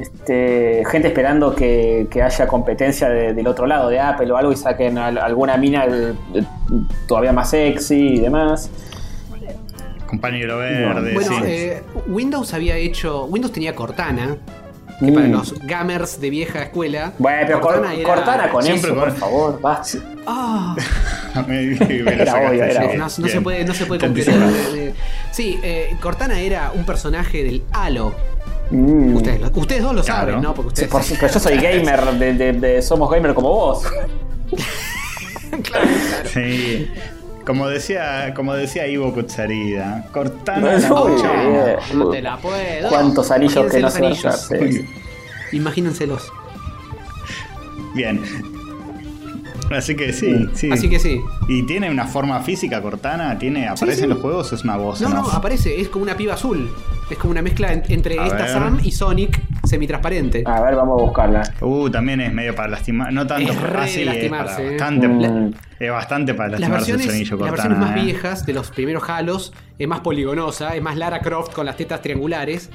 [0.00, 4.52] Este, gente esperando que, que haya competencia de- del otro lado de Apple o algo
[4.52, 6.14] y saquen al- alguna mina eh,
[7.06, 8.70] todavía más sexy y demás.
[10.06, 11.42] Compañero verde, Bueno, sí.
[11.46, 13.24] eh, Windows había hecho.
[13.26, 14.36] Windows tenía Cortana.
[15.00, 15.14] Que Mm.
[15.14, 17.12] para los gamers de vieja escuela.
[17.18, 19.98] Bueno, pero Cortana, Cortana era- Cortana con siempre eso, con- por favor, basta.
[21.34, 22.98] Era obvio, era obvio.
[22.98, 24.52] no, se puede, no se puede anticipás.
[24.74, 24.92] Eh,
[25.32, 28.14] Sí, eh, Cortana era un personaje del Halo.
[28.72, 29.16] Mm.
[29.16, 30.26] Ustedes, lo- ustedes dos lo Claro.
[30.28, 30.54] saben, ¿no?
[30.54, 31.06] Porque Sí, ustedes.
[31.08, 33.82] por- pero yo soy gamer, de, de- de- somos gamer como vos.
[35.62, 35.88] claro, claro.
[36.32, 36.88] Sí.
[37.44, 41.78] Como decía, como decía Ivo Kutsarida, Cortana Uy, la.
[41.94, 42.88] No te la puedo.
[42.88, 44.34] ¿Cuántos anillos que no se van a.
[45.52, 46.30] Imagínenselos.
[47.94, 48.20] Bien.
[49.78, 50.70] Así que sí, sí.
[50.70, 51.20] Así que sí.
[51.48, 53.38] ¿Y tiene una forma física Cortana?
[53.38, 54.02] ¿Tiene, ¿Aparece sí.
[54.04, 55.00] en los juegos o es una voz?
[55.00, 55.34] No, no, off?
[55.34, 56.70] aparece, es como una piba azul.
[57.10, 58.48] Es como una mezcla en- entre A esta ver.
[58.52, 59.40] Sam y Sonic.
[59.64, 60.42] Semitransparente.
[60.46, 61.42] A ver, vamos a buscarla.
[61.60, 63.12] Uh, también es medio para lastimar.
[63.12, 64.70] No tanto Es re así, es lastimarse, para eh.
[64.72, 65.08] bastante.
[65.08, 65.50] Mm.
[65.80, 67.50] Es bastante para Las lastimarse el versiones, las Cortana.
[67.52, 68.00] versiones más eh.
[68.04, 72.02] viejas de los primeros Halos es más poligonosa, es más Lara Croft con las tetas
[72.02, 72.70] triangulares.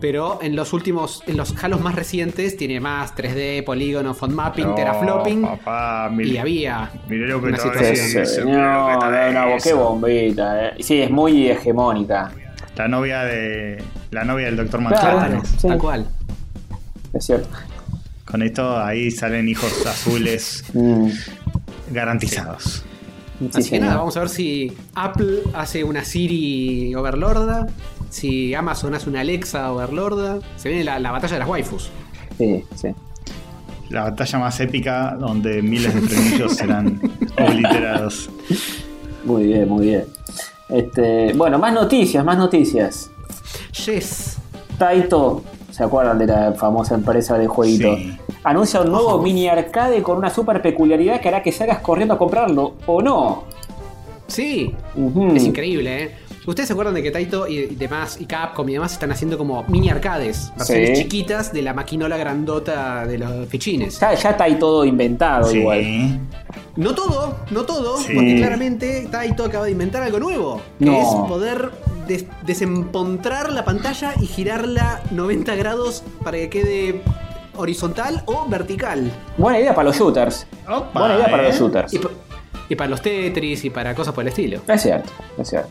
[0.00, 4.68] Pero en los últimos, en los Halos más recientes, tiene más 3D, polígono, font mapping,
[4.68, 5.42] No, teraflopping.
[5.42, 8.22] papá, mire- y había mire lo que una situación.
[8.22, 9.68] Eso, lo que No, está no, no, eso.
[9.68, 10.66] qué bombita.
[10.68, 10.72] eh.
[10.80, 12.30] Sí, es muy hegemónica.
[12.76, 13.82] La novia de.
[14.10, 14.80] La novia del Doctor.
[14.80, 15.16] Manhattan.
[15.28, 15.68] Claro, Sí.
[15.68, 16.06] tal cual.
[17.16, 17.48] Es cierto.
[18.24, 21.08] Con esto ahí salen hijos azules Mm.
[21.92, 22.82] garantizados.
[23.38, 23.84] Sí, Así que señor.
[23.86, 27.66] nada, vamos a ver si Apple hace una Siri Overlorda,
[28.10, 30.38] si Amazon hace una Alexa Overlorda.
[30.56, 31.90] Se viene la, la batalla de las waifus.
[32.38, 32.88] Sí, sí.
[33.90, 37.00] La batalla más épica donde miles de frenillos serán
[37.38, 38.30] obliterados.
[39.24, 40.04] Muy bien, muy bien.
[40.68, 43.10] Este, bueno, más noticias, más noticias.
[43.84, 44.38] Yes.
[44.78, 45.44] Taito,
[45.76, 47.98] ¿se acuerdan de la famosa empresa de jueguitos?
[47.98, 48.16] Sí.
[48.44, 52.18] Anuncia un nuevo mini arcade con una super peculiaridad que hará que salgas corriendo a
[52.18, 53.44] comprarlo, ¿o no?
[54.26, 54.74] Sí,
[55.34, 56.14] es increíble, ¿eh?
[56.46, 59.36] ¿Ustedes se acuerdan de que Taito y, y demás, y Capcom y demás están haciendo
[59.36, 60.52] como mini arcades?
[60.56, 61.02] Versiones Sí.
[61.04, 63.98] chiquitas de la maquinola grandota de los fichines.
[64.00, 65.58] Ya, ya está ahí todo inventado Sí.
[65.58, 66.20] igual.
[66.76, 68.12] No todo, no todo, Sí.
[68.14, 70.60] porque claramente Taito acaba de inventar algo nuevo.
[70.78, 70.96] Que No.
[70.98, 71.70] es poder
[72.06, 77.02] des- desempontrar la pantalla y girarla 90 grados para que quede
[77.56, 79.10] horizontal o vertical.
[79.38, 80.46] Buena idea para los shooters.
[80.68, 81.48] Opa, Buena idea para eh.
[81.48, 81.92] los shooters.
[81.94, 82.10] Y, pa-
[82.68, 84.60] y para los Tetris y para cosas por el estilo.
[84.66, 85.68] Es cierto, es cierto.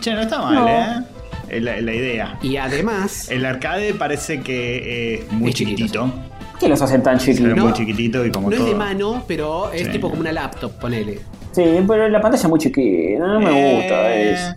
[0.00, 0.68] Che, no está mal, No.
[0.68, 1.04] ¿eh?
[1.48, 2.38] Es la, la idea.
[2.42, 6.12] Y además, El arcade parece que es muy Es chiquito, chiquitito.
[6.60, 7.56] ¿Qué los hacen tan chiquitos?
[7.56, 7.64] No.
[7.64, 9.92] muy chiquitito y como no es de mano, pero es Sí.
[9.92, 11.20] tipo como una laptop, ponele.
[11.52, 14.54] Sí, pero la pantalla es muy chiquita, no me gusta Eh, eso.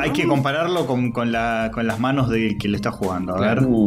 [0.00, 3.36] Hay que compararlo con, con la- con las manos del que lo está jugando.
[3.36, 3.62] A ver.
[3.62, 3.84] Mm,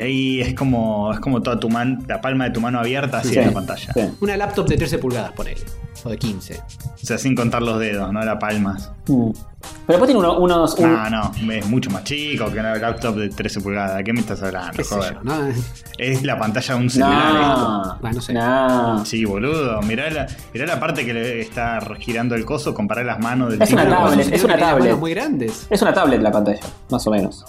[0.00, 3.30] Ahí es como, es como toda tu mano, la palma de tu mano abierta así
[3.30, 3.92] sí, en la pantalla.
[3.94, 4.00] sí.
[4.20, 5.60] Una laptop de 13 pulgadas, ponele.
[6.04, 6.60] O de 15.
[7.02, 8.92] O sea, sin contar los dedos, no las palmas.
[9.08, 9.30] Mm.
[9.86, 10.74] Pero después tiene uno- unos.
[10.78, 13.96] un- No, no, es mucho más chico que una laptop de 13 pulgadas.
[13.96, 14.72] ¿De qué me estás hablando?
[14.76, 15.14] ¿Qué sé Joder.
[15.14, 15.48] yo, no?
[15.98, 17.32] Es la pantalla de un celular.
[17.32, 18.32] No, Ah, no sé.
[18.34, 19.04] no.
[19.06, 19.80] Sí, boludo.
[19.82, 23.62] Mirá la, mirá la parte que le está girando el coso, comparar las manos del
[23.62, 24.96] Es una tablet, es una tablet.
[24.98, 25.66] muy grandes.
[25.70, 26.60] Es una tablet la pantalla,
[26.90, 27.44] más o menos.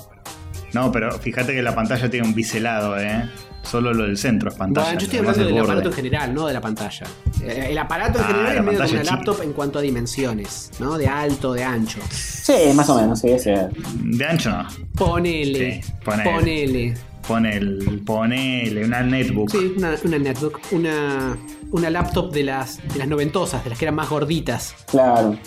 [0.74, 3.30] No, pero fíjate que la pantalla tiene un biselado, ¿eh?
[3.64, 4.86] Solo lo del centro es pantalla.
[4.86, 5.64] Bueno, yo estoy hablando del borde.
[5.66, 7.06] aparato en general, no de la pantalla.
[7.44, 9.16] Eh, El aparato en Ah, general es medio como una chica.
[9.16, 10.98] laptop en cuanto a dimensiones, ¿no?
[10.98, 12.00] De alto, de ancho.
[12.12, 13.68] Sí, más o menos, sí, ese.
[14.04, 14.68] De ancho no.
[14.96, 15.82] Ponele.
[15.84, 16.32] Sí, ponele.
[16.32, 16.94] ponele.
[17.28, 19.52] Pone el, ponele una netbook.
[19.52, 20.60] Sí, una, una netbook.
[20.72, 21.38] Una,
[21.72, 24.76] una laptop de las, de las noventosas, de las que eran más gorditas.
[24.90, 25.38] Claro.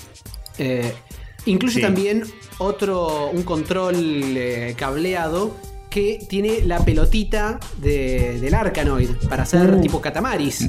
[0.59, 0.93] Eh,
[1.47, 1.81] incluye Sí.
[1.81, 2.25] también
[2.59, 5.57] otro, un control eh, cableado
[5.89, 9.81] que tiene la pelotita de- del Arkanoid para hacer Mm.
[9.81, 10.69] tipo catamaris.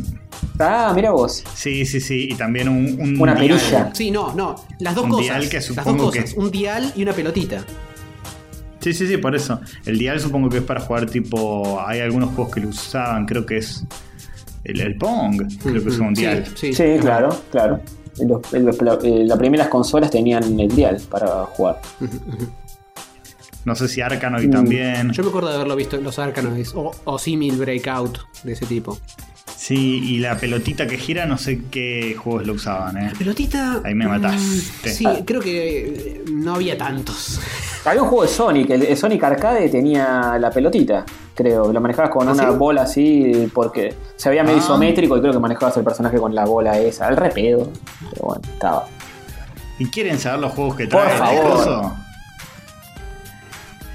[0.60, 1.44] Ah, mira vos.
[1.54, 2.30] Sí, sí, sí.
[2.32, 3.58] Y también un, un Una dial.
[3.60, 3.92] perilla.
[3.94, 4.56] Sí, no, no.
[4.80, 5.26] Las dos Un cosas.
[5.26, 6.34] dial que las dos cosas.
[6.34, 7.64] que- Un dial y una pelotita.
[8.80, 9.62] Sí, sí, sí, por eso.
[9.86, 11.80] El dial supongo que es para jugar tipo.
[11.86, 13.84] Hay algunos juegos que lo usaban, creo que es.
[14.64, 16.46] El, el Pong, creo que es un Sí, dial.
[16.56, 17.80] Sí, Sí, claro, claro.
[18.20, 21.80] Los- los- la- eh, las primeras consolas tenían el dial para jugar.
[23.64, 24.52] No sé si Arkanoid Mm.
[24.52, 25.12] también.
[25.12, 28.66] Yo me acuerdo de haberlo visto en los Arkanoids o, o Simil Breakout de ese
[28.66, 28.98] tipo.
[29.56, 33.14] Sí, y la pelotita que gira, no sé qué juegos lo usaban, ¿eh?
[33.16, 33.80] Pelotita.
[33.84, 34.90] Ahí me mataste.
[34.90, 37.40] mm, Sí, creo que eh, no había tantos.
[37.86, 41.06] Había un juego de Sonic, el, el Sonic Arcade tenía la pelotita,
[41.36, 41.72] creo.
[41.72, 42.56] Lo manejabas con ¿Ah, una sí?
[42.58, 44.62] bola así, porque se veía medio Ah.
[44.64, 47.08] isométrico y creo que manejabas el personaje con la bola esa.
[47.08, 47.70] Al repedo.
[48.12, 48.86] Pero bueno, estaba.
[49.80, 51.52] ¿Y quieren saber los juegos que Por trae el favor.
[51.52, 51.94] coso?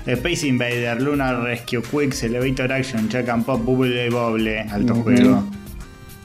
[0.07, 5.43] Space Invader, Lunar Rescue, Quicks, Elevator Action, Check and Pop, Bubble Bobble, alto juego.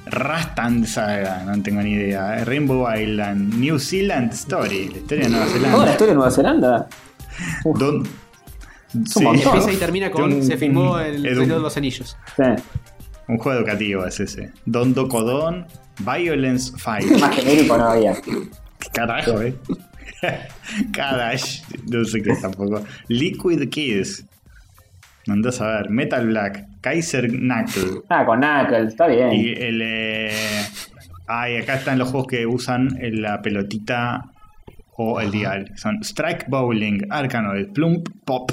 [0.06, 2.40] Rastan Saga, no tengo ni idea.
[2.40, 2.46] eh.
[2.46, 5.92] Rainbow Island, New Zealand Story, la historia de Nueva ¿Toda la Zelanda.
[5.92, 6.88] historia de Nueva Zelanda?
[7.64, 8.08] Don-
[9.06, 9.48] Sí, montón.
[9.48, 10.34] Empieza y termina con.
[10.34, 12.18] Un- se filmó el Señor de los Anillos.
[12.36, 12.44] Sí.
[13.28, 14.52] Un juego educativo es ese.
[14.66, 15.66] Don Docodon,
[16.00, 17.06] Violence Fight.
[17.20, 18.14] Más genérico no había.
[18.94, 19.56] Carajo, eh.
[20.92, 22.84] Kadash, no sé qué tampoco.
[23.08, 24.26] Liquid Kids.
[25.28, 25.90] Andás a ver.
[25.90, 28.02] Metal Black, Kaiser Knuckle.
[28.10, 29.32] Ah, con Knuckles, está bien.
[29.34, 29.82] Y el.
[29.84, 30.66] Eh...
[31.28, 34.32] Ah, y acá están los juegos que usan la pelotita
[34.98, 35.72] o el dial.
[35.78, 38.52] Son Strike Bowling, Arkanoid, Plump Pop,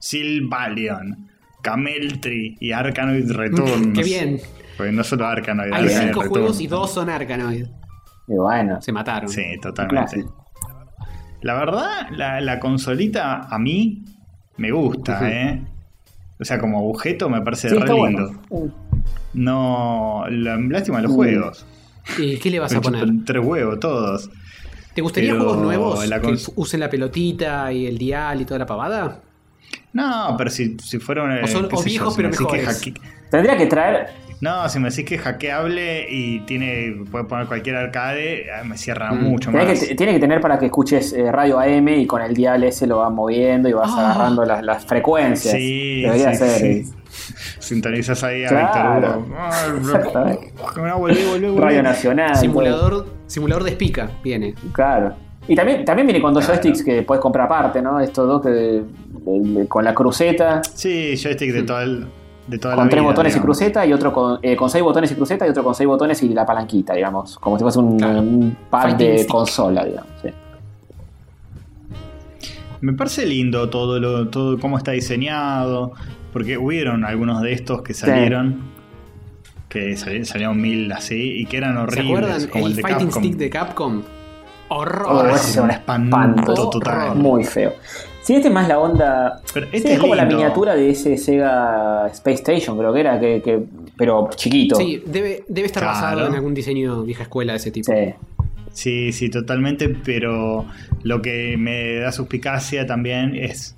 [0.00, 1.28] Silvalion,
[1.62, 3.96] Cameltree y Arkanoid Returns.
[3.98, 4.40] Qué bien.
[4.76, 6.28] Porque no solo Arkanoid, Hay Arkanoid cinco Returns.
[6.28, 7.66] juegos y dos son Arkanoid.
[8.28, 8.80] Y bueno.
[8.82, 9.28] Se mataron.
[9.28, 10.24] Sí, totalmente.
[11.42, 14.02] La verdad, la, la consolita a mí
[14.56, 15.20] me gusta.
[15.30, 15.62] ¿eh?
[16.38, 18.32] O sea, como objeto me parece Sí, re está lindo.
[18.48, 18.74] bueno.
[19.34, 20.24] No.
[20.28, 21.16] la- lástima de los Mm.
[21.16, 21.66] juegos.
[22.18, 23.06] ¿Y qué le vas a poner?
[23.24, 24.30] Tres huevos, todos.
[24.94, 28.58] ¿Te gustaría pero juegos nuevos la que usen la pelotita y el dial y toda
[28.58, 29.20] la pavada?
[29.92, 31.42] No, pero si, si fuera una.
[31.42, 34.08] O son- o yo, viejos, si pero que hacke- Tendría que traer.
[34.40, 38.78] No, si me decís que es hackeable y tiene puede poner cualquier arcade, ah, me
[38.78, 39.22] cierra Mm.
[39.24, 39.78] mucho Tiene más.
[39.84, 42.86] que, tiene que tener para que escuches eh, radio AM y con el dial ese
[42.86, 44.12] lo vas moviendo y vas Ah.
[44.12, 45.54] agarrando las, las frecuencias.
[45.54, 46.58] Sí, Debería sí, ser.
[46.58, 46.92] sí.
[47.58, 49.26] Sintonizas ahí a Claro.
[49.26, 50.38] Víctor
[50.76, 50.98] Hugo.
[50.98, 51.58] Volví, volví.
[51.60, 52.36] Radio Nacional.
[52.36, 54.54] Simulador, simulador de espica viene.
[54.72, 55.14] Claro.
[55.48, 56.60] Y también, también viene con dos Claro.
[56.62, 57.98] joysticks que puedes comprar aparte, ¿no?
[58.00, 58.82] Estos dos que
[59.68, 62.06] con la cruceta, Sí, joystick de toda, el,
[62.46, 64.82] de toda con la tres vida, botones y cruceta, y otro con, eh, con seis
[64.84, 67.38] botones y cruceta, y otro con seis botones y la palanquita, digamos.
[67.38, 68.20] Como si fuese un, Claro.
[68.20, 69.30] un pad Fighting de stick.
[69.30, 70.10] consola, digamos.
[70.22, 70.28] sí.
[72.80, 75.92] Me parece lindo todo lo, todo cómo está diseñado.
[76.32, 78.70] Porque hubieron algunos de estos que salieron.
[79.68, 82.06] Que sali- salieron mil así y que eran ¿Se horribles.
[82.06, 82.46] acuerdan?
[82.48, 83.22] como El, el de Fighting Capcom.
[83.24, 84.02] Stick de Capcom.
[84.68, 85.30] Oh, Horror.
[85.34, 86.54] ese es un espanto.
[86.70, 87.16] total.
[87.16, 87.72] Muy feo.
[88.22, 89.40] Sí, este es más la onda.
[89.54, 93.00] Pero sí, este es es como la miniatura de ese Sega Space Station, creo que
[93.00, 93.62] era, que, que-
[93.96, 94.76] pero chiquito.
[94.76, 95.94] Sí, debe, debe estar Claro.
[96.00, 97.92] basado en algún diseño vieja escuela de ese tipo.
[97.92, 98.14] Sí.
[98.72, 100.64] Sí, sí, totalmente, pero
[101.02, 103.74] lo que me da suspicacia también es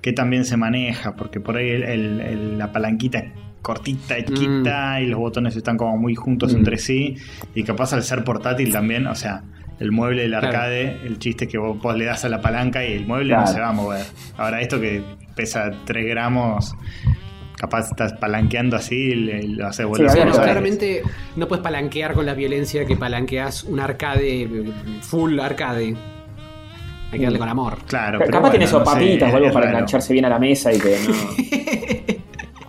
[0.00, 3.32] que también se maneja, porque por ahí el- el- el- la palanquita es
[3.62, 6.56] cortita, y chiquita, y los botones están como muy juntos Mm.
[6.56, 7.16] entre sí,
[7.54, 9.44] y capaz al ser portátil también, o sea,
[9.82, 10.46] el mueble del Claro.
[10.48, 13.28] arcade, el chiste es que vos, vos le das a la palanca y el mueble
[13.34, 13.42] Claro.
[13.42, 14.04] no se va a mover.
[14.38, 15.02] Ahora esto que
[15.34, 16.74] pesa 3 gramos,
[17.56, 20.30] capaz estás palanqueando así y le- lo haces volver que ver.
[20.32, 21.02] claramente
[21.36, 24.48] no puedes palanquear con la violencia que palanqueas un arcade,
[25.02, 25.94] full arcade.
[27.12, 27.78] Hay que darle con amor.
[27.86, 29.76] Claro, Capaz pero bueno, tiene no es- o algo para raro.
[29.78, 31.14] engancharse bien a la mesa y que no.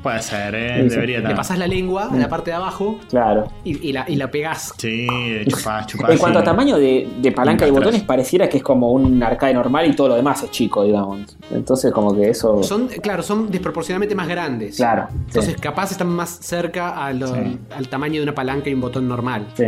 [0.04, 0.76] Puede ser, ¿eh?
[0.84, 0.96] Sí, sí.
[0.96, 3.46] Debería Le pasas la lengua a la parte de abajo Claro.
[3.64, 4.74] y, y la, y la pegás.
[4.78, 6.12] Sí, de chupás, chupás.
[6.12, 6.46] En cuanto a sí.
[6.46, 7.86] tamaño de, de palanca y Atrás.
[7.86, 11.38] botones, pareciera que es como un arcade normal y todo lo demás es chico, digamos.
[11.52, 12.62] Entonces, como que eso.
[12.64, 14.76] Son, claro, son desproporcionadamente más grandes.
[14.76, 15.08] Claro.
[15.10, 17.58] sí, Entonces, capaz están más cerca a lo- Sí.
[17.76, 19.48] al tamaño de una palanca y un botón normal.
[19.56, 19.64] sí.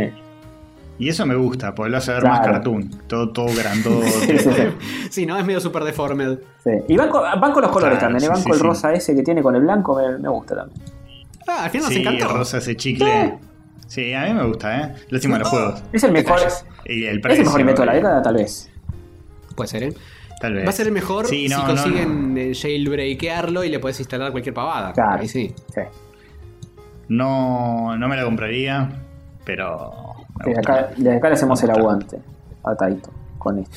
[0.98, 2.36] Y eso me gusta, porque lo hace ver Claro.
[2.38, 2.90] más cartoon.
[3.06, 4.06] Todo, todo grandote.
[4.10, 4.62] Sí, sí, sí.
[5.10, 6.38] Sí, no, es medio super deformed.
[6.64, 6.70] Sí.
[6.88, 8.26] Y van con, van con los colores Claro, también, ¿eh?
[8.26, 8.66] sí, van sí, con el sí.
[8.66, 10.80] rosa ese que tiene con el blanco, me, me gusta también.
[11.48, 12.28] Ah, al final nos Sí, encantó.
[12.28, 13.38] rosa ese chicle.
[13.86, 14.94] Sí, a mí me gusta, ¿eh?
[15.10, 15.82] Lástima los juegos.
[15.92, 16.40] Es el mejor.
[16.88, 17.40] Y el Es precio.
[17.40, 18.70] el mejor invento de la década, tal vez.
[19.56, 19.92] Puede ser, ¿eh?
[20.40, 20.64] Tal vez.
[20.66, 23.98] Va a ser el mejor Sí, no, si no, consiguen eh, jailbreakearlo y le puedes
[24.00, 24.92] instalar cualquier pavada.
[24.92, 25.20] Claro.
[25.20, 25.52] Ahí sí.
[25.74, 25.80] Sí.
[27.08, 28.88] No, no me la compraría,
[29.44, 30.14] pero.
[30.44, 32.18] Desde acá, desde acá le hacemos el aguante
[32.64, 33.76] a Taito con esto.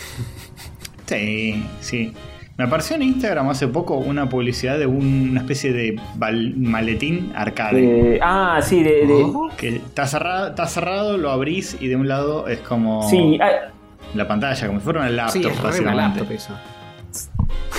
[1.05, 2.13] Sí, sí.
[2.57, 7.31] Me apareció en Instagram hace poco una publicidad de un- una especie de bal- maletín
[7.35, 8.15] arcade.
[8.15, 9.07] Eh, ah, sí, de.
[9.07, 9.49] de- Ojo.
[9.57, 13.71] Que está cerrado, está cerrado, lo abrís y de un lado es como Sí, ah,
[14.13, 15.41] la pantalla, como si fuera una laptop.
[15.41, 16.53] Sí, es una laptop eso.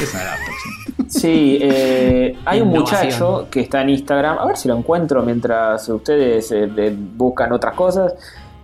[0.00, 1.20] Es una laptop, sí.
[1.20, 5.86] Sí, eh, hay un muchacho que está en Instagram, a ver si lo encuentro mientras
[5.90, 8.14] ustedes eh, de- buscan otras cosas,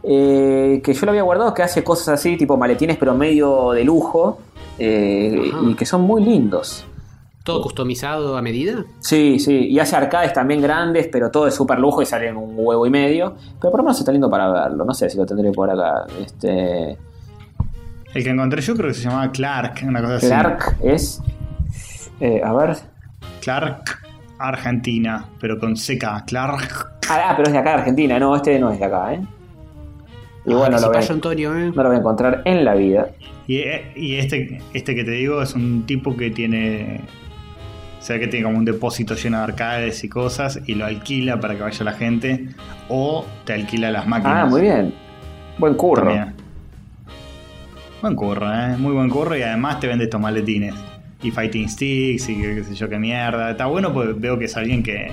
[0.09, 3.83] eh, que yo lo había guardado, que hace cosas así, tipo maletines, pero medio de
[3.85, 4.39] lujo,
[4.79, 6.87] eh, y que son muy lindos.
[7.43, 8.85] ¿Todo customizado a medida?
[9.01, 12.55] Sí, sí, y hace arcades también grandes, pero todo de súper lujo y salen un
[12.57, 15.27] huevo y medio, pero por lo menos está lindo para verlo, no sé si lo
[15.27, 16.07] tendré por acá.
[16.25, 16.97] Este,
[18.15, 20.27] El que encontré yo creo que se llamaba Clark, una cosa así.
[20.27, 21.23] Clark es...
[22.21, 22.77] eh, a ver...
[23.41, 23.83] Clark
[24.39, 26.25] Argentina, pero con seca.
[26.27, 26.95] Clark.
[27.09, 29.21] Ah, ah, pero es de acá de Argentina, no, este no es de acá, ¿eh?
[30.47, 31.73] Y Ah, bueno, lo voy Antonio, ¿eh?
[31.75, 33.11] no lo voy a encontrar en la vida.
[33.49, 37.01] Y, eh, y este, este que te digo es un tipo que tiene.
[37.99, 41.41] O sea, que tiene como un depósito lleno de arcades y cosas y lo alquila
[41.41, 42.47] para que vaya la gente
[42.89, 44.45] o te alquila las máquinas.
[44.45, 44.95] Ah, muy bien.
[45.59, 46.05] Buen curro.
[46.05, 46.35] También.
[48.01, 48.77] Buen curro, ¿eh?
[48.79, 50.75] Muy buen curro y además te vende estos maletines.
[51.23, 53.51] Y fighting sticks y qué, qué sé yo qué mierda.
[53.51, 55.11] Está bueno porque veo que es alguien que,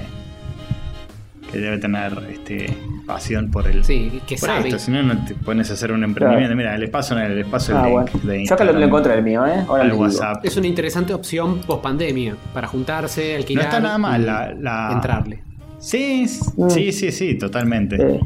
[1.54, 2.76] que debe tener este,
[3.06, 3.86] pasión por el...
[3.86, 4.68] Sí, que por sabe.
[4.70, 6.56] esto, si no, no te pones a hacer un emprendimiento.
[6.56, 8.20] Mira, les paso, en el, les paso el Ah, link bueno.
[8.24, 9.64] de Yo acá lo, lo encontré el mío, ¿eh?
[9.68, 9.94] Ahora al.
[9.94, 10.44] WhatsApp.
[10.44, 13.66] Es una interesante opción post pandemia para juntarse, No alquilar.
[13.66, 15.44] está nada mal la, la- Entrarle.
[15.80, 16.26] Sí,
[16.58, 16.70] Mm.
[16.70, 17.98] sí, sí, sí, totalmente.
[17.98, 18.20] Sí.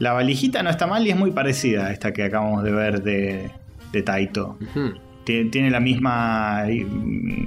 [0.00, 3.02] La valijita no está mal y es muy parecida a esta que acabamos de ver
[3.02, 3.50] de,
[3.92, 4.58] de Taito.
[5.24, 6.84] Tie- Tiene la misma i-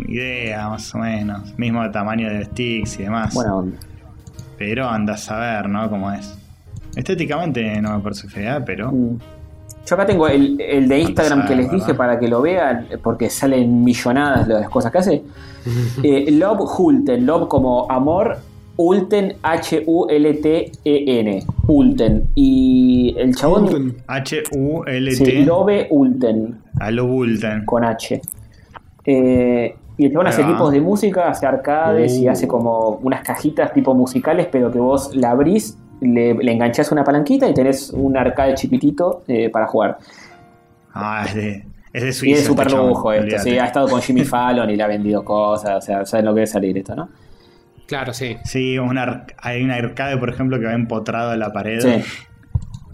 [0.08, 1.58] idea, más o menos.
[1.60, 3.34] Mismo tamaño de sticks y demás.
[3.34, 3.78] Buena onda.
[4.58, 5.90] Pero anda a saber, ¿no?
[5.90, 6.38] Cómo es.
[6.96, 8.92] Estéticamente no me parece fea, pero.
[8.92, 9.20] Mm.
[9.86, 11.80] Yo acá tengo el, el de Instagram que les ¿verdad?
[11.80, 15.24] dije para que lo vean, porque salen millonadas las cosas que hace.
[16.04, 18.38] Eh, Love Hulten, Love como amor,
[18.78, 22.24] Ulten, H-U-L-T-E-N, Ulten.
[22.36, 23.64] Y el chabón.
[23.66, 23.98] Ulten.
[24.08, 25.16] H-U-L-T.
[25.26, 27.66] Sí, Love Ulten, A lo Bulten.
[27.66, 28.22] con H.
[29.06, 32.32] Eh, y el chabón hace equipos de música, hace arcades y Uh.
[32.32, 37.04] hace como unas cajitas tipo musicales, pero que vos la abrís, le, le enganchás una
[37.04, 39.98] palanquita y tenés un arcade chiquitito eh, para jugar.
[40.94, 42.34] Ah, es de, es de Y Suiza.
[42.36, 43.40] es este súper chabón, lujo esto.
[43.40, 45.78] Sí, ha estado con Jimmy Fallon y le ha vendido cosas.
[45.78, 47.10] O sea, saben lo que debe salir esto, ¿no?
[47.88, 48.38] Claro, sí.
[48.44, 51.80] Sí, una ar- hay una arcade, por ejemplo, que va empotrado en la pared.
[51.80, 52.04] Sí.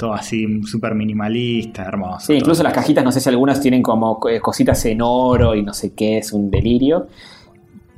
[0.03, 2.19] Todo así, súper minimalista, hermoso.
[2.19, 2.37] Sí, todo.
[2.37, 5.73] incluso las cajitas, no sé si algunas tienen como eh, cositas en oro y no
[5.73, 7.07] sé qué, es un delirio.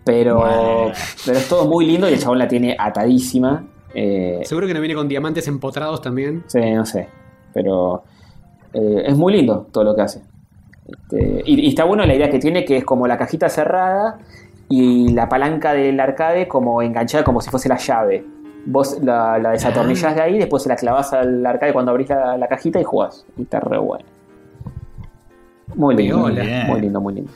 [0.04, 0.92] Pero, Bueno.
[1.26, 3.66] pero es todo muy lindo y el chabón la tiene atadísima.
[3.96, 6.44] Eh, Seguro que no viene con diamantes empotrados también.
[6.46, 7.08] sí, no sé.
[7.54, 8.04] Pero
[8.74, 10.22] eh, es muy lindo todo lo que hace.
[10.88, 14.20] Este, y, y está bueno la idea que tiene, que es como la cajita cerrada
[14.70, 18.24] y la palanca del arcade como enganchada como si fuese la llave.
[18.66, 22.38] Vos la, la desatornillás de ahí, después se la clavas al arcade cuando abrís la,
[22.38, 23.26] la cajita y jugás.
[23.38, 24.06] Y está re bueno.
[25.76, 26.18] Muy lindo.
[26.20, 27.32] Muy lindo, muy lindo.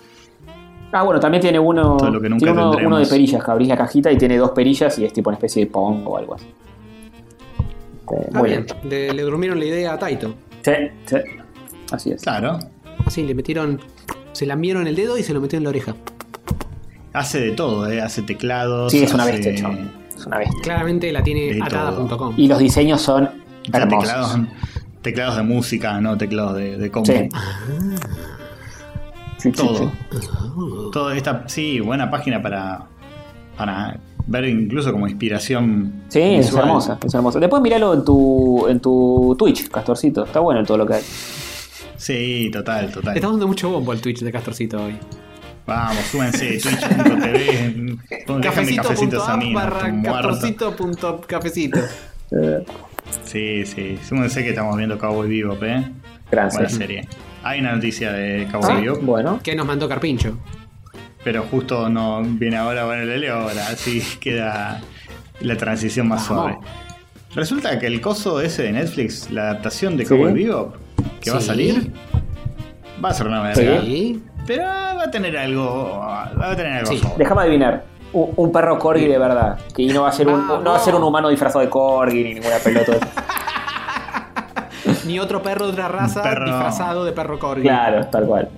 [0.92, 3.68] Ah, bueno, también tiene uno, Todo lo que nunca tiene uno, de perillas, que abrís
[3.68, 6.34] la cajita y tiene dos perillas y es tipo una especie de pong o algo
[6.34, 6.48] así.
[8.00, 8.66] Este, Está muy bien.
[8.66, 8.90] bien.
[8.90, 10.34] Le, le durmieron la idea a Taito.
[10.64, 10.72] Sí,
[11.06, 11.18] sí.
[11.92, 12.24] Así es.
[12.24, 12.58] Claro.
[13.06, 13.80] Así, le metieron.
[14.32, 15.96] Se lambieron el dedo y se lo metieron en la oreja.
[17.14, 18.02] Hace de todo, ¿eh?
[18.02, 18.92] Hace teclados.
[18.92, 19.92] Sí, es una hace- bestia, chabón.
[20.20, 20.62] Es una bestia.
[20.62, 22.34] Claramente la tiene atada.com.
[22.38, 24.10] Y los diseños son O sea, hermosos.
[24.10, 24.40] teclados,
[25.02, 27.12] teclados de música, no teclados de, de compu.
[27.12, 27.30] Sí.
[29.38, 29.78] Sí, sí, Todo.
[29.78, 29.90] sí.
[30.91, 32.88] Todo esta, sí, buena página para,
[33.58, 33.98] para
[34.28, 36.04] ver incluso como inspiración.
[36.10, 37.40] Sí, es hermosa, es hermosa.
[37.40, 40.26] Después míralo en tu, en tu Twitch, Castorcito.
[40.26, 41.04] Está bueno todo lo que hay.
[41.96, 43.16] Sí, total, total.
[43.16, 44.98] Estamos dando mucho bombo al Twitch de Castorcito hoy.
[45.65, 47.98] Vamos, súbense, twitch.tv.
[48.27, 48.40] No,
[49.53, 50.30] barra estoy muerto.
[50.30, 51.80] castorcito.cafecito.
[52.31, 52.64] Eh,
[53.23, 55.84] Sí, sí, súbense que estamos viendo Cowboy Bebop, ¿eh?
[56.31, 57.07] gran Buena serie.
[57.44, 59.40] Hay una noticia de Cowboy Ah, Bebop, bueno.
[59.41, 60.38] Que nos mandó Carpincho.
[61.23, 64.80] pero justo no viene ahora, bueno, le leo ahora, así queda
[65.41, 66.52] la transición más Vamos.
[66.53, 66.57] suave.
[67.36, 70.10] Resulta que el coso ese de Netflix, la adaptación de Sí.
[70.10, 70.76] Cowboy Bebop,
[71.22, 71.48] que va a Sí.
[71.48, 71.91] salir,
[73.03, 73.81] va a ser una verga.
[73.81, 74.22] Sí.
[74.50, 76.00] Pero va a tener algo.
[76.00, 77.00] Va a tener algo Sí.
[77.18, 77.84] Déjame adivinar.
[78.14, 79.60] Un, un perro corgi de verdad.
[79.76, 80.64] Que no va a ser un, Vamos.
[80.64, 82.94] no va a ser un humano disfrazado de corgi ni ninguna pelota.
[85.06, 86.46] Ni otro perro de otra raza perro.
[86.46, 87.62] disfrazado de perro corgi.
[87.64, 88.50] claro, tal cual.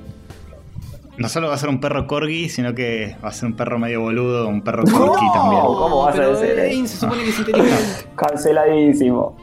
[1.17, 3.77] No solo va a ser un perro corgi, sino que va a ser un perro
[3.77, 5.33] medio boludo, un perro corgi No.
[5.33, 5.61] también.
[5.61, 6.87] ¿Cómo vas a decir eso?
[6.87, 7.83] se supone que es inteligente.
[8.15, 9.35] Canceladísimo.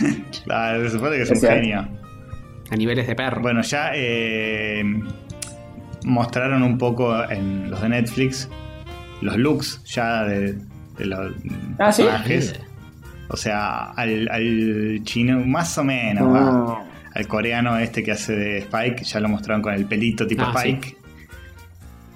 [0.44, 1.56] Claro, se supone que es Es un cierto.
[1.60, 1.88] genio.
[2.70, 3.42] A niveles de perro.
[3.42, 4.82] Bueno, ya eh,
[6.04, 8.48] mostraron un poco en los de Netflix
[9.20, 10.54] los looks ya de,
[10.98, 11.32] de los
[11.78, 12.02] Ah, ¿sí?
[12.02, 12.54] personajes.
[13.28, 16.78] O sea, al, al chino, más o menos.
[17.14, 20.52] Al coreano este que hace de Spike, ya lo mostraron con el pelito tipo Ah,
[20.56, 20.96] Spike.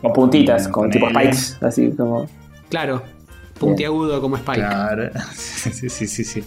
[0.01, 1.56] Con puntitas, Mm, con tipo spikes.
[1.61, 2.28] Así como.
[2.69, 3.02] Claro.
[3.59, 4.59] Puntiagudo como Spike.
[4.61, 5.11] Claro.
[5.35, 6.44] sí, sí, sí, sí.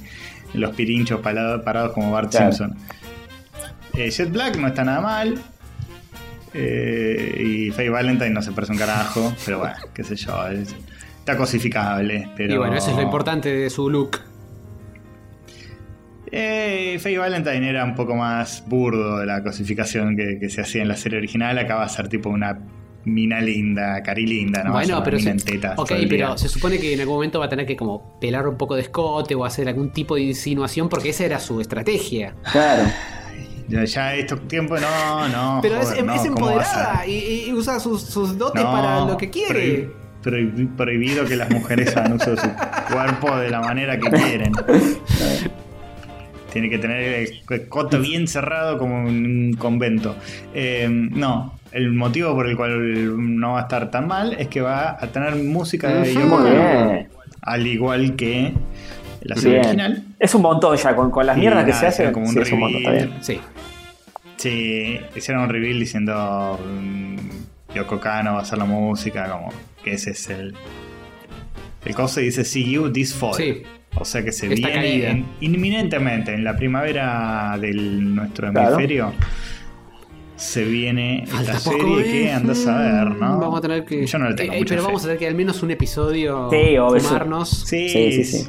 [0.53, 2.51] Los pirinchos pala- parados como Bart Claro.
[2.51, 2.77] Simpson.
[3.93, 5.41] Eh, Jet Black no está nada mal.
[6.53, 9.33] Eh, y Faye Valentine no se parece un carajo.
[9.45, 10.47] Pero bueno, qué sé yo.
[10.47, 10.75] es-
[11.19, 12.29] está cosificable.
[12.37, 12.53] Pero...
[12.53, 14.19] Y bueno, eso es lo importante de su look.
[16.31, 20.81] Eh, Faye Valentine era un poco más burdo de la cosificación que, que se hacía
[20.81, 21.57] en la serie original.
[21.57, 22.57] Acá va a ser tipo una
[23.05, 24.73] mina linda, cari linda, ¿no?
[24.73, 26.25] Bueno, pero se, en tetas ok, todo el día.
[26.25, 28.75] pero se supone que en algún momento va a tener que como pelar un poco
[28.75, 32.33] de escote o hacer algún tipo de insinuación porque esa era su estrategia.
[32.51, 32.83] Claro.
[33.67, 35.59] Ya, ya estos tiempos, no, no.
[35.61, 38.63] Pero joder, es, no, es ¿cómo vas a- empoderada y, y usa sus, sus dotes
[38.63, 39.89] No, para lo que quiere.
[40.23, 42.47] prohib- prohib- prohibido que las mujeres hagan uso de su
[42.93, 44.53] cuerpo de la manera que quieren.
[46.51, 50.15] Tiene que tener el coto bien cerrado como un convento.
[50.53, 54.61] Eh, no, el motivo por el cual no va a estar tan mal es que
[54.61, 57.09] va a tener música de Ono, bien.
[57.41, 58.53] al igual que
[59.21, 59.65] la serie Bien.
[59.65, 60.03] original.
[60.19, 62.11] Es un montón ya, con, con las Y mierdas que nada, se hacen.
[62.13, 63.13] como un sí, es un montón, está bien.
[63.21, 63.39] Sí.
[64.37, 69.49] Sí, hicieron un reveal diciendo mm, Yoko Kano va a hacer la música, como
[69.83, 70.53] que ese es el.
[71.85, 73.33] El coso dice See You This Fall.
[73.35, 73.63] Sí.
[73.95, 78.67] O sea que se Esta viene en- inminentemente en la primavera de nuestro Claro.
[78.75, 79.13] hemisferio.
[80.35, 82.03] Se viene Falta esta serie ¿eh?
[82.11, 83.39] que andas a ver, ¿no?
[83.39, 84.05] Vamos a tener que.
[84.05, 84.85] Yo no le tengo Eh, eh, mucha pero fe.
[84.85, 86.47] vamos a tener que al menos un episodio.
[86.51, 88.45] Sí, Sí, sí, sí.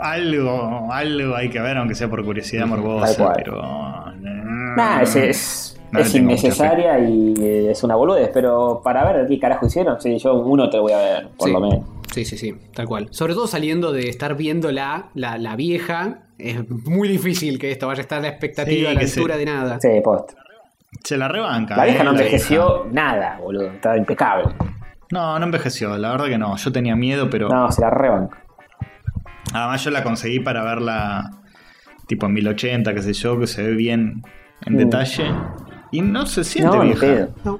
[0.00, 3.32] Algo, algo hay que ver, aunque sea por curiosidad Tal morbosa, cual.
[3.36, 3.62] pero.
[4.76, 9.38] Nah, es, es, No es innecesaria y eh, es una boludez, pero para ver qué
[9.38, 11.52] carajo hicieron, sí, yo uno te voy a ver, por Sí.
[11.54, 11.84] lo menos.
[12.12, 13.08] Sí, sí, sí, tal cual.
[13.10, 17.86] Sobre todo saliendo de estar viendo la, la, la vieja, es muy difícil que esto
[17.86, 19.78] vaya a estar a la expectativa Sí, a la altura de nada.
[19.80, 20.32] Sí, post.
[21.04, 21.76] Se la rebanca.
[21.76, 24.54] La vieja eh, no envejeció nada, boludo, está impecable.
[25.10, 26.56] No, no envejeció, la verdad que no.
[26.56, 27.48] Yo tenía miedo, pero.
[27.48, 28.42] No, se la rebanca.
[29.52, 31.30] Además, yo la conseguí para verla
[32.06, 34.22] tipo en 1080, qué sé yo, que se ve bien
[34.66, 34.76] en Mm.
[34.76, 35.24] detalle.
[35.90, 37.28] Y no se siente No, vieja.
[37.44, 37.58] No.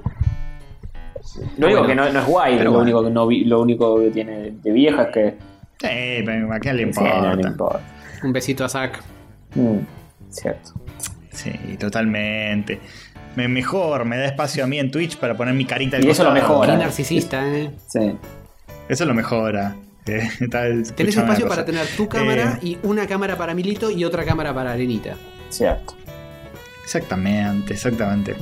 [1.57, 1.87] Lo único Bueno.
[1.87, 2.83] que no, no es guay, Pero lo, bueno.
[2.83, 5.37] único que no vi- lo único que tiene de vieja es que.
[5.81, 7.81] Sí, pero ¿a quién le sí, no, importa?
[8.23, 9.01] Un besito a Zack.
[9.55, 9.77] Mm,
[10.29, 10.71] cierto.
[11.31, 12.79] Sí, totalmente.
[13.35, 16.23] Me mejor, me da espacio a mí en Twitch para poner mi carita Y eso
[16.23, 16.33] lo costado.
[16.33, 16.73] mejora.
[16.73, 17.71] Qué narcisista, ¿eh?
[17.87, 18.15] Sí.
[18.89, 19.75] Eso lo mejora.
[20.19, 24.03] Eh, está- Tenés espacio para tener tu cámara Eh, y una cámara para Milito y
[24.05, 25.15] otra cámara para Arenita.
[25.49, 25.95] Cierto.
[26.83, 28.35] Exactamente, exactamente.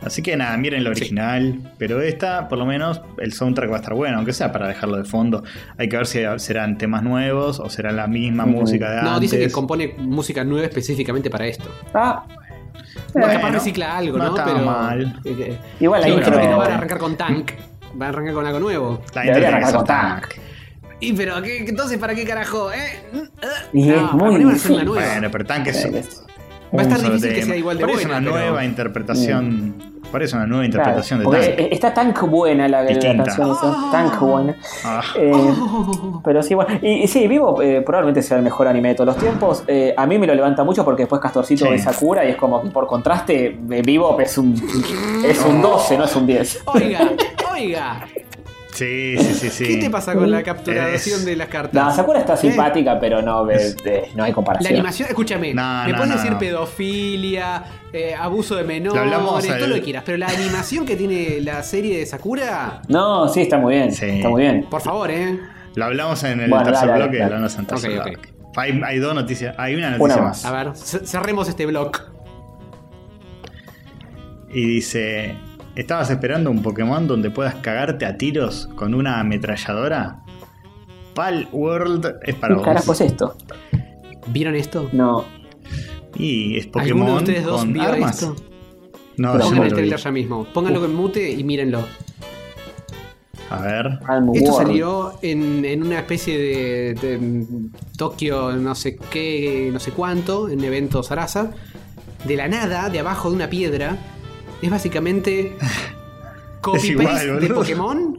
[0.00, 1.58] Así que nada, miren la original.
[1.76, 4.96] Pero esta, por lo menos, el soundtrack va a estar bueno, aunque sea para dejarlo
[4.96, 5.42] de fondo.
[5.76, 9.12] Hay que ver si serán temas nuevos o será la misma música de antes.
[9.12, 11.68] No, dice que compone música nueva específicamente para esto.
[11.94, 12.24] Ah,
[13.14, 14.30] No, capaz Bueno, recicla algo, no ¿no?
[14.30, 14.64] está Pero.
[14.64, 15.20] mal.
[15.24, 16.30] eh, eh, igual la sí, intro.
[16.30, 17.50] creo que no van a arrancar con Tank.
[17.94, 19.02] Van a arrancar con algo nuevo.
[19.14, 20.34] La Debería intro arrancar con tan- Tank.
[21.00, 22.72] Y pero, ¿qué, entonces, ¿para qué carajo?
[22.72, 23.00] ¿Eh?
[23.72, 24.84] Y No, es ¿para muy una difícil.
[24.84, 25.06] nueva?
[25.12, 26.22] Bueno, pero Sí, un- que es-
[26.76, 29.74] Va a estar difícil que sea igual de Parece buena, una pero- nueva interpretación.
[30.12, 31.72] Parece una nueva interpretación de Tank.
[31.72, 34.56] está tan buena la, canción, esa, tan buena.
[34.82, 35.02] Ah.
[35.16, 35.32] Eh.
[36.24, 36.78] Pero sí, bueno.
[36.80, 39.64] Y, y sí, Vivo eh, probablemente sea el mejor anime de todos los tiempos.
[39.66, 41.70] Eh, a mí me lo levanta mucho porque después Castorcito Sí.
[41.72, 44.54] ve Sakura y es como que por contraste, eh, Vivo es un,
[45.26, 46.62] es un 12, no es un 10.
[46.66, 47.00] Oiga,
[47.52, 48.06] oiga.
[48.78, 49.64] Sí, sí, sí, sí.
[49.66, 51.84] ¿Qué te pasa con la capturación Es- de las cartas?
[51.84, 52.36] No, Sakura está ¿Eh?
[52.38, 53.74] simpática, pero no, eh,
[54.14, 54.72] no hay La comparación.
[54.72, 56.38] animación, escúchame, No, me no, puedes no, decir no.
[56.38, 60.86] pedofilia, eh, abuso de Lo menores, hablamos todo al- lo que quieras, pero la animación
[60.86, 63.90] que tiene la serie de Sakura, No, sí, está muy bien.
[63.92, 64.06] Sí.
[64.06, 64.66] Está muy bien.
[64.70, 65.38] por favor, ¿eh?
[65.74, 67.18] Lo hablamos en el Bueno, tercer dale, bloque.
[67.18, 67.34] dale.
[67.34, 68.04] hablamos en el tercer Ok, ok.
[68.12, 68.28] bloque.
[68.56, 69.54] Hay, hay dos noticias.
[69.58, 70.44] Hay una noticia Una más.
[70.44, 70.52] más.
[70.52, 70.76] A ver,
[71.06, 71.92] cerremos este blog.
[74.50, 75.36] Y dice:
[75.78, 80.22] ¿Estabas esperando un Pokémon donde puedas cagarte a tiros con una ametralladora?
[81.14, 83.00] Pal World es para ¿Qué carajo vos.
[83.00, 83.36] es esto?
[84.26, 84.88] ¿Vieron esto?
[84.92, 85.24] No.
[86.16, 88.22] Y es ¿Alguno Pokémon de ustedes dos con vio armas.
[88.22, 88.34] esto?
[89.18, 90.44] No, Pero yo Pongan no el trailer ya mismo.
[90.52, 91.84] Pónganlo en mute y mírenlo.
[93.50, 93.86] A ver.
[94.34, 94.56] Esto World.
[94.56, 100.48] salió en, en una especie de, de, mm, Tokio no sé qué, no sé cuánto,
[100.48, 101.52] en evento Sarasa.
[102.26, 103.96] De la nada, de abajo de una piedra.
[104.62, 105.56] Es básicamente
[106.60, 107.48] copy-paste de.
[107.54, 108.18] Pokémon.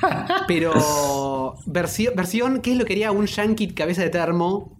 [0.46, 4.76] Pero versión, versión, ¿qué es lo que haría un yankee cabeza de termo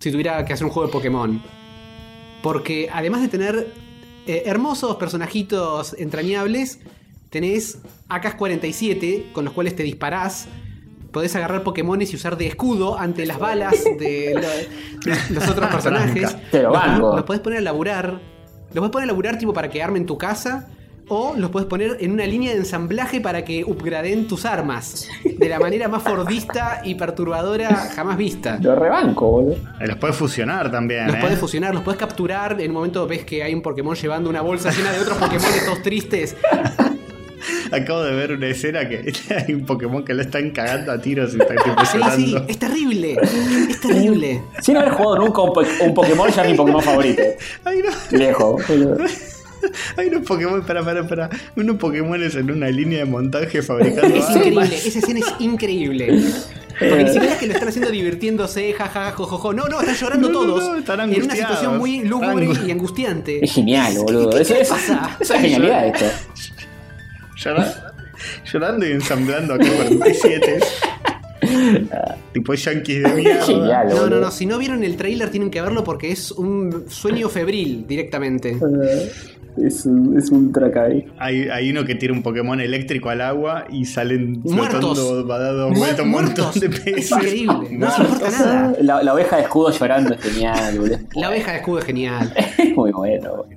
[0.00, 1.42] si tuviera que hacer un juego de Pokémon?
[2.42, 3.72] Porque además de tener
[4.26, 6.80] eh, hermosos personajitos entrañables,
[7.30, 7.78] tenés
[8.08, 10.48] AK-47 con los cuales te disparás.
[11.12, 15.68] Podés agarrar Pokémones y usar de escudo ante las balas de, lo- de los otros
[15.72, 16.36] personajes.
[16.50, 16.70] Te lo
[17.16, 18.20] los podés poner a laburar.
[18.72, 20.68] Los podés poner a laburar tipo para que armen tu casa.
[21.10, 25.08] O los podés poner en una línea de ensamblaje para que upgraden tus armas.
[25.38, 28.58] De la manera más fordista y perturbadora jamás vista.
[28.60, 29.54] Lo rebanco, boludo.
[29.80, 31.06] Eh, Los puedes fusionar también.
[31.06, 31.20] Los ¿eh?
[31.22, 32.60] podés fusionar, los podés capturar.
[32.60, 35.50] En un momento ves que hay un Pokémon llevando una bolsa llena de otros Pokémon
[35.64, 36.36] todos tristes.
[37.72, 39.12] Acabo de ver una escena que
[39.46, 42.58] hay un Pokémon que lo están cagando a tiros y está tipo Sí, sí, es
[42.58, 43.16] terrible.
[43.70, 44.42] Es terrible.
[44.62, 47.22] Sin haber jugado nunca un, po- un Pokémon, ya es mi Pokémon favorito.
[47.64, 48.18] Ay, no.
[48.18, 48.98] Viejo, boludo.
[49.96, 51.28] Hay unos Pokémon, para, para, para.
[51.56, 54.36] Unos Pokémones en una línea de montaje fabricando Es armas.
[54.36, 56.22] increíble, esa escena es increíble.
[56.78, 59.52] Porque ni siquiera es que lo están haciendo divirtiéndose, jaja, jojojo.
[59.52, 60.64] No, no, están llorando No, no, todos.
[60.70, 63.44] no, están en una situación muy lúgubre Angu- y angustiante.
[63.44, 64.30] Es genial, boludo.
[64.30, 65.16] ¿Qué- Eso qué es, pasa?
[65.18, 66.04] eso es genialidad esto.
[67.38, 67.92] Llora-
[68.52, 70.58] Llorando y ensamblando a 47.
[72.32, 73.44] tipo yankees de mierda.
[73.44, 76.84] Genial, No, no, no, si no vieron el tráiler tienen que verlo porque es un
[76.88, 78.56] sueño febril directamente.
[79.56, 79.84] Es,
[80.16, 81.04] es ultra kai.
[81.18, 84.78] Hay, hay uno que tira un Pokémon eléctrico al agua y salen Muertos.
[84.96, 86.60] flotando, va dando Mu- vuelta un montón muertos.
[86.60, 87.10] de Es peces.
[87.10, 88.72] increíble, no se importa nada.
[88.80, 90.98] La, la oveja de escudo llorando es genial, boludo.
[91.16, 92.32] La oveja de escudo es genial.
[92.56, 93.30] Es muy bueno.
[93.30, 93.48] boludo.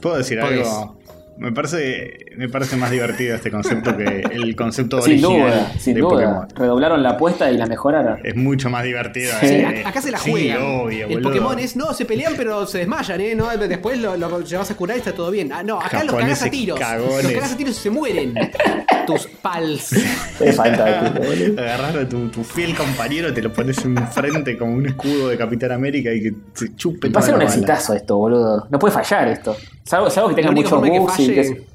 [0.00, 0.96] ¿Puedo decir algo?
[1.36, 5.94] Me parece, me parece más divertido este concepto que el concepto Sin original duda, sin
[5.94, 6.10] de duda.
[6.10, 6.48] Pokémon.
[6.56, 8.18] Redoblaron la apuesta y la mejoraron.
[8.24, 9.32] Es mucho más divertido.
[9.40, 9.82] Sí, eh.
[9.84, 10.62] acá se la Sí, juegan.
[10.62, 11.28] obvio, el boludo.
[11.30, 13.34] Pokémon es, no, se pelean pero se desmayan, ¿eh?
[13.34, 15.52] No, después lo, lo llevas a curar y está todo bien.
[15.52, 16.78] Ah, no, acá los cagás a tiros.
[16.78, 17.24] cagones.
[17.24, 18.34] Los cagás a tiros y se mueren.
[19.06, 19.92] tus pals.
[20.40, 21.60] Es fantástico, boludo.
[21.60, 25.72] Agarrar a tu, tu fiel compañero, te lo pones enfrente como un escudo de Capitán
[25.72, 27.50] América y que se chupe Va a ser un bala.
[27.50, 28.66] exitazo esto, boludo.
[28.70, 29.56] No puede fallar esto.
[29.84, 31.69] Salvo, salvo que tenga que bugs y que-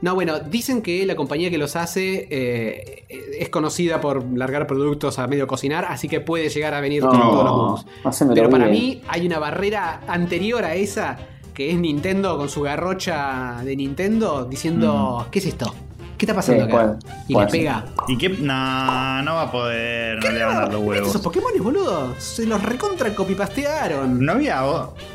[0.00, 3.04] No, bueno, dicen que la compañía que los hace eh,
[3.38, 7.10] es conocida por largar productos a medio cocinar, así que puede llegar a venir No,
[7.10, 8.78] con todos los hacémelo Pero para bien.
[8.78, 11.18] mí hay una barrera anterior a esa,
[11.52, 15.74] que es Nintendo con su garrocha de Nintendo diciendo, ¿qué es esto?
[16.18, 16.76] ¿Qué está pasando Sí, acá?
[16.76, 16.98] ¿cuál?
[17.28, 17.46] Y ¿Cuál?
[17.46, 17.84] le pega.
[18.08, 18.28] ¿Y qué?
[18.30, 21.08] No, no va a poder, no le van a dar los ¿Viste huevos.
[21.10, 22.14] esos Pokémon, boludo?
[22.18, 24.24] Se los recontra copipastearon.
[24.24, 24.60] ¿No había,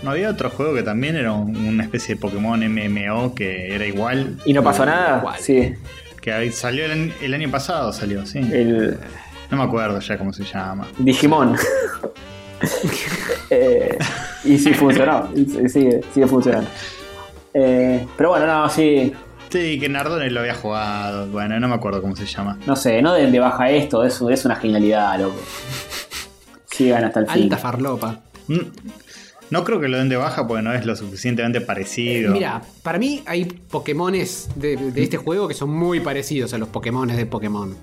[0.02, 3.86] ¿No había otro juego que también era un- una especie de Pokémon MMO que era
[3.86, 4.38] igual?
[4.46, 5.24] ¿Y no pasó nada?
[5.40, 5.74] Sí.
[6.22, 8.40] Que salió el, año- el año pasado, salió, sí.
[8.40, 8.98] El
[9.52, 10.88] No me acuerdo ya cómo se llama.
[10.98, 11.56] Digimon.
[13.50, 13.98] Eh,
[14.46, 15.30] y sí funcionó.
[15.36, 16.70] Y sí- sigue, sigue funcionando.
[17.54, 19.14] Eh, pero bueno, no, sí.
[19.54, 21.28] Sí, que Nardone lo había jugado.
[21.28, 22.58] Bueno, no me acuerdo cómo se llama.
[22.66, 24.04] No sé, no den de baja esto.
[24.04, 25.36] Es, es una genialidad, loco.
[26.72, 27.44] Sigan hasta el fin.
[27.44, 28.22] Alta farlopa.
[28.48, 28.58] Mm,
[29.52, 32.34] No creo que lo den de baja porque no es lo suficientemente parecido.
[32.34, 36.70] Mira, para mí hay Pokémones de, de este juego que son muy parecidos a los
[36.70, 37.76] Pokémones de Pokémon.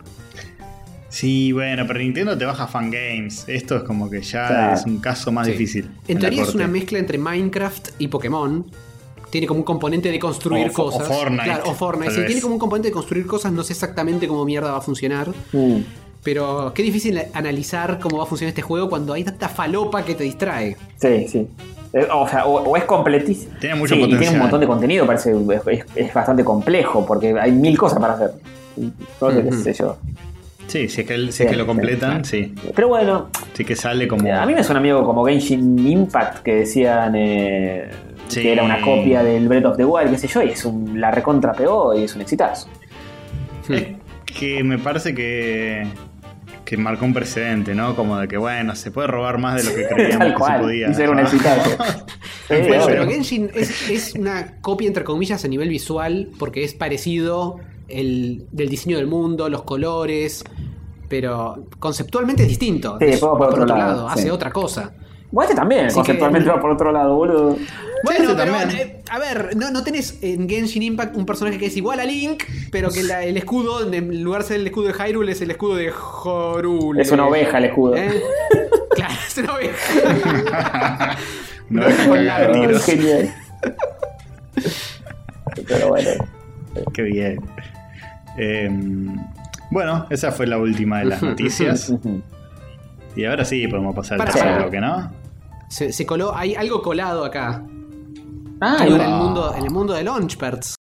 [1.08, 3.44] Sí, bueno, pero Nintendo te baja fangames.
[3.48, 4.74] Esto es como que ya Claro.
[4.74, 5.52] es un caso más Sí.
[5.52, 5.90] difícil.
[6.08, 8.66] En la teoría es una mezcla entre Minecraft y Pokémon.
[9.30, 11.08] Tiene como un componente de construir O fo- o cosas.
[11.08, 12.12] Fortnite, Claro, o Fortnite.
[12.14, 13.52] Sí, tiene como un componente de construir cosas.
[13.52, 15.28] No sé exactamente cómo mierda va a funcionar.
[15.52, 15.76] Mm.
[16.22, 20.14] Pero qué difícil analizar cómo va a funcionar este juego cuando hay tanta falopa que
[20.14, 20.76] te distrae.
[21.00, 21.48] Sí, sí.
[21.92, 23.54] Eh, O sea, o, o es completísimo.
[23.58, 25.30] Tiene mucho sí, y tiene un montón de contenido, parece.
[25.32, 28.32] Es, es- es bastante complejo porque hay mil cosas para hacer.
[28.76, 29.62] Ujú.
[29.62, 29.96] sé yo.
[30.66, 32.54] Sí, si es que, si es que lo completan, sí.
[32.76, 34.32] Pero bueno, Sí que sale como.
[34.32, 37.90] a mí me suena amigo como Genshin Impact que decían eh,
[38.30, 38.42] Sí.
[38.42, 41.00] que era una copia del Breath of the Wild, qué sé yo, y es un,
[41.00, 42.68] la recontra pegó y es un exitazo.
[43.68, 43.86] Es
[44.38, 45.86] que me parece que.
[46.64, 47.94] que marcó un precedente, ¿no?
[47.96, 50.58] Como de que, bueno, se puede robar más de lo que creíamos Tal que se
[50.60, 50.90] podía.
[50.90, 51.70] y ser un exitazo.
[52.50, 56.74] Sí, Bueno, pero Genshin es, es una copia, entre comillas, a nivel visual, porque es
[56.74, 60.42] parecido el, del diseño del mundo, los colores,
[61.08, 62.96] pero conceptualmente es distinto.
[62.98, 64.30] Sí, Es va por otro lado, hace sí.
[64.30, 64.92] otra cosa.
[65.32, 67.56] Bueno, este también, Así conceptualmente que- va por otro lado, boludo.
[68.02, 68.70] Bueno, ese pero, también.
[68.80, 72.04] eh, a ver, no, no tenés en Genshin Impact un personaje que es igual a
[72.04, 72.42] Link,
[72.72, 75.50] pero que la- el escudo, en lugar de ser el escudo de Hyrule, es el
[75.50, 77.02] escudo de Horule.
[77.02, 77.96] Es una oveja el escudo.
[77.96, 78.10] ¿Eh?
[78.94, 81.16] Claro, es una oveja.
[81.70, 82.66] No cagar lágrimas.
[82.66, 82.84] tiros.
[82.84, 83.34] Genial.
[85.68, 86.10] Pero bueno.
[86.92, 87.40] Qué bien.
[88.36, 89.16] Em,
[89.70, 91.92] bueno, esa fue la última de las noticias.
[93.16, 95.12] Y ahora sí podemos pasar al tercer bloque, ¿no?
[95.70, 97.64] Se, se coló, hay algo colado acá.
[98.60, 100.74] Ah, Algo en el mundo, en el mundo de Launchpads.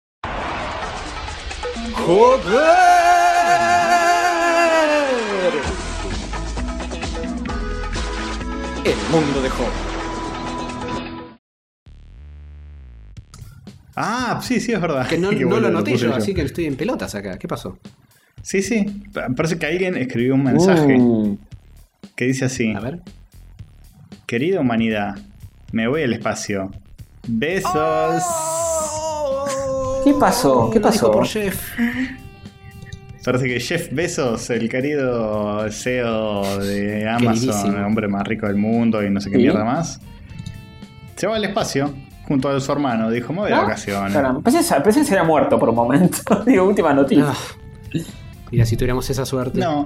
[2.05, 2.67] ¡Joder!
[8.85, 9.67] El mundo de Job.
[13.95, 15.07] Ah, sí, sí, es verdad.
[15.07, 17.37] Que no, no lo noté yo, así que estoy en pelotas acá.
[17.37, 17.77] ¿Qué pasó?
[18.41, 18.85] Sí, sí.
[19.13, 21.37] Pa- Parece que alguien escribió un mensaje Mm.
[22.15, 23.01] que dice así: A ver.
[24.27, 25.15] Querida humanidad,
[25.71, 26.69] me voy al espacio.
[27.27, 28.23] Besos.
[30.03, 30.69] ¿Qué pasó?
[30.69, 31.11] ¿Qué pasó?
[31.11, 31.57] por Jeff.
[33.23, 37.77] Parece que Jeff Bezos, el querido CEO de Amazon, Queridísimo.
[37.77, 39.43] el hombre más rico del mundo y no sé qué Sí.
[39.43, 39.99] mierda más,
[41.15, 41.93] se va al espacio
[42.27, 43.09] junto a su hermano.
[43.09, 44.13] Dijo: Me voy de Ah, vacaciones.
[44.13, 44.41] caramba.
[44.41, 46.17] Pensé, que se era muerto por un momento.
[46.45, 47.27] Digo, última noticia.
[47.29, 47.35] Ah.
[48.51, 49.59] Mira, si tuviéramos esa suerte.
[49.59, 49.85] No,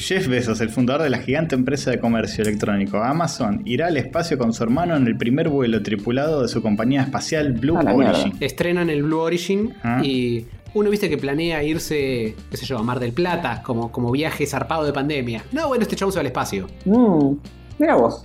[0.00, 4.38] Jeff Bezos, el fundador de la gigante empresa de comercio electrónico Amazon, irá al espacio
[4.38, 7.92] con su hermano en el primer vuelo tripulado de su compañía espacial Blue A la
[7.94, 8.18] mierda.
[8.22, 8.32] Origin.
[8.40, 10.00] Estrenan el Blue Origin Ah.
[10.02, 14.10] y uno viste que planea irse, qué sé yo, a Mar del Plata, como, como
[14.10, 15.42] viaje zarpado de pandemia.
[15.52, 16.66] No, bueno, este chabón se va al espacio.
[16.84, 17.34] Mm,
[17.78, 18.22] mira vos.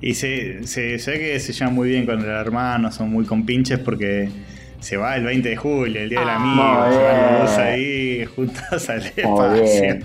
[0.00, 3.24] Y se, se, se ve que se llevan muy bien con el hermano, son muy
[3.24, 4.28] compinches porque
[4.78, 7.58] se va el 20 de julio, el día del Ah, amigo, se van los dos
[7.58, 9.98] ahí juntos al espacio.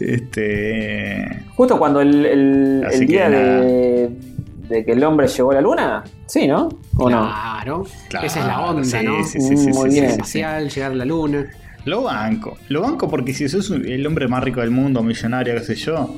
[0.00, 1.42] Este.
[1.54, 4.10] Justo cuando el, día de,
[4.68, 6.04] de que el hombre llegó a la luna.
[6.26, 6.68] Sí, ¿no?
[6.96, 7.20] ¿O no?
[7.22, 7.86] Claro.
[8.08, 9.24] Claro, Esa es la onda, sí, ¿no?
[9.24, 10.04] sí, sí, muy sí, bien.
[10.10, 11.46] Espacial, llegar a la luna.
[11.84, 12.56] Lo banco.
[12.68, 16.14] Lo banco porque si sos el hombre más rico del mundo, millonario, qué sé yo.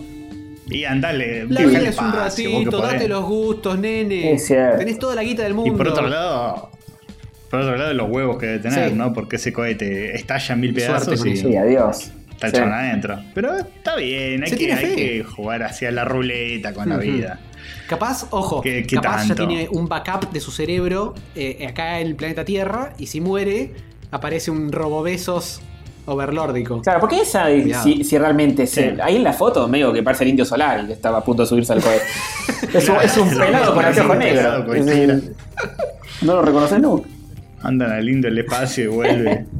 [0.68, 1.44] Y andale.
[1.48, 2.92] La vida es un ratito, podés.
[2.92, 4.32] date los gustos, nene.
[4.34, 4.78] Es cierto.
[4.78, 5.76] Tenés toda la guita del Y mundo.
[5.76, 6.70] por otro lado.
[7.50, 8.94] Por otro lado, los huevos que debe tener, Sí.
[8.96, 9.12] ¿no?
[9.12, 11.36] Porque ese cohete estalla en mil Suerte pedazos con y.
[11.36, 12.10] Sí, adiós.
[12.47, 12.59] Está el Sí.
[12.59, 13.20] chabón adentro.
[13.35, 17.39] Pero está bien, hay, Se que, hay que jugar hacia la ruleta con la vida.
[17.89, 22.06] Capaz, ojo, ¿Qué- qué capaz ya tiene un backup de su cerebro eh, acá en
[22.06, 23.74] el planeta Tierra y si muere,
[24.10, 25.60] aparece un robobesos
[26.06, 26.81] overlórdico.
[26.82, 27.47] Claro, porque esa,
[27.82, 28.81] si, si realmente es Sí.
[28.81, 29.01] él.
[29.01, 31.43] Ahí en la foto, medio que parece el indio solar y que estaba a punto
[31.43, 32.02] de subirse al cohete.
[32.74, 34.77] es, un, es un Claro, pelado con.
[34.77, 35.35] Es un-
[36.23, 37.09] no lo reconoces nunca.
[37.62, 39.47] Andan al lindo el espacio y vuelve.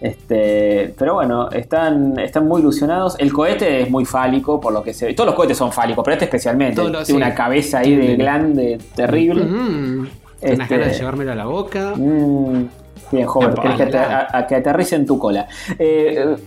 [0.00, 3.16] Este, pero bueno, están, están muy ilusionados.
[3.18, 5.14] El cohete es muy fálico, por lo que se ve.
[5.14, 6.76] Todos los cohetes son fálicos, pero este especialmente.
[6.76, 7.26] Todos los- Tiene sí.
[7.26, 9.44] una cabeza ahí de glande terrible.
[9.44, 10.06] Mm,
[10.40, 11.94] Este- Unas ganas de llevármelo a la boca.
[11.96, 12.68] Mm,
[13.10, 15.48] bien, joven, que, te- a, a que aterrice en tu cola.
[15.78, 16.36] Eh,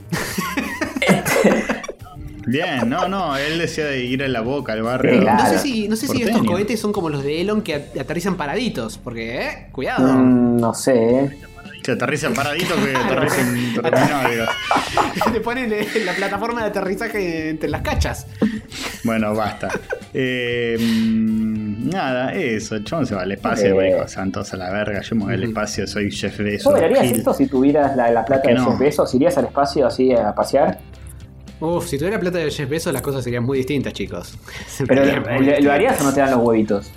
[2.47, 5.19] Bien, no, no, él decía de ir a la boca al barrio.
[5.21, 7.75] Sí, No sé si, no sé si estos cohetes son como los de Elon que
[7.75, 8.97] at- aterrizan paraditos.
[8.97, 10.07] Porque, eh, cuidado.
[10.11, 11.37] mm, no sé.
[11.81, 11.85] Eh.
[11.85, 14.45] Se aterriza paradito que aterriza en terminal, digo.
[15.33, 18.27] Te ponen eh, la plataforma de aterrizaje entre las cachas.
[19.03, 19.69] Bueno, basta.
[20.13, 22.75] Eh, nada, eso.
[22.75, 23.93] El chabón se va al espacio, Eh.
[23.93, 25.01] dijo Santos a la verga.
[25.01, 26.71] Yo me voy al espacio, soy Jeff Bezos.
[26.73, 27.17] ¿Vos harías Gil.
[27.17, 28.71] esto si tuvieras la, la plata ¿Por de no?
[28.71, 29.13] Jeff Bezos?
[29.15, 30.79] ¿Irías al espacio así a pasear?
[31.59, 34.33] Uf, si tuviera plata de Jeff Bezos, las cosas serían muy distintas, chicos.
[34.87, 35.05] Pero
[35.61, 36.91] ¿lo, harías o no te dan los huevitos?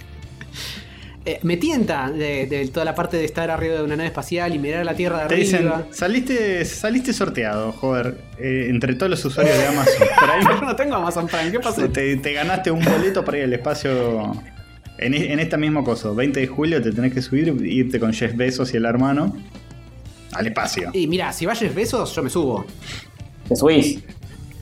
[1.27, 4.55] Eh, me tienta de, de toda la parte de estar arriba de una nave espacial
[4.55, 5.87] y mirar la Tierra de Te dicen, arriba.
[5.91, 10.55] saliste, saliste sorteado, joder, eh, entre todos los usuarios de Amazon Prime.
[10.55, 11.89] Yo no tengo Amazon Prime, ¿qué pasó?
[11.89, 14.33] Te, te ganaste un boleto para ir al espacio
[14.99, 16.11] en, e- en esta misma cosa.
[16.11, 19.35] 20 de julio te tenés que subir, irte con Jeff Bezos y el hermano
[20.33, 20.91] al espacio.
[20.93, 22.67] Y mira, si va Jeff Bezos, yo me subo.
[23.49, 24.01] ¿Te subís?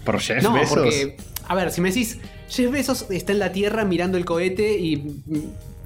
[0.04, 0.74] ¿Por Jeff No, Bezos?
[0.78, 1.16] porque,
[1.48, 2.18] a ver, si me decís,
[2.48, 5.22] Jeff Bezos está en la Tierra mirando el cohete y,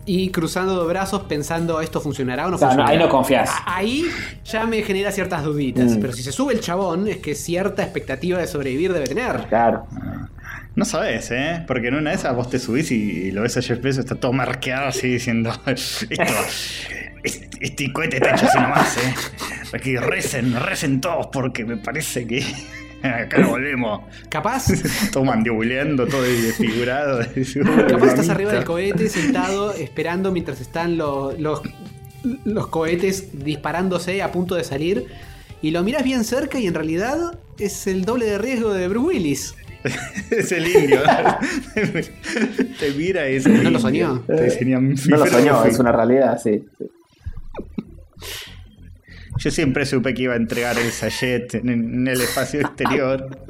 [0.06, 2.90] y cruzando de brazos pensando esto funcionará o no no, funcionará.
[2.90, 3.50] ahí no confías.
[3.66, 4.04] Ahí
[4.44, 5.96] ya me genera ciertas duditas.
[5.96, 6.00] Mm.
[6.00, 9.46] Pero si se sube el chabón, es que cierta expectativa de sobrevivir debe tener.
[9.48, 9.86] Claro.
[10.76, 11.64] No sabes, ¿eh?
[11.66, 14.14] Porque en una de esas vos te subís y lo ves a Jeff Bezos, está
[14.14, 16.14] todo marqueado así diciendo: Esto,
[17.24, 19.14] este, este cohete está hecho así nomás, ¿eh?
[19.72, 22.44] Aquí recen, recen todos porque me parece que
[23.24, 24.02] acá volvemos.
[24.28, 24.66] Capaz,
[25.12, 27.20] Todo mandibuleando, todo desfigurado.
[27.88, 31.62] capaz estás arriba del cohete sentado esperando mientras están los, los,
[32.44, 35.06] los cohetes disparándose a punto de salir.
[35.62, 39.06] Y lo miras bien cerca y en realidad es el doble de riesgo de Bruce
[39.06, 39.54] Willis.
[40.30, 41.00] es el indio.
[42.78, 44.20] te mira y es el No lo soñó.
[44.26, 46.64] Te No lo soñó, es una realidad, sí.
[46.78, 46.84] sí.
[49.38, 53.28] Yo siempre supe que iba a entregar el sachet en, en el espacio exterior.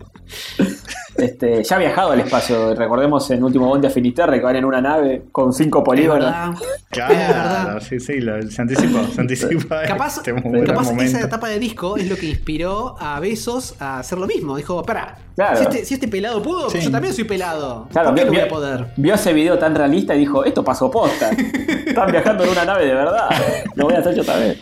[1.19, 4.67] Este, ya ha viajado al espacio, recordemos en Último Bonde a Finisterre que van en
[4.67, 6.31] una nave con cinco polígonos.
[6.91, 9.67] Claro, sí, sí, lo- se anticipó, se anticipó.
[9.87, 10.35] Capaz, este
[10.67, 14.59] capaz esa etapa de disco es lo que inspiró a Besos a hacer lo mismo.
[14.59, 15.57] Dijo, para, Claro.
[15.57, 16.81] si, este, si este pelado pudo, Sí.
[16.81, 17.89] yo también soy pelado.
[17.93, 18.87] Claro, ¿Por qué vio, no voy a vio- poder?
[18.99, 21.31] vio ese video tan realista y dijo, esto pasó posta.
[21.87, 23.31] Están viajando en una nave de verdad.
[23.75, 24.57] Lo voy a hacer yo también.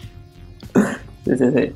[1.25, 1.73] Sí, sí, sí.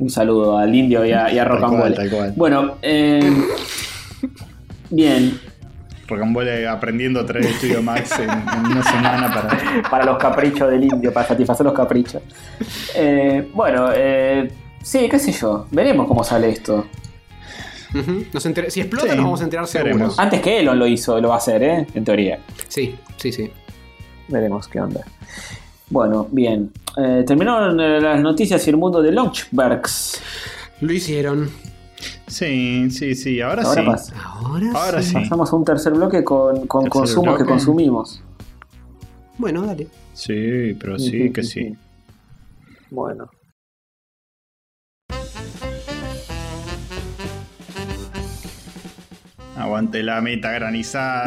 [0.00, 1.94] Un saludo al indio y a, y a Tal cual, Rocambole.
[1.96, 2.32] tal cual.
[2.36, 3.20] Bueno, eh,
[4.90, 5.38] bien.
[6.08, 9.80] Rocambole aprendiendo a traer Estudio Max en, en una semana para.
[9.90, 12.20] Para los caprichos del indio, para satisfacer los caprichos.
[12.96, 14.50] Eh, bueno, eh,
[14.82, 15.66] sí, qué sé yo.
[15.70, 16.86] Veremos cómo sale esto.
[17.94, 18.24] Ujú.
[18.32, 19.92] Nos enter- si explota, Sí, nos vamos a enterar seguro.
[19.94, 20.18] veremos.
[20.18, 21.86] Antes que Elon lo hizo, lo va a hacer, ¿eh?
[21.94, 22.38] En teoría.
[22.68, 23.50] Sí, sí, sí.
[24.28, 25.00] Veremos qué onda.
[25.90, 26.72] Bueno, bien.
[26.96, 30.20] Eh, terminaron eh, las noticias y el mundo de Launchbergs.
[30.80, 31.50] Lo hicieron.
[32.26, 33.86] Sí, sí, sí, ahora, Ahora sí.
[33.86, 34.14] pasa.
[34.24, 35.08] Ahora, Ahora sí.
[35.08, 35.14] sí.
[35.14, 38.22] Pasamos a un tercer bloque con, con Tercer consumos que consumimos.
[39.36, 39.88] Bueno, dale.
[40.14, 41.76] Sí, pero sí que sí.
[42.90, 43.28] Bueno.
[49.56, 51.26] Aguante la meta granizada.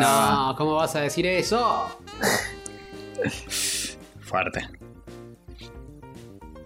[0.50, 1.88] No, ¿cómo vas a decir eso?
[4.34, 4.68] Fuerte.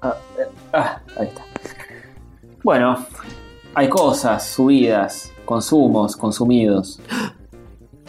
[0.02, 1.42] Ah, eh, ah, ahí está.
[2.64, 3.06] Bueno,
[3.76, 7.02] hay cosas, subidas, consumos, consumidos.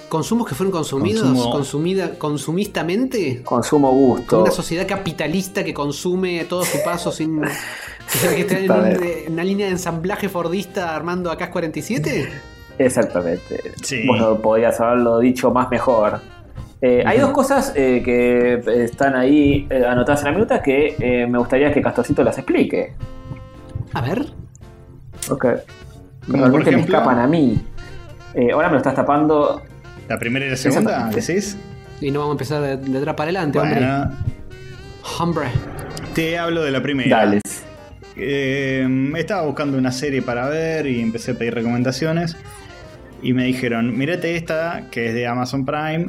[0.08, 1.50] ¿Consumos que fueron consumidos Consumo.
[1.50, 3.42] consumida, consumistamente?
[3.42, 4.42] Consumo Con gusto.
[4.42, 7.40] una sociedad capitalista que consume todo su paso sin.
[7.42, 12.30] que está en, un- una línea de ensamblaje fordista armando AK 47?
[12.78, 13.72] Exactamente.
[13.82, 14.06] Sí.
[14.06, 16.20] Bueno, podrías haberlo dicho más mejor.
[16.80, 21.26] Eh, Hay dos cosas eh, que están ahí eh, anotadas en la minuta que eh,
[21.26, 22.92] me gustaría que Castorcito las explique.
[23.94, 24.26] A ver.
[25.30, 25.44] Ok.
[26.28, 27.60] Realmente por me ejemplo, escapan a mí.
[28.34, 29.62] Eh, ahora me lo estás tapando.
[30.08, 31.08] la primera y la segunda.
[31.10, 31.56] ¿decís?
[32.00, 34.16] Y no vamos a empezar de, de atrás para adelante, Bueno, hombre.
[35.18, 35.46] Hombre.
[36.14, 37.16] te hablo de la primera.
[37.16, 37.40] Dale.
[38.16, 42.36] Eh, estaba buscando una serie para ver y empecé a pedir recomendaciones.
[43.22, 46.06] Y me dijeron, mírate esta, que es de Amazon Prime.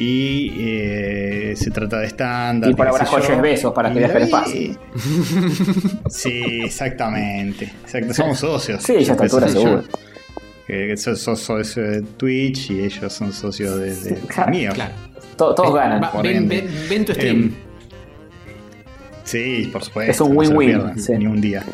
[0.00, 2.70] Y eh, se trata de stand-up.
[2.70, 4.78] Y por ahora joyas besos para que viaje ahí- espacio.
[6.08, 7.64] Sí, exactamente.
[7.82, 8.80] Exacto, Somos socios.
[8.82, 9.82] Sí, ya sí, seguro.
[10.68, 14.74] Que sos, socio de Twitch y ellos son socios de, de- Claro, míos.
[14.74, 14.92] Claro.
[15.36, 16.00] To- Todos ganan.
[16.02, 16.60] Va, por ven, ende.
[16.60, 17.36] ven, ven tu stream.
[17.36, 17.52] Em,
[19.24, 20.12] sí, por supuesto.
[20.12, 21.12] Es un win-win, sí.
[21.18, 21.64] Ni un día.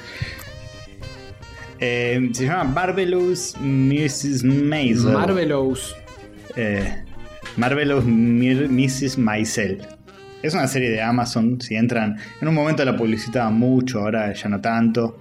[1.79, 4.45] Eh, se llama Marvelous Mrs.
[4.45, 5.13] Maisel.
[5.13, 5.95] Marvelous.
[6.57, 7.03] Eh,
[7.57, 9.19] Marvelous Mrs.
[9.19, 9.87] Maisel.
[10.43, 11.61] Es una serie de Amazon.
[11.61, 12.17] Si entran.
[12.41, 15.19] En un momento la publicitaba mucho, ahora ya no tanto.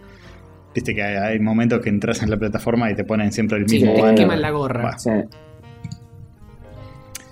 [0.75, 3.69] Viste que hay, hay momentos que entras en la plataforma y te ponen siempre el
[3.69, 3.93] Sí, mismo.
[3.93, 4.17] te bueno.
[4.17, 4.81] queman la gorra.
[5.03, 5.29] Bueno.
[5.29, 5.37] Sí.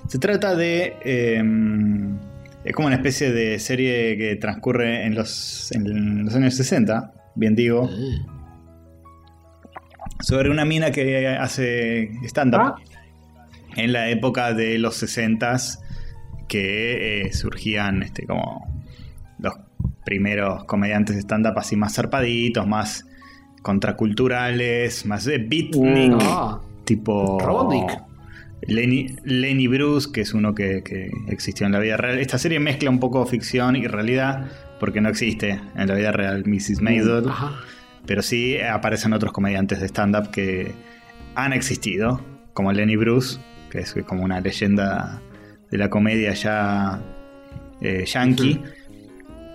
[0.07, 0.95] Se trata de.
[1.03, 1.43] eh,
[2.63, 7.55] es como una especie de serie que transcurre en los, en los años 60, bien
[7.55, 7.89] digo.
[10.19, 12.75] Sobre una mina que hace stand-up Ah.
[13.75, 15.79] En la época de los 60s
[16.47, 18.67] que eh, surgían este, como
[19.39, 19.53] los
[20.05, 23.05] primeros comediantes de stand-up así más zarpaditos, más
[23.61, 26.19] contraculturales, más de beatnik, Mm.
[26.21, 27.97] Ah, tipo Robotnik.
[28.67, 32.19] Lenny, Lenny Bruce, que es uno que, que existió en la vida real.
[32.19, 34.45] Esta serie mezcla un poco ficción y realidad,
[34.79, 36.81] porque no existe en la vida real Mrs.
[36.81, 37.53] Maisel, ajá.
[38.05, 40.73] pero sí aparecen otros comediantes de stand-up que
[41.33, 42.21] han existido,
[42.53, 43.39] como Lenny Bruce,
[43.71, 45.21] que es como una leyenda
[45.71, 46.99] de la comedia ya
[47.79, 48.61] eh, yankee,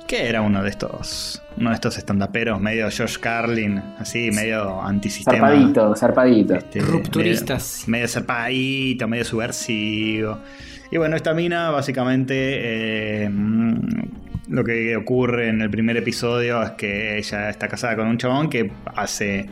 [0.09, 5.49] que era uno de estos, uno de estos stand-uperos medio Josh Carlin, así, medio antisistema.
[5.49, 6.55] Zarpadito, zarpadito.
[6.55, 7.85] Este, Rupturistas.
[7.87, 10.39] Medio, medio zarpadito, medio subversivo.
[10.91, 13.81] Y bueno, esta mina básicamente eh, mm,
[14.49, 18.49] lo que ocurre en el primer episodio es que ella está casada con un chabón
[18.49, 19.49] que hace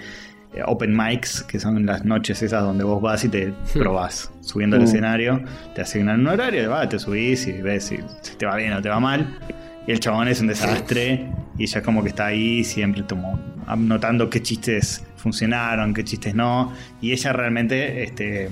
[0.66, 4.82] open mics, que son las noches esas donde vos vas y te probás subiendo al
[4.82, 4.86] Mm.
[4.86, 5.42] escenario,
[5.74, 8.82] te asignan un horario, vas, te subís y ves si, si te va bien o
[8.82, 9.38] te va mal.
[9.86, 11.26] Y el chabón es un desastre
[11.58, 13.38] y ella como que está ahí siempre como
[13.76, 16.72] notando qué chistes funcionaron, qué chistes no.
[17.00, 18.48] Y ella realmente este,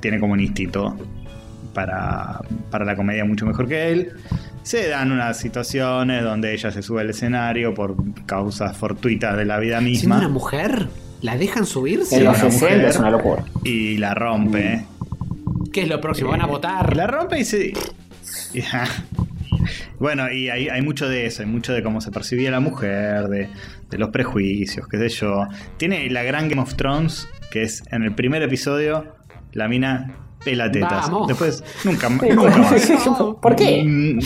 [0.00, 0.96] tiene como un instinto
[1.74, 4.12] para, para la comedia mucho mejor que él.
[4.62, 7.96] Se dan unas situaciones donde ella se sube al escenario por
[8.26, 10.88] causas fortuitas de la vida Siendo misma una mujer,
[11.22, 12.16] ¿la dejan subirse?
[12.16, 12.88] En los una 60 mujer.
[12.88, 13.44] es una locura.
[13.64, 14.84] y la rompe.
[15.72, 16.30] ¿Qué es lo próximo?
[16.30, 16.96] ¿Van a votar?
[16.96, 17.72] La rompe y se.
[19.98, 23.28] bueno, y hay, hay mucho de eso, hay mucho de cómo se percibía la mujer,
[23.28, 23.48] de,
[23.90, 25.44] de los prejuicios, qué sé yo.
[25.76, 29.06] Tiene la gran Game of Thrones, que es en el primer episodio,
[29.52, 30.14] la mina
[30.44, 31.10] pela tetas.
[31.10, 31.28] Vamos.
[31.28, 33.36] Después, nunca, Sí, nunca más.
[33.42, 33.82] ¿Por qué?
[33.84, 34.18] Mm,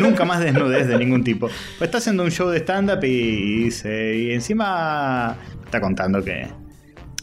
[0.00, 1.48] Nunca más desnudez de ningún tipo.
[1.48, 4.16] Pues está haciendo un show de stand-up y, y dice.
[4.16, 5.36] Y encima
[5.76, 6.46] está contando que.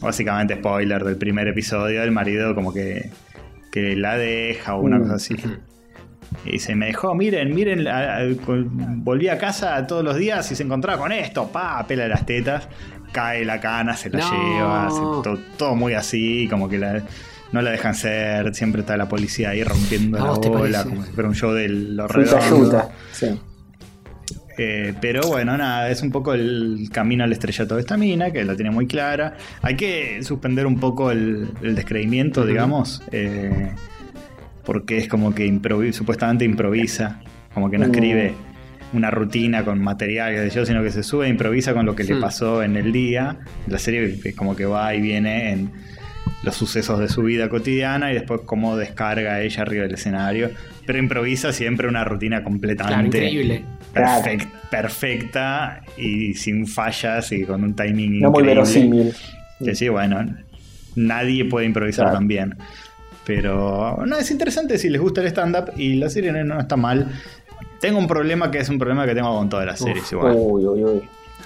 [0.00, 3.10] Básicamente, spoiler del primer episodio, el marido como que.
[3.72, 5.02] que la deja o una Mm.
[5.02, 5.34] cosa así.
[6.44, 8.18] Y dice, me dejó, miren, miren, a-
[8.98, 12.68] volví a casa todos los días y se encontraba con esto, pa, pela las tetas,
[13.12, 14.30] cae la cana, se la No.
[14.32, 17.02] lleva, hace to- todo muy así, como que la-
[17.52, 20.88] no la dejan ser, siempre está la policía ahí rompiendo ¿A la bola, parece?
[20.88, 22.84] como si fuera un show de los redondos.
[23.12, 23.40] Sí.
[24.56, 28.44] Eh, pero bueno, nada, es un poco el camino al estrellato de esta mina, que
[28.44, 29.34] la tiene muy clara.
[29.62, 33.70] Hay que suspender un poco el, el descreimiento, digamos, eh,
[34.64, 35.52] porque es como que
[35.92, 37.20] supuestamente improvisa,
[37.52, 37.90] como que no Mm.
[37.90, 38.34] escribe
[38.92, 42.14] una rutina con material, yo, sino que se sube e improvisa con lo que le
[42.14, 42.20] Hmm.
[42.20, 43.38] pasó en el día.
[43.66, 45.70] La serie es como que va y viene en
[46.44, 50.50] los sucesos de su vida cotidiana y después cómo descarga ella arriba del escenario.
[50.86, 53.64] Pero improvisa siempre una rutina Claro, completamente
[54.70, 58.54] perfecta y sin fallas y con un timing No muy increíble.
[58.54, 59.14] verosímil.
[59.64, 60.24] Que sí, bueno,
[60.96, 62.18] nadie puede improvisar Claro.
[62.18, 62.56] tan bien.
[63.24, 66.76] Pero no, es interesante si les gusta el stand-up y la serie no, no está
[66.76, 67.10] mal.
[67.80, 70.34] Tengo un problema que es un problema que tengo con todas las series igual.
[70.36, 71.02] Uy, uy, uy.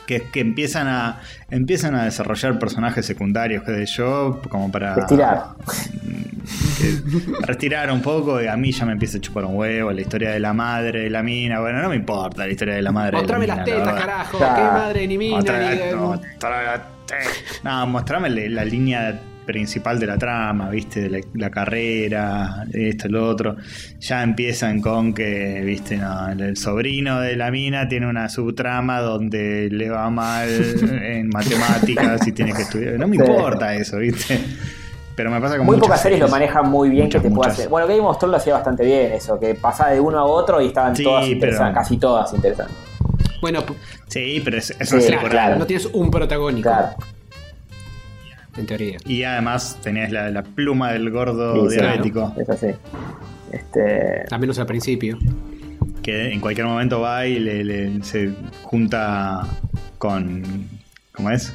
[0.06, 1.20] Que es que empiezan a,
[1.50, 5.48] empiezan a desarrollar personajes secundarios, que de yo, como para Estirar.
[6.78, 10.00] que retirar un poco y a mí ya me empieza a chupar un huevo la
[10.00, 11.60] historia de la madre de la mina.
[11.60, 13.78] Bueno, no me importa la historia de la madre Mostrame de la las mina.
[13.78, 14.38] tetas, carajo.
[14.38, 14.56] Claro.
[14.56, 15.36] Qué madre ni mina.
[15.38, 16.20] Otra- ni- no,
[17.64, 23.08] No, mostrame la, la línea principal de la trama, viste, de la, la carrera, esto,
[23.08, 23.56] lo otro.
[23.98, 29.00] Ya empiezan con que, viste, no, el, el sobrino de la mina tiene una subtrama
[29.00, 30.48] donde le va mal
[31.02, 32.98] en matemáticas y tiene que estudiar.
[32.98, 34.38] No me importa eso, viste.
[35.18, 37.34] Pero me pasa con Muy muchas pocas series lo manejan muy bien Muchas, que te
[37.34, 37.58] pueda muchas.
[37.58, 37.68] hacer.
[37.70, 40.60] Bueno, Game of Thrones lo hacía bastante bien eso, que pasaba de uno a otro
[40.62, 42.76] y estaban Sí, todas pero- interesantes, casi todas interesantes.
[43.42, 43.64] Bueno,
[44.06, 45.56] Sí, pero es, es Sí, claro, claro.
[45.56, 46.68] no tienes un protagónico.
[46.70, 46.90] Claro.
[48.56, 48.96] En teoría.
[49.06, 52.32] Y además tenías la, la pluma del gordo Sí, diabético.
[52.38, 52.68] Es así.
[53.50, 55.18] Este, Al menos al principio.
[56.00, 58.30] Que en cualquier momento va y le, le- se
[58.62, 59.42] junta
[59.98, 60.68] con.
[61.12, 61.52] ¿Cómo es?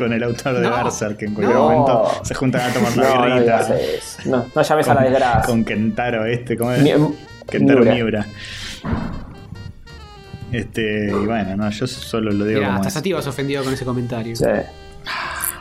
[0.00, 1.64] Con el autor de No, Berserk, que en cualquier no.
[1.70, 3.68] momento se juntan a tomar una no, no, birrita
[4.26, 5.42] no, no llames a la desgracia.
[5.46, 6.82] con Kentaro este, ¿cómo es?
[6.82, 6.90] Mi-
[7.48, 7.94] Kentaro Miura.
[7.94, 8.26] Miura.
[10.52, 12.94] Este, y bueno, no, yo solo lo digo Mira, como hasta es.
[12.94, 14.34] Sativa se ofendió con ese comentario.
[14.34, 14.44] Sí.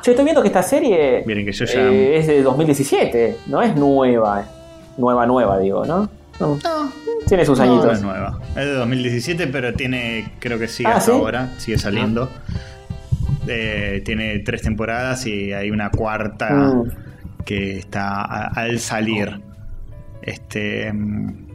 [0.03, 3.61] Yo estoy viendo que esta serie Miren que yo ya- eh, es de 2017, no
[3.61, 4.45] es nueva.
[4.98, 6.10] Nueva, nueva, digo, ¿no?
[6.40, 6.57] No.
[6.64, 6.91] No,
[7.28, 7.98] Tiene sus no, no añitos.
[7.98, 8.40] es nueva.
[8.52, 11.18] Es de 2017, pero tiene, creo que sigue Ah, hasta ¿sí?
[11.18, 12.30] ahora, sigue saliendo.
[13.51, 16.84] Eh, tiene tres temporadas y hay una cuarta Mm.
[17.45, 19.41] que está a- al salir.
[20.21, 20.91] Este.
[20.93, 21.47] mm,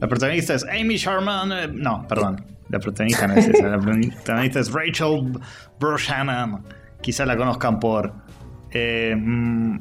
[0.00, 1.52] La protagonista es Amy Sherman.
[1.52, 2.42] eh, No, perdón.
[2.70, 3.66] La protagonista no es esa.
[3.68, 5.32] La protagonista es Rachel
[5.78, 6.62] Brosnahan.
[7.02, 8.12] Quizá la conozcan por.
[8.72, 9.78] eh, mm,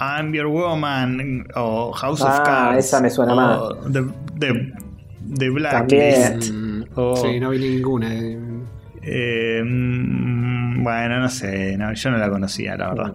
[0.00, 2.86] I'm Your Woman o House of Ah, Cards.
[2.86, 3.58] esa me suena más.
[3.92, 4.04] The,
[4.38, 4.72] the-
[5.38, 6.52] The Blacklist.
[6.52, 8.08] Mm, O- Sí, no vi ninguna.
[8.14, 9.62] eh.
[10.84, 13.14] Bueno, no sé, no, yo no la conocía, la verdad.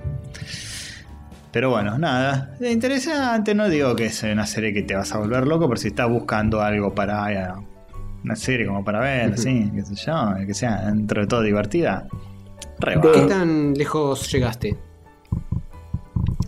[1.51, 5.17] Pero bueno, nada, es interesante, no digo que es una serie que te vas a
[5.19, 7.47] volver loco, pero si estás buscando algo para eh,
[8.23, 12.05] una serie como para ver, así, qué sé yo, que sea dentro de todo divertida,
[12.79, 13.11] re va.
[13.11, 14.77] ¿Qué tan lejos llegaste?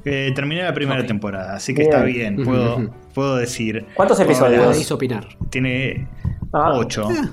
[0.06, 1.94] Eh, terminé la primera temporada, así que Bien.
[1.94, 3.86] está bien, puedo, puedo decir.
[3.96, 4.66] ¿Cuántos episodios?
[4.66, 5.28] Podéis opinar.
[5.50, 6.08] Tiene
[6.54, 6.74] Ah.
[6.76, 7.08] 8.
[7.10, 7.30] Ah.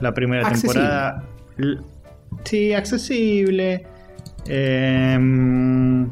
[0.00, 0.74] La primera Accesible.
[0.80, 1.24] temporada.
[2.44, 3.84] Sí, accesible.
[4.46, 6.02] Em,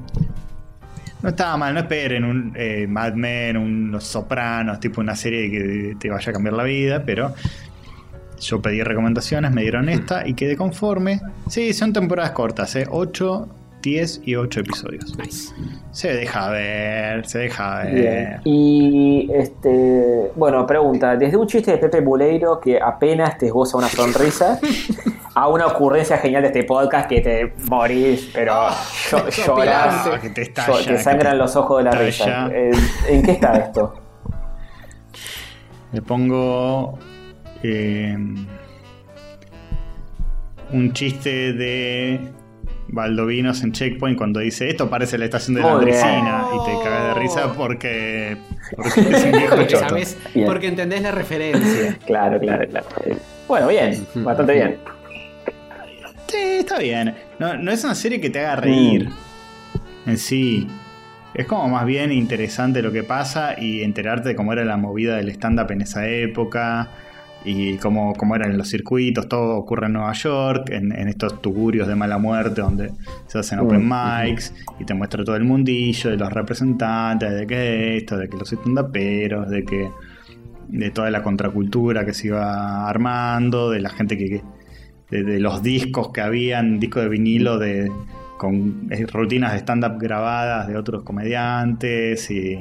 [1.22, 5.50] no estaba mal, no esperen un eh, Mad Men, un Los Sopranos, tipo una serie
[5.50, 7.34] que te vaya a cambiar la vida, pero
[8.40, 11.20] yo pedí recomendaciones, me dieron esta y quedé conforme.
[11.48, 12.86] Sí, son temporadas cortas, ¿eh?
[12.88, 13.48] 8,
[13.82, 15.16] 10 y 8 episodios.
[15.18, 15.54] Nice.
[15.92, 17.94] Se deja ver, se deja ver.
[17.94, 18.40] Bien.
[18.44, 23.88] Y este, bueno, pregunta, desde un chiste de Pepe Buleiro que apenas te esboza una
[23.88, 24.58] sonrisa
[25.34, 28.68] a una ocurrencia genial de este podcast que te morís, pero
[29.10, 31.90] llo- llorás, Ah, que te llo- estalla, te que sangran te los ojos de la
[31.92, 32.24] risa.
[32.24, 32.48] estalla.
[32.56, 32.70] Eh,
[33.08, 33.94] ¿En qué está esto?
[35.92, 36.98] Le pongo
[37.62, 38.16] eh,
[40.72, 42.20] un chiste de
[42.90, 45.72] Baldovinos en Checkpoint cuando dice esto parece la estación de la.
[45.72, 48.36] Andresina y te cagas de risa porque,
[48.74, 49.88] porque es un viejo Porque choto.
[49.88, 50.16] sabes,
[50.46, 51.98] porque entendés la referencia.
[52.06, 52.86] Claro, claro, claro.
[53.46, 54.76] Bueno, bien, bastante bien.
[56.28, 57.14] Sí, está bien.
[57.38, 59.08] No, no es una serie que te haga reír
[60.04, 60.10] Mm.
[60.10, 60.66] en sí.
[61.34, 65.16] Es como más bien interesante lo que pasa y enterarte de cómo era la movida
[65.16, 66.88] del stand-up en esa época
[67.44, 69.28] y cómo, cómo eran los circuitos.
[69.28, 72.90] Todo ocurre en Nueva York, en, en estos tugurios de mala muerte donde
[73.26, 77.96] se hacen open mics y te muestra todo el mundillo de los representantes, de que
[77.98, 79.88] esto, de que los stand-uperos, de que
[80.68, 84.42] de toda la contracultura que se iba armando, de la gente que, que-
[85.10, 87.90] de, de los discos que habían, discos de vinilo de
[88.36, 92.58] con eh, rutinas de stand-up grabadas de otros comediantes y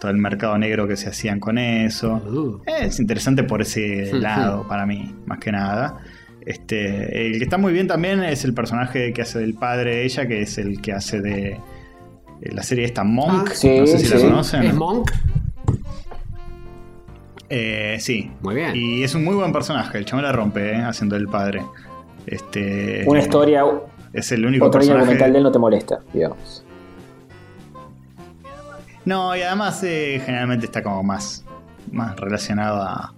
[0.00, 2.14] todo el mercado negro que se hacían con eso.
[2.14, 2.60] Uh.
[2.66, 5.98] Es interesante por ese lado para mí, más que nada.
[6.46, 10.04] Este, el que está muy bien también es el personaje que hace del padre de
[10.04, 11.60] ella, que es el que hace de eh,
[12.52, 13.48] la serie esta Monk.
[13.50, 14.24] Ah, sí, no sé si la sí.
[14.24, 14.62] conocen.
[14.62, 15.10] ¿Es Monk?
[17.50, 18.30] Eh, sí.
[18.42, 18.72] Muy bien.
[18.74, 19.98] Y es un muy buen personaje.
[19.98, 21.62] El chabón la rompe, eh, haciendo el padre.
[22.26, 23.64] Este, Una historia,
[24.12, 25.00] Es el único línea personaje.
[25.00, 26.64] argumental de él no te molesta, digamos.
[29.08, 31.44] No, y además eh, generalmente está como más,
[31.92, 33.14] más relacionado a,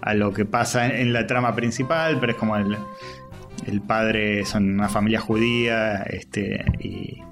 [0.00, 2.76] a lo que pasa en, en la trama principal, pero es como el,
[3.66, 7.22] el padre, son una familia judía, este, y,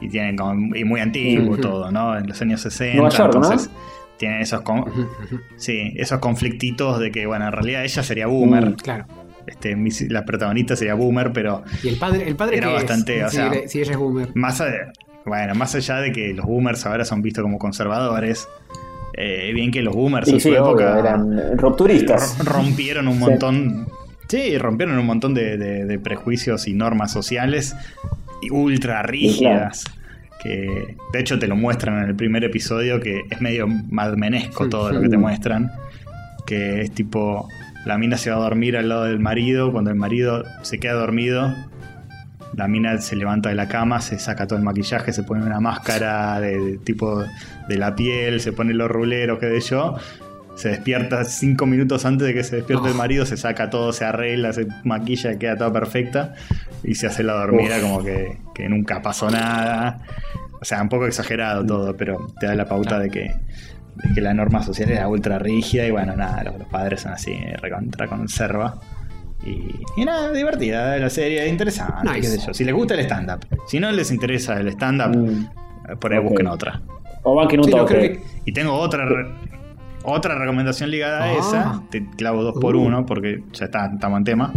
[0.00, 2.16] y tienen como, y muy antiguo todo, ¿no?
[2.16, 3.42] En los años 60, Nueva York, ¿no?
[3.44, 3.70] entonces
[4.16, 4.84] tienen esos, con-
[5.56, 8.74] sí, esos conflictitos de que, bueno, en realidad ella sería boomer, Mm.
[8.74, 9.06] Claro.
[9.46, 9.76] este,
[10.10, 13.36] la protagonista sería boomer, pero Y el padre, el padre Era que bastante, o si,
[13.36, 14.28] sea- si ella es boomer.
[14.36, 14.92] más allá,
[15.26, 18.48] bueno, más allá de que los boomers ahora son vistos como conservadores,
[19.14, 22.38] eh, bien que los boomers Sí, en sí, su obvio, época eran rupturistas.
[22.44, 23.86] ro- rompieron un montón.
[24.28, 27.76] Sí, rompieron un montón de, de- de prejuicios y normas sociales
[28.42, 29.84] y ultra rígidas.
[30.42, 34.90] Que de hecho te lo muestran en el primer episodio, que es medio madmenesco todo
[34.90, 35.70] lo que te muestran.
[36.46, 37.46] Que es tipo,
[37.84, 40.94] la mina se va a dormir al lado del marido, cuando el marido se queda
[40.94, 41.54] dormido,
[42.54, 45.60] la mina se levanta de la cama, se saca todo el maquillaje, se pone una
[45.60, 47.24] máscara de, de tipo
[47.68, 49.96] de la piel, se pone los ruleros, qué sé yo.
[50.56, 54.04] Se despierta cinco minutos antes de que se despierte el marido, se saca todo, se
[54.04, 56.34] arregla, se maquilla, queda toda perfecta
[56.82, 57.82] y se hace la dormida Uf.
[57.82, 59.98] como que, que nunca pasó nada.
[60.60, 63.24] O sea, un poco exagerado todo, pero te da la pauta de que
[64.02, 67.12] es que la norma social era ultra rígida y bueno, nada, los, los padres son
[67.12, 67.32] así,
[67.62, 68.80] recontra conserva.
[69.44, 72.20] Y, y nada, divertida la serie, interesante, Nice.
[72.20, 72.54] qué sé yo.
[72.54, 73.46] Si les gusta el stand-up.
[73.66, 75.46] Si no les interesa el stand-up, Mm.
[75.92, 76.80] eh, por ahí busquen otra.
[77.22, 79.30] O un Sí, no, que- Y tengo otra re-
[80.04, 81.32] otra recomendación ligada a Ah.
[81.38, 81.82] esa.
[81.90, 82.80] Te clavo dos por Uh.
[82.82, 84.52] uno porque ya está, estamos en tema.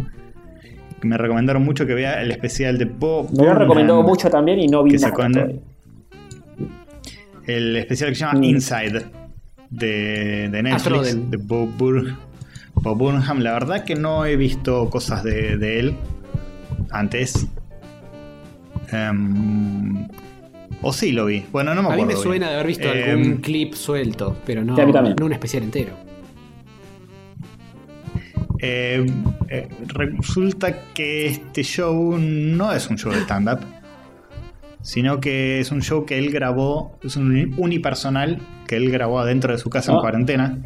[1.01, 3.29] Me recomendaron mucho que vea el especial de Bob.
[3.37, 5.09] Me lo han recomendado mucho también y no vi que nada.
[5.09, 5.55] sacó en- todavía.
[7.45, 8.43] El especial que se llama Mm.
[8.43, 9.05] Inside
[9.69, 11.31] de, de Netflix, Astroden.
[11.31, 12.15] de Bob, Bur-
[12.83, 13.39] Bob Burnham.
[13.39, 15.95] La verdad que no he visto cosas de, de él
[16.91, 17.47] antes.
[18.91, 20.07] Em,
[20.81, 21.45] o sí lo vi.
[21.51, 22.01] Bueno, no me A acuerdo.
[22.05, 22.23] mí me bien.
[22.23, 25.93] suena de haber visto Em, algún clip suelto, pero no, a no un especial entero.
[28.59, 29.05] Eh,
[29.49, 33.59] eh, resulta que este show no es un show de stand-up,
[34.81, 39.51] sino que es un show que él grabó, es un unipersonal que él grabó adentro
[39.51, 40.01] de su casa en Ah.
[40.01, 40.57] cuarentena.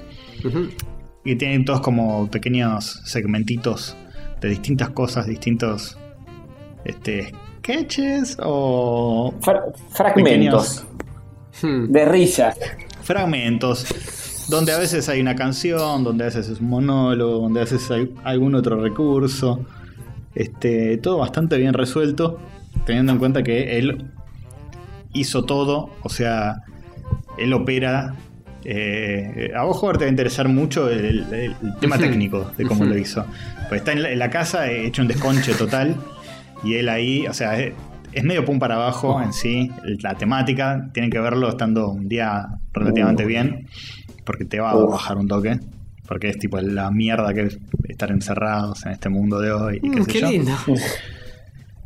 [1.30, 3.95] Y tiene todos como pequeños segmentitos
[4.41, 5.98] de distintas cosas, distintos
[6.86, 10.86] este, sketches o Fra- fragmentos
[11.62, 11.91] Hmm.
[11.91, 12.54] de risa.
[13.02, 13.86] fragmentos
[14.48, 17.90] donde a veces hay una canción, donde a veces es un monólogo, donde a veces
[17.91, 19.66] hay algún otro recurso.
[20.36, 22.40] Este, todo bastante bien resuelto,
[22.86, 24.06] teniendo en cuenta que él
[25.14, 26.64] hizo todo, o sea,
[27.40, 28.16] él opera.
[28.65, 32.65] Eh, a vos, Jorge, te va a interesar mucho el, el- el tema técnico de
[32.65, 33.25] cómo lo hizo.
[33.69, 35.95] Pues está en la, en la casa eh, hecho un desconche total
[36.63, 37.73] y él ahí, o sea, es,
[38.13, 39.71] es medio pum para abajo en sí.
[40.01, 43.67] La temática, tienen que verlo estando un día relativamente bien,
[44.25, 45.59] porque te va a bajar un toque.
[46.07, 47.59] Porque es tipo la mierda que es
[47.89, 49.79] estar encerrados en este mundo de hoy.
[49.84, 50.29] y qué Mm, sé qué yo.
[50.31, 50.53] lindo.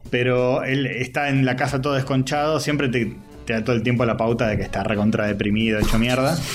[0.10, 3.16] Pero él está en la casa todo desconchado, siempre te,
[3.46, 6.38] te da todo el tiempo la pauta de que está recontra deprimido, hecho mierda.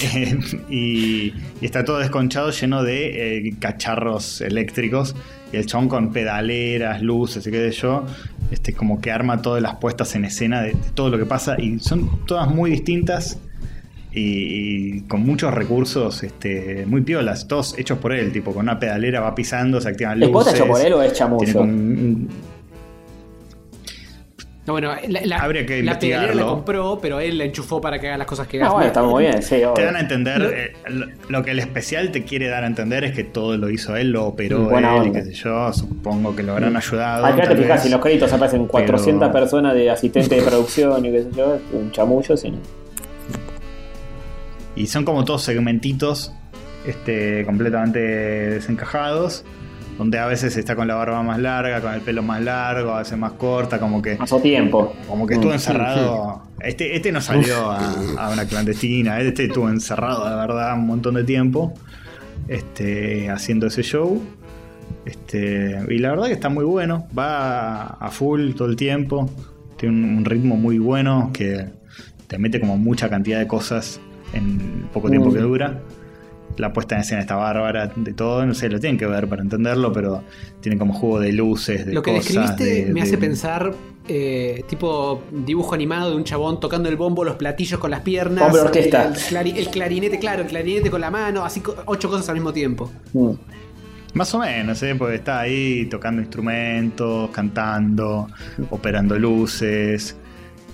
[0.00, 0.38] Eh,
[0.70, 5.16] y, y está todo desconchado, lleno de eh, cacharros eléctricos.
[5.52, 8.06] Y el chabón con pedaleras, luces y qué sé yo.
[8.52, 11.56] Este, como que arma todas las puestas en escena de, de todo lo que pasa.
[11.60, 13.40] Y son todas muy distintas.
[14.12, 18.78] Y, y con muchos recursos este, muy piolas, todos hechos por él, tipo con una
[18.78, 20.32] pedalera va pisando, se activan ¿Es luces.
[20.32, 21.60] posta hecho por él o es chamuyo?
[21.60, 22.28] un-
[24.68, 26.46] No, bueno, la, la, Habría que la pedalera la investigarlo.
[26.56, 28.72] compró, pero él la enchufó para que haga las cosas que Ah, haga.
[28.74, 31.58] bueno, está muy bien, sí, Te dan a entender, Lo- eh, lo, lo que el
[31.58, 34.68] especial te quiere dar a entender es que todo lo hizo él, lo operó Mm,
[34.68, 37.24] buena él, y qué sé yo, supongo que lo habrán ayudado.
[37.24, 41.12] Acá te fijas, en los créditos aparecen 400 Pero- personas de asistente de producción y
[41.12, 42.50] qué sé yo, un chamullo, sí.
[42.50, 42.58] ¿no?
[44.76, 46.32] Y son como todos segmentitos
[46.86, 49.44] este, completamente desencajados,
[49.98, 52.98] donde a veces está con la barba más larga, con el pelo más largo, a
[53.00, 54.94] veces más corta, como que, Pasó tiempo.
[55.08, 55.54] como que estuvo Mm.
[55.54, 56.42] encerrado.
[56.60, 57.78] Este, este no salió a,
[58.16, 61.74] a una clandestina, este estuvo encerrado de verdad un montón de tiempo
[62.46, 64.22] este, haciendo ese show.
[65.04, 69.30] Este, y la verdad que está muy bueno, va a full todo el tiempo,
[69.76, 71.66] tiene un, un ritmo muy bueno que
[72.26, 74.00] te mete como mucha cantidad de cosas
[74.34, 75.34] en el poco tiempo Mm.
[75.34, 75.80] que dura.
[76.56, 79.42] La puesta en escena está bárbara, de todo, no sé, lo tienen que ver para
[79.42, 80.24] entenderlo, pero
[80.60, 82.24] tiene como juego de luces, de Lo que cosas.
[82.34, 83.72] describiste de- me hace pensar
[84.10, 88.42] eh, tipo dibujo animado de un chabón tocando el bombo, los platillos con las piernas.
[88.44, 89.04] Hombre orquesta.
[89.08, 92.36] El, clari- el clarinete, claro, el clarinete con la mano, así co- ocho cosas al
[92.36, 92.90] mismo tiempo.
[93.12, 93.32] Mm.
[94.14, 94.94] Más o menos, ¿eh?
[94.96, 98.26] porque está ahí tocando instrumentos, cantando,
[98.70, 100.16] operando luces.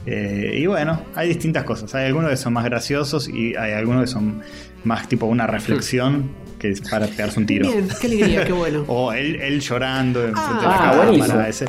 [0.06, 1.92] eh, y bueno, hay distintas cosas.
[1.96, 4.40] Hay algunos que son más graciosos y hay algunos que son
[4.84, 7.70] más tipo una reflexión que es para pegarse un tiro.
[7.70, 8.84] Bien, qué alegría, qué bueno.
[8.88, 11.48] O él, él llorando en frente de la Ah, cámara.
[11.48, 11.66] Ese,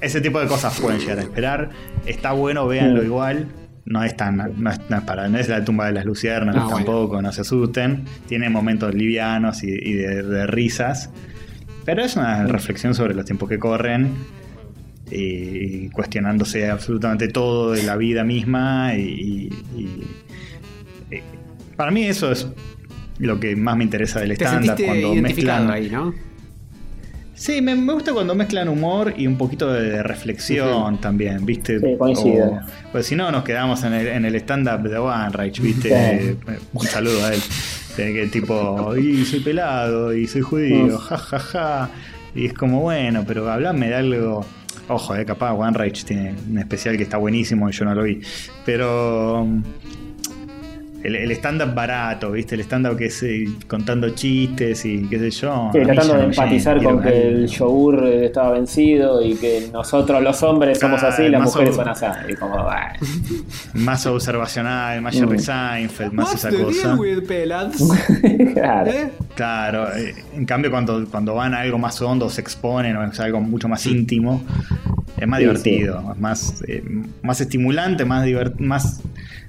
[0.00, 1.70] ese tipo de cosas pueden llegar a esperar.
[2.06, 3.06] Está bueno, véanlo Mm.
[3.06, 3.48] igual.
[3.84, 6.54] No es tan, no es, no es para, no es la tumba de las luciernas
[6.56, 6.76] Ah, bueno.
[6.76, 8.04] tampoco, no se asusten.
[8.28, 11.08] Tiene momentos livianos y, y de, de risas.
[11.86, 14.12] Pero es una reflexión sobre los tiempos que corren.
[15.10, 18.94] Y cuestionándose absolutamente todo de la vida misma.
[18.94, 20.02] Y, y- y-
[21.78, 22.46] para mí eso es
[23.18, 26.12] lo que más me interesa del sentiste Cuando mezclan ahí, ¿no?
[27.34, 31.78] Sí, me, me gusta cuando mezclan humor y un poquito de reflexión también, ¿viste?
[31.78, 32.46] Sí, coincido.
[32.46, 32.60] O-
[32.90, 36.36] pues si no, nos quedamos en el, en el stand-up de One Reich, ¿viste?
[36.36, 36.36] Sí.
[36.72, 37.40] Un saludo a él.
[37.96, 40.98] De que tipo, y soy pelado, y soy judío, Mm.
[40.98, 41.90] ja, ja, ja.
[42.34, 44.44] Y es como, bueno, pero hablame de algo.
[44.88, 48.02] Ojo, eh, capaz One Reich tiene un especial que está buenísimo y yo no lo
[48.02, 48.20] vi.
[48.66, 49.46] Pero.
[51.04, 52.54] El, el stand-up barato, ¿viste?
[52.56, 55.70] El stand-up que es eh, contando chistes y qué sé yo.
[55.72, 59.34] Sí, tratando de no empatizar llena, con que algo- el yogur eh, estaba vencido y
[59.36, 62.06] que nosotros los hombres somos así y las más mujeres son así.
[62.30, 62.92] Y como, bah.
[63.74, 65.18] Más observacional, más Mm.
[65.18, 66.94] Jerry Seinfeld, más esa cosa.
[66.96, 67.24] with
[68.54, 68.90] claro.
[68.90, 69.12] ¿Eh?
[69.34, 73.20] Claro, eh, en cambio cuando, cuando van a algo más hondo, se exponen o es
[73.20, 74.42] algo mucho más íntimo,
[75.16, 76.82] es más Sí, divertido, es más, eh,
[77.22, 79.00] más estimulante, más divert más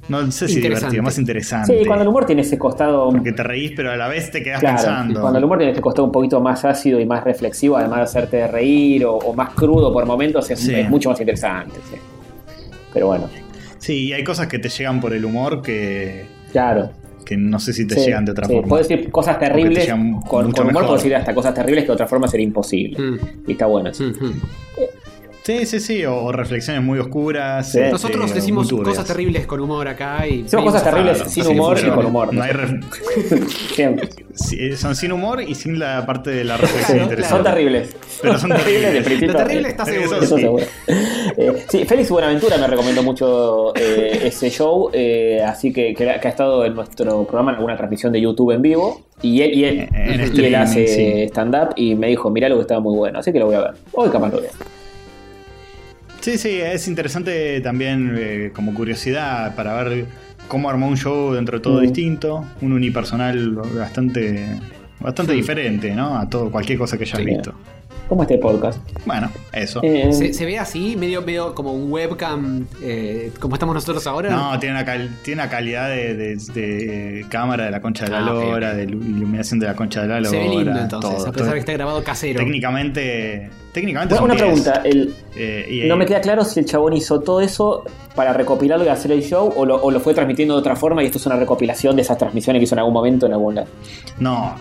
[0.09, 1.79] no sé si divertido, más interesante.
[1.79, 3.09] Sí, cuando el humor tiene ese costado.
[3.09, 5.21] Porque te reís, pero a la vez te quedas Claro, pensando.
[5.21, 8.03] cuando el humor tiene ese costado un poquito más ácido y más reflexivo, además de
[8.03, 10.73] hacerte reír o, o más crudo por momentos, es, Sí.
[10.73, 11.75] es mucho más interesante.
[11.89, 11.95] sí.
[12.93, 13.29] Pero bueno,
[13.77, 16.89] Sí, y hay cosas que te llegan por el humor que, claro.
[17.25, 18.67] que no sé si te Sí, llegan de otra sí, forma.
[18.67, 19.87] Puedes decir cosas terribles.
[20.27, 22.99] Con, humor puedes decir hasta cosas terribles que de otra forma sería imposible.
[22.99, 23.19] Mm.
[23.47, 24.03] Y está bueno eso.
[24.03, 24.41] Mm, mm.
[25.43, 27.71] Sí, sí, sí, o, o reflexiones muy oscuras.
[27.71, 27.79] Sí.
[27.79, 30.43] este, Nosotros decimos cosas terribles con humor acá y.
[30.43, 32.33] Decimos cosas terribles sin humor y con humor.
[32.33, 32.83] No hay ref-
[33.73, 34.09] Siempre.
[34.35, 37.35] sí, son sin humor y sin la parte de la reflexión interesante.
[37.35, 37.95] son terribles.
[38.21, 39.03] Pero son de terribles.
[39.03, 40.21] principio Lo a terrible está seguro.
[40.21, 40.41] Eso sí.
[40.43, 40.65] seguro.
[41.37, 46.19] Eh, sí, Félix Buenaventura me recomendó mucho eh, ese show, eh, así que, que, ha-
[46.19, 49.01] que ha estado en nuestro programa en alguna transmisión de YouTube en vivo.
[49.21, 51.21] Y él, y él, En y él streaming, hace sí.
[51.29, 53.61] stand-up y me dijo, mirá lo que estaba muy bueno, así que lo voy a
[53.61, 53.71] ver.
[53.93, 54.51] Hoy capaz lo veo.
[56.21, 60.05] Sí, sí, es interesante también eh, como curiosidad para ver
[60.47, 61.81] cómo armó un show dentro de todo Mm.
[61.83, 64.45] distinto, un unipersonal bastante
[64.99, 65.37] bastante Sí.
[65.37, 66.17] diferente, ¿no?
[66.19, 67.23] A todo cualquier cosa que hayas Sí.
[67.25, 67.53] visto.
[68.09, 68.79] ¿Cómo este podcast?
[69.05, 69.79] Bueno, eso.
[69.83, 74.29] Eh, Se, se ve así, medio, medio como un webcam, eh, como estamos nosotros ahora.
[74.31, 78.11] No, tiene una, cal- tiene una calidad de, de- de cámara de la concha de
[78.11, 80.29] la Ah, lora, de ilu- iluminación de la concha de la lora.
[80.31, 81.53] se ve lindo entonces, todo, a pesar todo.
[81.53, 82.39] que está grabado casero.
[82.39, 83.49] Técnicamente,
[83.79, 84.63] técnicamente bueno, son una 10.
[84.63, 87.83] pregunta, el, Eh, no me queda claro si el chabón hizo todo eso
[88.15, 91.01] para recopilarlo y hacer el show o lo, o lo fue transmitiendo de otra forma
[91.03, 93.55] y esto es una recopilación de esas transmisiones que hizo en algún momento en algún
[93.55, 93.67] lado.
[94.19, 94.55] No,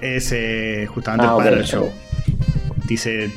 [0.00, 1.64] es eh, justamente Ah, para el ok.
[1.66, 1.88] show.
[2.86, 3.30] Dice,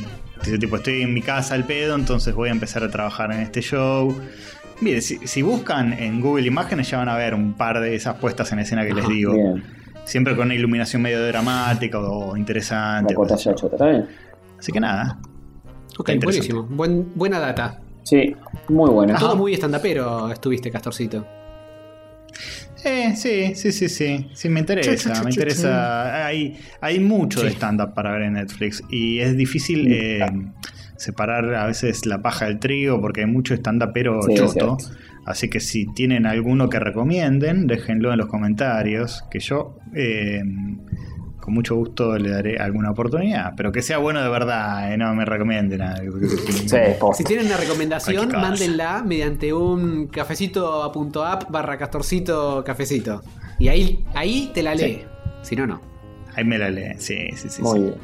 [0.44, 3.40] dice tipo, estoy en mi casa al pedo, entonces voy a empezar a trabajar en
[3.40, 4.16] este show.
[4.82, 8.16] Mire, si, si buscan en Google Imágenes ya van a ver un par de esas
[8.16, 9.34] puestas en escena que les Ajá, digo.
[9.34, 9.64] Bien,
[10.06, 13.14] Siempre con una iluminación medio dramática o interesante.
[13.16, 13.36] una
[14.60, 15.18] Así que nada.
[15.98, 16.64] ok, buenísimo.
[16.64, 17.80] Buen, buena data.
[18.04, 18.36] Sí,
[18.70, 19.18] muy buena.
[19.18, 21.26] Todo muy estandapero estuviste, Castorcito.
[22.84, 24.30] Eh, sí, sí, sí, sí.
[24.34, 25.24] Sí, me interesa.
[25.24, 26.26] Me interesa.
[26.26, 27.56] Hay, hay mucho de Sí.
[27.56, 28.82] stand-up para ver en Netflix.
[28.90, 30.26] Y es difícil eh,
[30.96, 34.78] separar a veces la paja del trigo porque hay mucho stand-up pero Sí, choto.
[35.26, 39.26] Así que si tienen alguno que recomienden, déjenlo en los comentarios.
[39.30, 40.42] Que yo eh,
[41.50, 43.54] con mucho gusto le daré alguna oportunidad.
[43.58, 45.82] Pero que sea bueno de verdad, eh, no me recomienden.
[46.68, 47.18] Sí, posta.
[47.18, 53.22] Si tienen una recomendación, mándenla mediante un cafecito.app barra castorcito cafecito.
[53.58, 55.04] Y ahí, ahí te la lee.
[55.42, 55.82] Si no, no.
[56.36, 56.94] Ahí me la lee.
[56.98, 57.62] Sí, sí, sí.
[57.62, 57.86] Muy sí.
[57.86, 57.96] bien.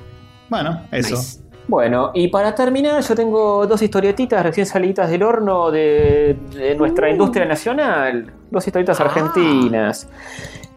[0.50, 1.16] Bueno, eso.
[1.16, 1.40] Nice.
[1.68, 7.08] Bueno, y para terminar, yo tengo dos historietitas recién salidas del horno de, de nuestra
[7.08, 7.12] Uh.
[7.12, 8.32] industria nacional.
[8.52, 9.06] Dos historietas Ah.
[9.06, 10.08] argentinas.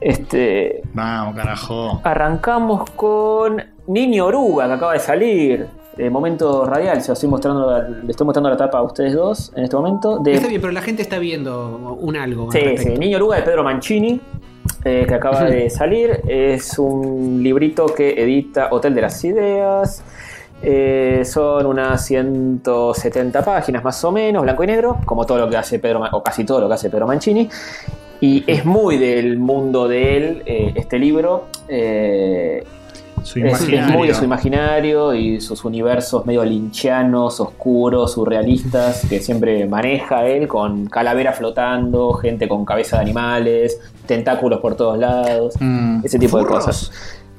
[0.00, 2.00] Este, Vamos, carajo.
[2.04, 5.66] arrancamos con Niño Oruga, que acaba de salir.
[5.96, 9.52] Eh, momento radial, se lo estoy mostrando, le estoy mostrando la tapa a ustedes dos
[9.56, 10.20] en este momento.
[10.20, 12.44] De, Está bien, pero la gente está viendo un algo.
[12.46, 12.88] al Sí, sí.
[12.90, 14.20] Niño Oruga de Pedro Mancini,
[14.84, 16.20] eh, que acaba de salir.
[16.28, 20.04] Es un librito que edita Hotel de las Ideas.
[20.62, 25.56] Eh, son unas 170 páginas más o menos, blanco y negro, como todo lo que
[25.56, 27.48] hace Pedro, o casi todo lo que hace Pedro Mancini.
[28.20, 31.44] Y es muy del mundo de él, eh, este libro.
[31.68, 32.64] Eh,
[33.22, 39.20] Su es, es muy de su imaginario y sus universos medio linchianos, oscuros, surrealistas, que
[39.20, 45.54] siempre maneja él, con calavera flotando, gente con cabeza de animales, tentáculos por todos lados,
[45.60, 46.00] Mm.
[46.04, 46.90] ese tipo de cosas.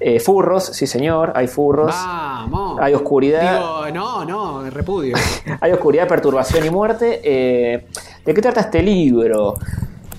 [0.01, 1.93] Eh, furros, sí señor, hay furros.
[1.93, 2.79] Vamos.
[2.79, 3.57] Hay oscuridad.
[3.57, 5.17] Digo, no, no, repudio.
[5.59, 7.19] Hay oscuridad, perturbación y muerte.
[7.21, 7.85] Eh,
[8.25, 9.55] ¿De qué trata este libro?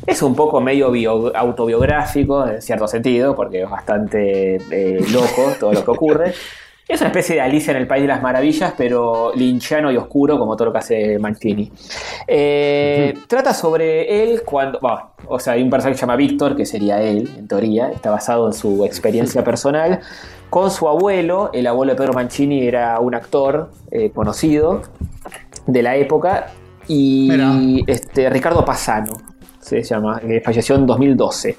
[0.07, 5.73] Es un poco medio bio- autobiográfico, en cierto sentido, porque es bastante eh, loco todo
[5.73, 6.33] lo que ocurre.
[6.89, 10.39] Es una especie de Alicia en el País de las Maravillas, pero linchiano y oscuro,
[10.41, 11.71] como todo lo que hace Mancini.
[12.27, 14.81] Eh, Trata sobre él cuando.
[14.81, 17.91] bueno, o sea, hay un personaje que se llama Víctor, que sería él, en teoría,
[17.93, 20.01] está basado en su experiencia personal,
[20.49, 21.51] con su abuelo.
[21.53, 24.83] El abuelo de Pedro Mancini era un actor eh, conocido
[25.67, 26.47] de la época.
[26.89, 27.53] Y Mira.
[27.87, 29.13] este, Ricardo Pasano
[29.61, 31.57] se llama, que falleció en 2012.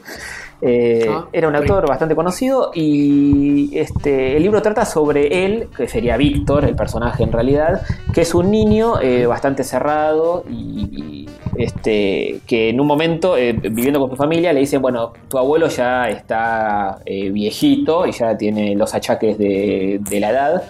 [0.64, 5.88] Eh, Ah, era un actor bastante conocido y este, el libro trata sobre él, que
[5.88, 7.82] sería Víctor, el personaje en realidad,
[8.14, 13.54] que es un niño eh, bastante cerrado y, y, este, que en un momento, eh,
[13.54, 18.38] viviendo con su familia, le dicen, bueno, tu abuelo ya está eh, viejito y ya
[18.38, 20.64] tiene los achaques de, de la edad.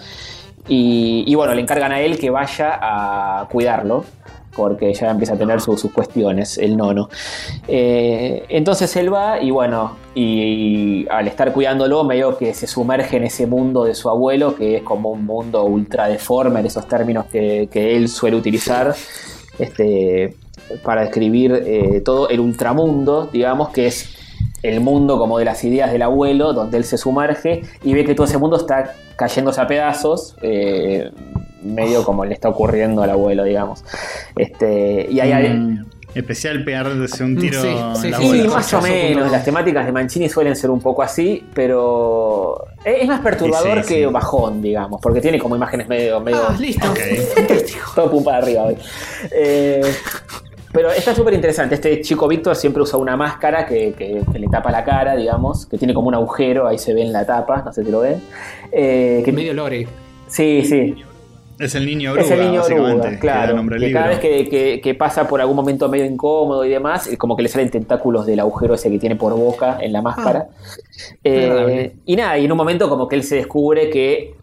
[0.68, 4.06] Y, y bueno, le encargan a él que vaya a cuidarlo
[4.56, 7.10] porque ya empieza a tener su- sus cuestiones, el nono.
[7.68, 13.24] Eh, entonces él va y bueno, y, al estar cuidándolo, medio que se sumerge en
[13.24, 17.26] ese mundo de su abuelo, que es como un mundo ultra deforme, en esos términos
[17.32, 18.94] que, que él suele utilizar
[19.60, 20.36] este,
[20.84, 24.18] para describir eh, todo el ultramundo, digamos, que es
[24.64, 28.14] el mundo como de las ideas del abuelo, donde él se sumerge y ve que
[28.16, 31.10] todo ese mundo está cayéndose a pedazos, eh,
[31.64, 33.84] medio como le está ocurriendo al abuelo, digamos.
[34.36, 38.82] Este, y hay, Mm, especial pegarse un tiro Sí, en sí, la sí, más o
[38.82, 39.32] menos.
[39.32, 43.94] Las temáticas de Mancini suelen ser un poco así, pero es más perturbador Sí, sí,
[43.96, 44.12] que sí.
[44.14, 46.90] bajón, digamos, porque tiene como imágenes medio, medio Ah, listo.
[46.90, 47.00] Ok.
[47.96, 48.76] todo pum para arriba hoy.
[49.32, 49.82] Eh,
[50.74, 51.76] pero está súper interesante.
[51.76, 55.66] Este chico Víctor siempre usa una máscara que, que- que le tapa la cara, digamos,
[55.66, 58.00] que tiene como un agujero, ahí se ve en la tapa, no sé si lo
[58.02, 58.22] ven.
[58.72, 59.88] Eh, que- Medio lore.
[60.28, 60.96] sí, sí,
[61.62, 63.56] Es el niño oruga, es el niño básicamente, oruga, claro.
[63.80, 67.36] Que cada vez que, que- que pasa por algún momento medio incómodo y demás, como
[67.36, 70.48] que le salen tentáculos del agujero ese que tiene por boca en la máscara.
[71.24, 74.36] Eh, y nada, y en un momento como que él se descubre que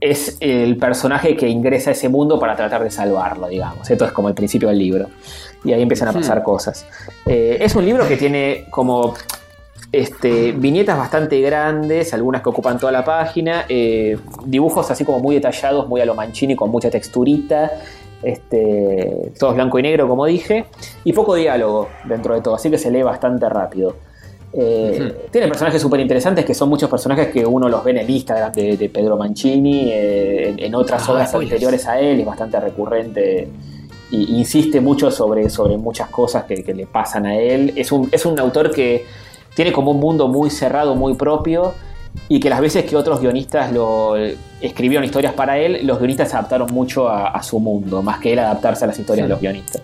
[0.00, 3.90] es el personaje que ingresa a ese mundo para tratar de salvarlo, digamos.
[3.90, 5.08] Esto es como el principio del libro.
[5.64, 6.86] Y ahí empiezan a pasar cosas.
[7.26, 9.14] Eh, es un libro que tiene como
[9.92, 15.34] este, viñetas bastante grandes, algunas que ocupan toda la página, eh, dibujos así como muy
[15.36, 17.72] detallados, muy a lo Mancini, con mucha texturita,
[18.22, 20.66] este, todos blanco y negro, como dije,
[21.04, 23.94] y poco diálogo dentro de todo, así que se lee bastante rápido.
[24.52, 28.08] Eh, Tiene personajes súper interesantes que son muchos personajes que uno los ve en el
[28.10, 31.52] Instagram de, de Pedro Mancini, eh, en, en otras Ah, obras spoilers.
[31.52, 33.48] anteriores a él, es bastante recurrente
[34.10, 37.74] y insiste mucho sobre, sobre muchas cosas que, que le pasan a él.
[37.76, 39.04] Es un, es un autor que
[39.58, 41.74] tiene como un mundo muy cerrado, muy propio,
[42.28, 44.14] y que las veces que otros guionistas lo
[44.60, 48.32] escribieron historias para él, los guionistas se adaptaron mucho a, a su mundo, más que
[48.34, 49.82] él adaptarse a las historias de los guionistas.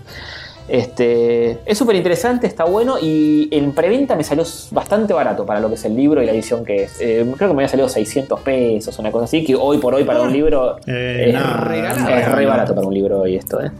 [0.68, 5.68] Este, es súper interesante, está bueno y en preventa me salió bastante barato para lo
[5.68, 7.00] que es el libro y la edición que es.
[7.00, 10.04] Eh, creo que me había salido 600 pesos, una cosa así, que hoy por hoy
[10.04, 12.08] para un libro Eh, es, nada, regalado.
[12.10, 13.60] es re barato para un libro hoy esto.
[13.60, 13.72] ¿eh?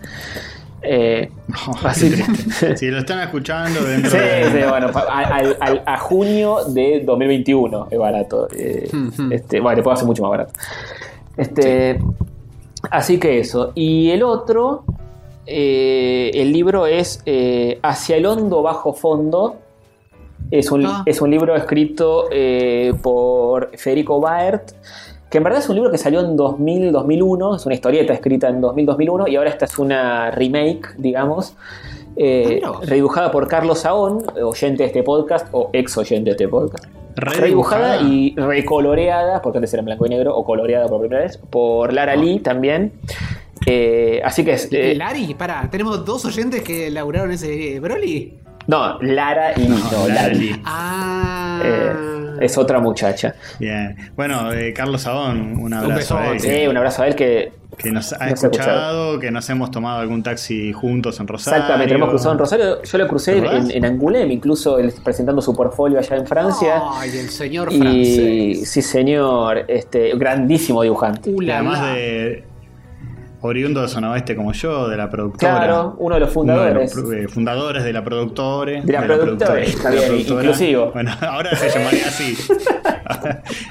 [0.87, 1.31] Eh,
[1.85, 4.45] así que- Si lo están escuchando dentro Sí, de...
[4.53, 5.19] sí, bueno, a,
[5.61, 8.49] al- a junio de 2021 es barato.
[8.57, 9.33] eh, Ujú.
[9.33, 10.53] este, bueno, después va a ser mucho más barato.
[11.37, 11.99] Este,
[12.91, 13.73] Así que eso.
[13.75, 14.85] Y el otro,
[15.47, 19.57] eh, el libro es eh, Hacia el hondo bajo fondo.
[20.51, 21.03] Es un, Ah.
[21.07, 24.73] es un libro escrito eh, por Federico Baert,
[25.35, 28.63] que en verdad es un libro que salió en 2000-2001, es una historieta escrita en
[28.63, 31.57] 2000-2001 y ahora esta es una remake, digamos,
[32.17, 36.47] eh, Ah, redibujada por Carlos Saón, oyente de este podcast o ex oyente de este
[36.47, 36.85] podcast.
[37.17, 37.97] Redibujada.
[37.97, 41.37] Redibujada y recoloreada, porque antes era en blanco y negro, o coloreada por primera vez,
[41.39, 42.93] por Lara Lee también.
[43.67, 44.69] Eh, así que es.
[44.71, 48.39] eh, Lari, pará, tenemos dos oyentes que laburaron ese Broly.
[48.67, 50.29] No, Lara Lee, no, No, Lara.
[50.29, 50.61] Lee.
[50.65, 51.61] Ah.
[51.65, 51.93] Eh,
[52.41, 53.35] es otra muchacha.
[53.59, 53.97] Bien.
[54.17, 56.41] Bueno, eh, Carlos Sabón, un abrazo a él.
[56.41, 57.53] Sí, un abrazo a él que.
[57.77, 61.57] Que nos ha Nos escuchado, que nos hemos tomado algún taxi juntos en Rosario.
[61.59, 62.83] Exactamente, lo hemos cruzado en Rosario.
[62.85, 66.83] Yo lo crucé ¿Te en, en Angoulême, incluso él presentando su portfolio allá en Francia.
[66.93, 68.71] Ay, el señor y francés.
[68.71, 71.31] sí, señor, este grandísimo dibujante.
[71.31, 72.45] Uh, Y la, además de
[73.45, 75.57] oriundo de Zona Oeste como yo, de la productora.
[75.59, 77.25] Claro, uno de los Uno de los fundadores.
[77.25, 78.81] eh, fundadores de la productora.
[78.83, 80.43] De la productora, la bien, productora.
[80.43, 80.91] inclusivo.
[80.93, 82.37] Bueno, ahora se llamaría así.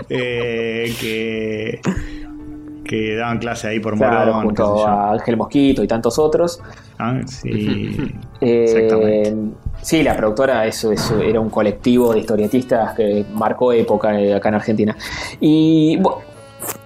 [0.09, 1.79] Eh, que,
[2.85, 4.43] que daban clase ahí por Claro, Morón.
[4.45, 6.61] junto a Ángel Mosquito y tantos otros.
[6.99, 7.97] Ah, sí.
[8.41, 9.55] Eh, Exactamente.
[9.81, 14.55] Sí, la productora eso, eso era un colectivo de historietistas que marcó época acá en
[14.55, 14.97] Argentina.
[15.39, 16.17] Y bu-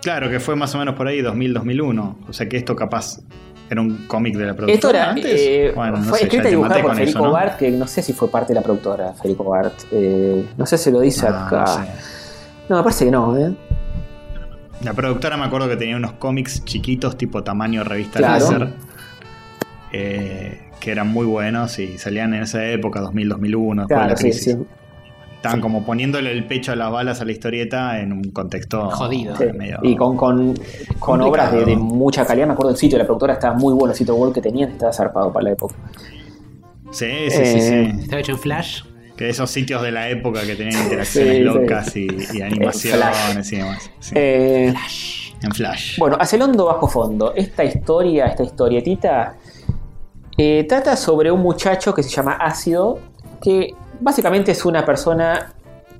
[0.02, 2.16] Claro, que fue más o menos por ahí 2000-2001.
[2.30, 3.20] O sea que esto capaz
[3.70, 5.26] era un cómic de la productora esto era, antes.
[5.36, 7.32] eh, bueno, no fue sé, escrita y dibujada por Federico ¿no?
[7.32, 9.74] Bart, que no sé si fue parte de la productora, Federico Bart.
[9.92, 11.60] Eh, no sé si lo dice Ah, acá.
[11.60, 11.92] no sé.
[12.70, 13.54] No, me parece que no, ¿eh?
[14.84, 18.40] La productora me acuerdo que tenía unos cómics chiquitos, tipo tamaño revista Claro.
[18.52, 18.70] láser,
[19.92, 24.18] eh, que eran muy buenos y salían en esa época, 2000-2001, después de Claro, la
[24.18, 24.44] sí, crisis.
[24.54, 24.66] sí.
[25.38, 29.36] Estaban como poniéndole el pecho a las balas a la historieta en un contexto Jodido.
[29.38, 29.46] Sí.
[29.56, 30.54] medio- Y con, con,
[31.00, 32.48] con obras de, de mucha calidad.
[32.48, 34.72] Me acuerdo del sitio de la productora, estaba muy bueno el sitio web que tenían,
[34.72, 35.76] estaba zarpado para la época.
[36.92, 38.02] Sí, sí, sí, Eh, sí.
[38.04, 38.82] Estaba hecho en Flash.
[39.16, 41.44] Que esos sitios de la época que tenían interacciones Sí, sí.
[41.44, 42.08] locas y,
[42.38, 43.54] y animaciones Flash.
[43.54, 43.92] y demás.
[44.00, 44.14] Sí.
[44.16, 44.74] Eh,
[45.44, 45.98] en Flash.
[46.00, 47.34] Bueno, hacia el hondo bajo fondo.
[47.36, 49.36] Esta historia, esta historietita,
[50.40, 53.00] Eh, trata sobre un muchacho que se llama Ácido,
[53.42, 55.54] que básicamente es una persona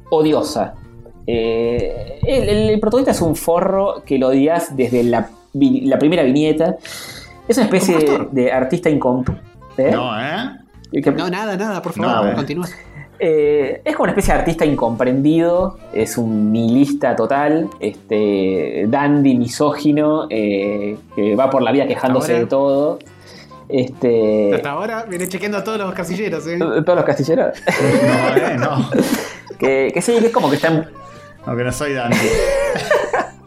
[0.10, 0.74] odiosa.
[1.26, 6.00] Eh, el, el- el protagonista es un forro que lo odias desde la, vi- la
[6.00, 6.78] primera viñeta.
[7.48, 7.98] Es una especie
[8.32, 9.36] de, artista incómodo.
[9.78, 9.92] ¿eh?
[9.92, 11.02] No, ¿eh?
[11.04, 12.36] Que- No, nada, nada, por favor, No, bueno.
[12.38, 12.68] continúa.
[13.20, 20.28] Eh, es como una especie de artista incomprendido, es un nihilista total, este, dandy, misógino,
[20.30, 22.40] eh, que va por la vida quejándose Ahora.
[22.44, 23.00] de todo.
[23.70, 26.58] Este, Hasta ahora viene chequeando a todos los casilleros, ¿eh?
[26.58, 27.58] todos los castilleros.
[27.68, 28.58] No, ¿eh?
[28.58, 28.90] No.
[29.60, 30.86] que, que sí, que es como que está, en-
[31.46, 32.18] Aunque no soy Dante.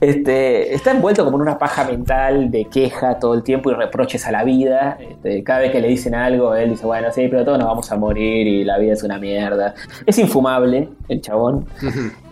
[0.00, 4.26] este, está envuelto como en una paja mental de queja todo el tiempo y reproches
[4.26, 4.96] a la vida.
[5.00, 7.90] Este, cada vez que le dicen algo, él dice, bueno, sí, pero todos nos vamos
[7.90, 9.74] a morir y la vida es una mierda.
[10.06, 11.66] Es infumable el chabón.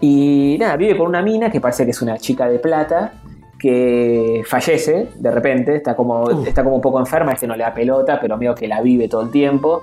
[0.01, 3.13] Y nada, vive con una mina que parece que es una chica de plata
[3.59, 6.45] que fallece de repente, está como, Uh.
[6.47, 9.09] está como un poco enferma, este no le da pelota, pero medio que la vive
[9.09, 9.83] todo el tiempo.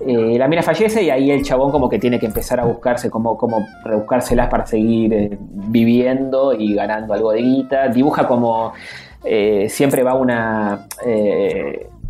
[0.00, 3.10] Eh, la mina fallece y ahí el chabón como que tiene que empezar a buscarse
[3.10, 7.88] como, como rebuscárselas para seguir eh, viviendo y ganando algo de guita.
[7.88, 8.72] Dibuja como
[9.24, 10.86] eh, siempre va a una,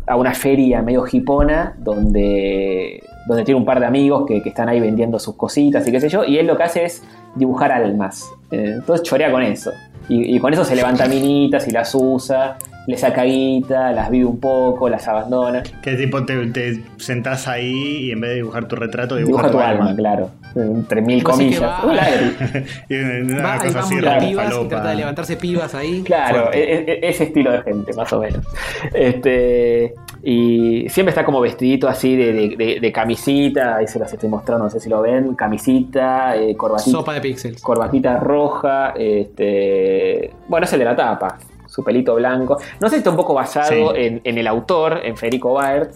[0.07, 4.67] a una feria medio hipona donde, donde tiene un par de amigos que, que están
[4.67, 6.25] ahí vendiendo sus cositas y qué sé yo.
[6.25, 7.03] Y él lo que hace es
[7.35, 8.27] dibujar almas.
[8.49, 9.71] Entonces chorea con eso.
[10.07, 12.57] Y, con eso se levanta minitas y las usa,
[12.87, 15.63] le saca guita, las vive un poco, las abandona.
[15.81, 19.51] Que tipo te, te sentás ahí y en vez de dibujar tu retrato, Dibuja dibujas
[19.51, 20.29] tu alma, claro.
[20.55, 21.61] Entre mil comillas.
[21.61, 22.27] va- Claro,
[22.89, 26.01] y una Va y cosa así, pibas y trata de levantarse pibas ahí.
[26.03, 28.45] Claro, e- e- ese estilo de gente, más o menos.
[28.93, 29.93] Este,
[30.23, 34.29] y siempre está como vestidito así de, de- de- de camisita, ahí se los estoy
[34.29, 37.61] mostrando, no sé si lo ven, camisita, eh, corbatita, Sopa de píxeles.
[37.61, 41.37] corbatita roja, este, bueno, es el de la tapa,
[41.75, 42.57] su pelito blanco.
[42.79, 44.01] No sé está un poco basado Sí.
[44.01, 45.93] en, en el autor, en Federico Baert,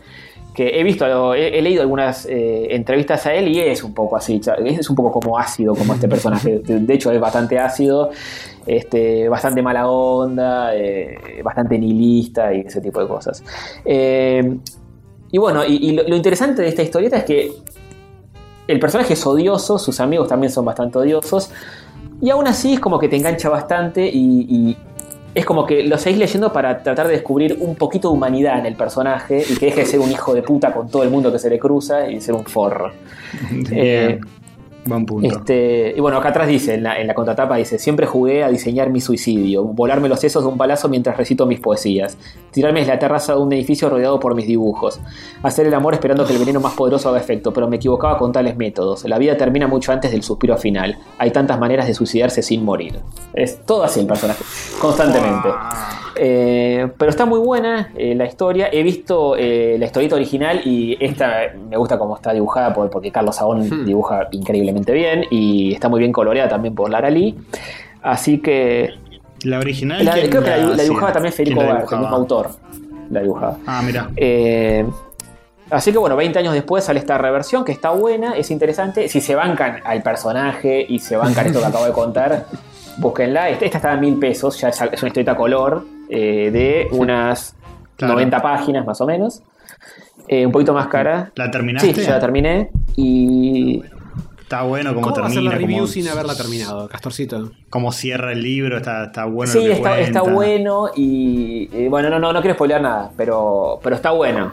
[0.54, 4.18] que he visto, he, he leído algunas eh, entrevistas a él y es un poco
[4.18, 6.60] así, es un poco como ácido como este personaje.
[6.66, 8.10] De de hecho, es bastante ácido,
[8.66, 13.42] este, bastante mala onda, eh, bastante nihilista y ese tipo de cosas.
[13.86, 14.58] Eh,
[15.32, 17.52] y bueno, y, y lo, lo interesante de esta historieta es que
[18.68, 21.52] el personaje es odioso, sus amigos también son bastante odiosos,
[22.22, 24.78] y aún así es como que te engancha bastante y, y
[25.36, 28.66] es como que lo seguís leyendo para tratar de descubrir un poquito de humanidad en
[28.66, 31.32] el personaje y que deje de ser un hijo de puta con todo el mundo
[31.32, 32.92] que se le cruza y ser un forro.
[33.72, 34.20] Eh.
[34.90, 35.28] Buen punto.
[35.28, 38.50] Este, y bueno, acá atrás dice, en la, en la contratapa dice, siempre jugué a
[38.50, 42.18] diseñar mi suicidio, volarme los sesos de un palazo mientras recito mis poesías,
[42.52, 45.00] tirarme desde la terraza de un edificio rodeado por mis dibujos,
[45.44, 48.32] hacer el amor esperando que el veneno más poderoso haga efecto, pero me equivocaba con
[48.32, 49.06] tales métodos.
[49.06, 50.98] La vida termina mucho antes del suspiro final.
[51.20, 53.00] Hay tantas maneras de suicidarse sin morir.
[53.34, 54.44] Es todo así el personaje,
[54.82, 55.50] constantemente.
[56.22, 58.68] Eh, pero está muy buena eh, la historia.
[58.72, 63.12] He visto eh, la historieta original y esta me gusta cómo está dibujada por- porque
[63.12, 63.86] Carlos Saón Hmm.
[63.86, 67.36] dibuja increíblemente bien y está muy bien coloreada también por Lara Lee.
[68.02, 68.90] Así que
[69.44, 70.04] La original.
[70.04, 72.50] la- ¿quién creo que la, dibujaba también ¿Quién Federico Bart, el mismo autor.
[73.12, 73.58] La dibujaba.
[73.66, 74.10] Ah, mira.
[74.16, 74.86] Eh,
[75.70, 79.08] así que bueno, 20 años después sale esta reversión que está buena, es interesante.
[79.10, 82.46] Si se bancan al personaje y se bancan esto que acabo de contar,
[82.98, 83.50] búsquenla.
[83.50, 87.56] Esta, esta está a mil pesos, ya es, es una historieta color eh, de unas
[87.96, 88.14] Claro.
[88.14, 89.42] 90 páginas más o menos.
[90.30, 91.32] Eh, un poquito más cara.
[91.36, 91.94] ¿La terminaste?
[91.94, 92.70] Sí, ya la terminé.
[92.96, 93.82] Y
[94.50, 97.52] Está bueno cómo, ¿Cómo va a termina, la review cómo, sin haberla terminado, Castorcito?
[97.70, 99.54] cómo cierra el libro, está, está bueno.
[99.54, 100.90] sí, lo que está, está bueno.
[100.96, 104.52] Y, y bueno, no, no, no quiero spoilear nada, pero, pero está bueno.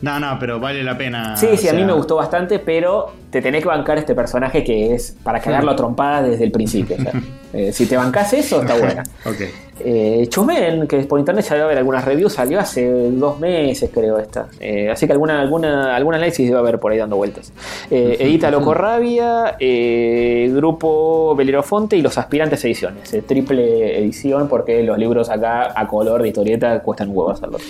[0.00, 1.36] No, no, pero vale la pena.
[1.36, 4.94] Sí, sí, a mí me gustó bastante, pero te tenés que bancar este personaje que
[4.94, 6.96] es para cagarlo a trompada desde el principio.
[6.98, 7.12] o sea,
[7.52, 9.02] eh, si te bancás eso, está buena.
[9.26, 9.40] Ok.
[9.80, 14.18] Eh, Chumen, que por internet ya debe haber algunas reviews, salió hace dos meses, creo,
[14.18, 14.46] esta.
[14.60, 17.52] Eh, así que alguna, alguna, algún análisis debe haber por ahí dando vueltas.
[17.90, 23.12] Eh, edita Loco Rabia, eh, Grupo Belerofonte y Los Aspirantes Ediciones.
[23.14, 27.62] eh, triple edición, porque los libros acá a color de historieta cuestan huevos hacerlos.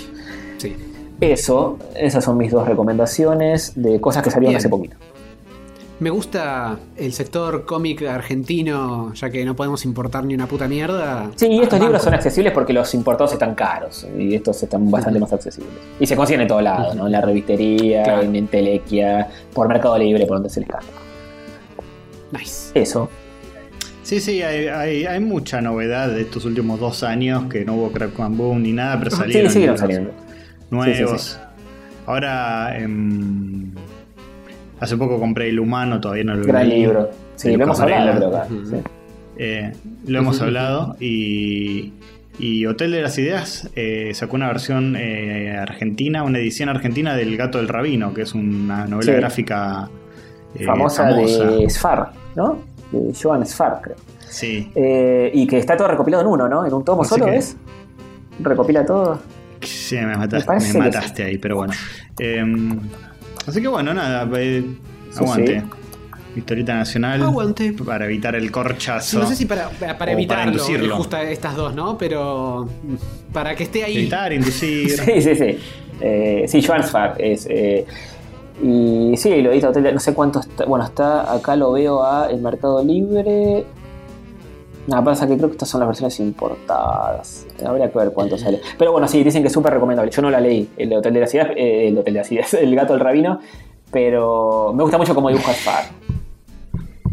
[0.59, 0.75] Sí.
[1.20, 4.59] Eso, esas son mis dos recomendaciones de cosas que salieron Bien.
[4.59, 4.97] hace poquito.
[6.01, 11.28] Me gusta el sector cómic argentino, ya que no podemos importar ni una puta mierda.
[11.35, 15.19] Sí, y estos libros son accesibles porque los importados están caros y estos están bastante
[15.19, 15.73] más accesibles.
[15.99, 17.07] Y se consiguen en todos lados, ¿no?
[17.07, 18.23] En la revistería, Claro.
[18.23, 20.86] en Entelequia, por Mercado Libre, por donde se les canta.
[22.31, 22.70] Nice.
[22.74, 23.09] Eso.
[24.05, 27.90] Sí, sí, hay, hay, hay mucha novedad de estos últimos dos años que no hubo
[27.90, 30.28] Crack Boom ni nada, pero Sí, salieron siguieron libros saliendo.
[30.70, 31.23] Nuevos.
[31.23, 31.39] Sí, sí,
[32.07, 33.70] Ahora, em,
[34.81, 36.81] hace poco compré El Humano, todavía no lo Gran leí.
[36.82, 37.11] libro.
[37.36, 38.47] Sí, lo hemos hablado, creo acá.
[39.36, 39.73] Eh,
[40.07, 41.93] lo hemos hablado y
[42.40, 47.36] Y Hotel de las Ideas eh, sacó una versión eh, argentina, una edición argentina del
[47.36, 49.19] Gato del Rabino, que es una novela Sí.
[49.19, 49.89] gráfica
[50.55, 52.59] eh, famosa, de Sfar, ¿no?
[52.93, 53.97] De Joan Sfar, creo.
[54.28, 54.70] Sí.
[54.77, 56.65] Eh, y que está todo recopilado en uno, ¿no?
[56.65, 57.57] En un tomo Así solo, que- ¿es?
[58.40, 59.19] Recopila todo.
[59.89, 61.73] Sí, me mataste, Me mataste ahí, pero bueno.
[62.19, 62.44] Eh,
[63.47, 64.65] así que bueno, nada, eh,
[65.16, 65.60] aguante.
[65.60, 65.66] sí.
[66.36, 67.23] Historieta nacional.
[67.23, 67.73] Aguante.
[67.73, 69.19] Para evitar el corchazo.
[69.19, 70.94] No sé si para, para para evitarlo, inducirlo.
[70.94, 71.98] eh, justo estas dos, ¿no?
[71.98, 72.69] Pero
[73.32, 73.97] para que esté ahí.
[73.97, 74.90] Evitar, inducir.
[75.05, 75.59] Sí, sí, sí.
[76.01, 77.47] Eh, sí, Joan Sfar es.
[77.51, 77.85] eh,
[78.62, 80.65] y sí, lo edita Hotel, no sé cuánto está.
[80.66, 83.65] Bueno, está acá lo veo a el Mercado Libre.
[84.89, 87.47] Nada, pasa que creo que estas son las versiones importadas.
[87.65, 88.59] Habría que ver cuánto sale.
[88.78, 90.10] Pero bueno, sí, dicen que es súper recomendable.
[90.10, 92.55] Yo no la leí, el Hotel de las Ideas, eh, el Hotel de las Ideas,
[92.55, 93.39] el Gato del Rabino.
[93.90, 95.85] Pero me gusta mucho cómo dibuja Sfar.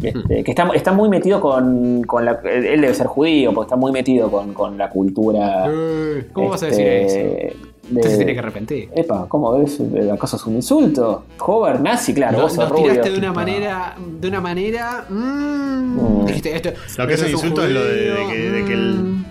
[0.02, 2.40] Este, que está, está muy metido con, con la.
[2.44, 5.66] Él debe ser judío, porque está muy metido con, con la cultura.
[5.68, 7.56] Eh, ¿Cómo vas a decir eso?
[7.94, 8.88] Usted se tiene que arrepentir.
[8.94, 9.80] Epa, ¿cómo ves?
[10.12, 11.24] ¿Acaso es un insulto?
[11.38, 12.90] Hover, nazi, claro, Nos, vos nos rubio.
[12.90, 13.96] tiraste de una manera.
[14.20, 15.04] De una manera.
[15.08, 16.26] mm, Mm.
[16.26, 19.24] dijiste, esto- Lo que es un insulto es lo de, que, de que el- mm.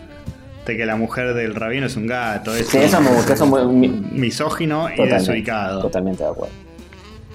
[0.66, 2.56] de que la mujer del rabino es un gato.
[2.56, 5.82] Eso, Sí, eso me gusta, eso muy, mi- misógino y desubicado.
[5.82, 6.54] Totalmente de acuerdo.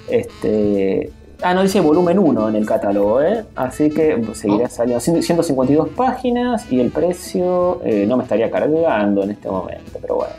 [0.08, 1.10] Este.
[1.42, 3.44] Ah, no dice volumen 1 en el catálogo, ¿eh?
[3.56, 4.68] Así que seguirá Oh.
[4.68, 9.98] saliendo 100 152 páginas y el precio eh, no me estaría cargando en este momento,
[10.02, 10.32] pero bueno,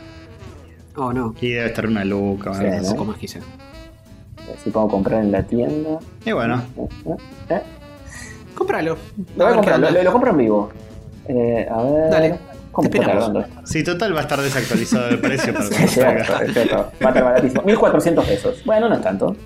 [0.96, 1.34] Oh, no.
[1.40, 2.52] Y debe estar una luca.
[2.54, 2.90] Sí, ¿no?
[2.90, 3.40] Poco más quise.
[4.62, 5.98] si puedo comprar en la tienda.
[6.24, 7.16] Y bueno, Eh, eh,
[7.50, 7.62] eh.
[8.54, 8.96] Cómpralo.
[9.36, 10.70] Lo voy a ver lo, lo- compro en vivo.
[11.28, 12.10] Eh, a ver.
[12.10, 12.38] Dale,
[12.72, 13.44] ¿Cómo te esperamos.
[13.64, 16.32] sí, total va a estar desactualizado el precio para Sí, es cierto.
[16.32, 17.62] Va a estar baratísimo.
[17.62, 18.62] 1400 pesos.
[18.64, 19.36] Bueno, no es tanto.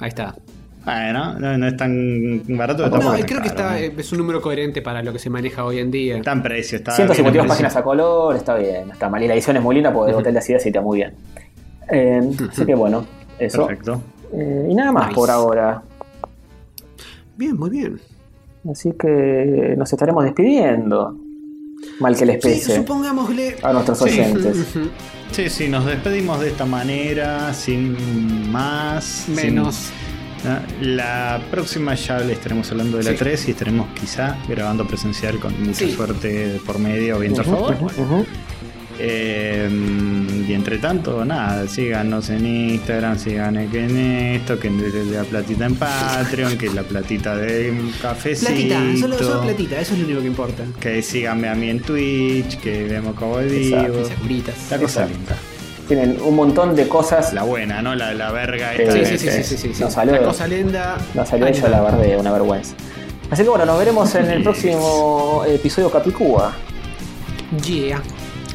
[0.00, 0.34] Ahí está.
[0.84, 3.76] Bueno, no, no es tan barato, No, creo que está, ¿no?
[3.76, 6.18] es un número coherente para lo que se maneja hoy en día.
[6.18, 7.80] Está en precio, está 152 bien en páginas precio.
[7.80, 9.22] a color, está bien, no está mal.
[9.22, 10.20] Y la edición es muy linda porque el Ujú.
[10.20, 11.14] Hotel de Ciudad se está muy bien.
[11.90, 12.20] Eh,
[12.50, 13.06] Así que bueno,
[13.38, 13.66] eso.
[13.66, 14.02] Perfecto.
[14.34, 15.14] Eh, y nada más Nice.
[15.14, 15.82] por ahora.
[17.36, 18.00] Bien, muy bien.
[18.70, 21.16] Así que nos estaremos despidiendo.
[22.00, 23.56] Mal que les Sí, pese supongámosle.
[23.62, 24.04] a nuestros Sí.
[24.20, 24.66] oyentes.
[25.32, 29.26] Sí, sí, nos despedimos de esta manera, sin más.
[29.28, 29.90] Menos.
[29.90, 30.03] ¿no?
[30.80, 33.16] La próxima ya le estaremos hablando de la Sí.
[33.18, 35.92] 3 y estaremos quizá grabando presencial con mucha Sí.
[35.92, 37.74] suerte por medio, viento a favor.
[37.74, 38.26] Ujú, ujú.
[38.96, 39.68] Eh,
[40.48, 43.96] y entre tanto, nada, síganos en Instagram, sigan en
[44.36, 48.52] esto, que la platita en Patreon, que la platita de cafecito.
[48.52, 50.62] Platita, solo, solo platita, eso es lo único que importa.
[50.78, 54.06] Que síganme a mí en Twitch, que vemos cómo Exacto, vivo.
[54.06, 54.54] Esas curitas.
[54.70, 55.36] La cosa linda.
[55.88, 57.32] Tienen un montón de cosas.
[57.34, 57.94] La buena, ¿no?
[57.94, 58.92] La, la verga Sí, esta.
[58.92, 59.82] Sí, de- sí, sí, sí, sí, sí, sí.
[59.82, 60.96] Nos salió- La cosa lenta.
[61.14, 61.68] No salió está.
[61.68, 62.74] la verdad, una vergüenza.
[63.30, 66.52] Así que bueno, nos veremos en el próximo episodio Capicúa.
[67.66, 68.02] Yeah.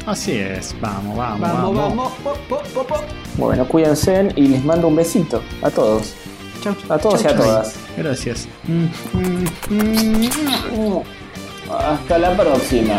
[0.06, 1.96] Así es, vamos, vamos, Vamos, vamos.
[1.96, 2.12] vamos.
[2.24, 2.96] Po, po, po, po.
[3.36, 6.14] Bueno, cuídense y les mando un besito a todos.
[6.62, 7.44] Chau, A todos chau, y a chau.
[7.46, 7.74] todas.
[7.96, 8.48] Gracias.
[11.70, 12.98] Hasta la próxima.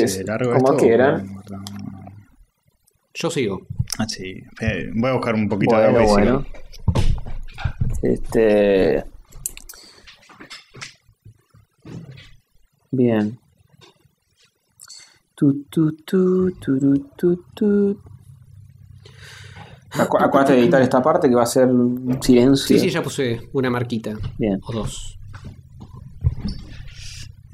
[0.00, 1.42] Sí, ¿Se largo como quieran.
[3.14, 3.66] Yo sigo.
[3.98, 4.42] Ah, sí.
[4.94, 6.44] Voy a buscar un poquito de agua bueno.
[8.02, 9.04] Este.
[12.90, 13.38] Bien.
[15.34, 18.00] Tu, tu, tu, tu.
[19.94, 22.78] Acu- Acuérdate de editar esta parte que va a ser un silencio.
[22.78, 24.14] Sí, sí, ya puse una marquita.
[24.38, 24.58] Bien.
[24.64, 25.18] O dos.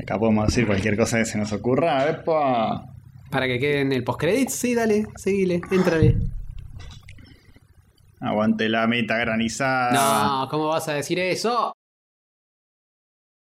[0.08, 2.08] Acá podemos decir cualquier cosa que se nos ocurra.
[2.08, 2.82] ¡Epa!
[3.28, 6.16] Para que quede en el postcredit, sí, dale, seguile, entrale.
[8.18, 9.92] Aguante la meta granizada.
[9.92, 11.74] No, ¿cómo vas a decir eso?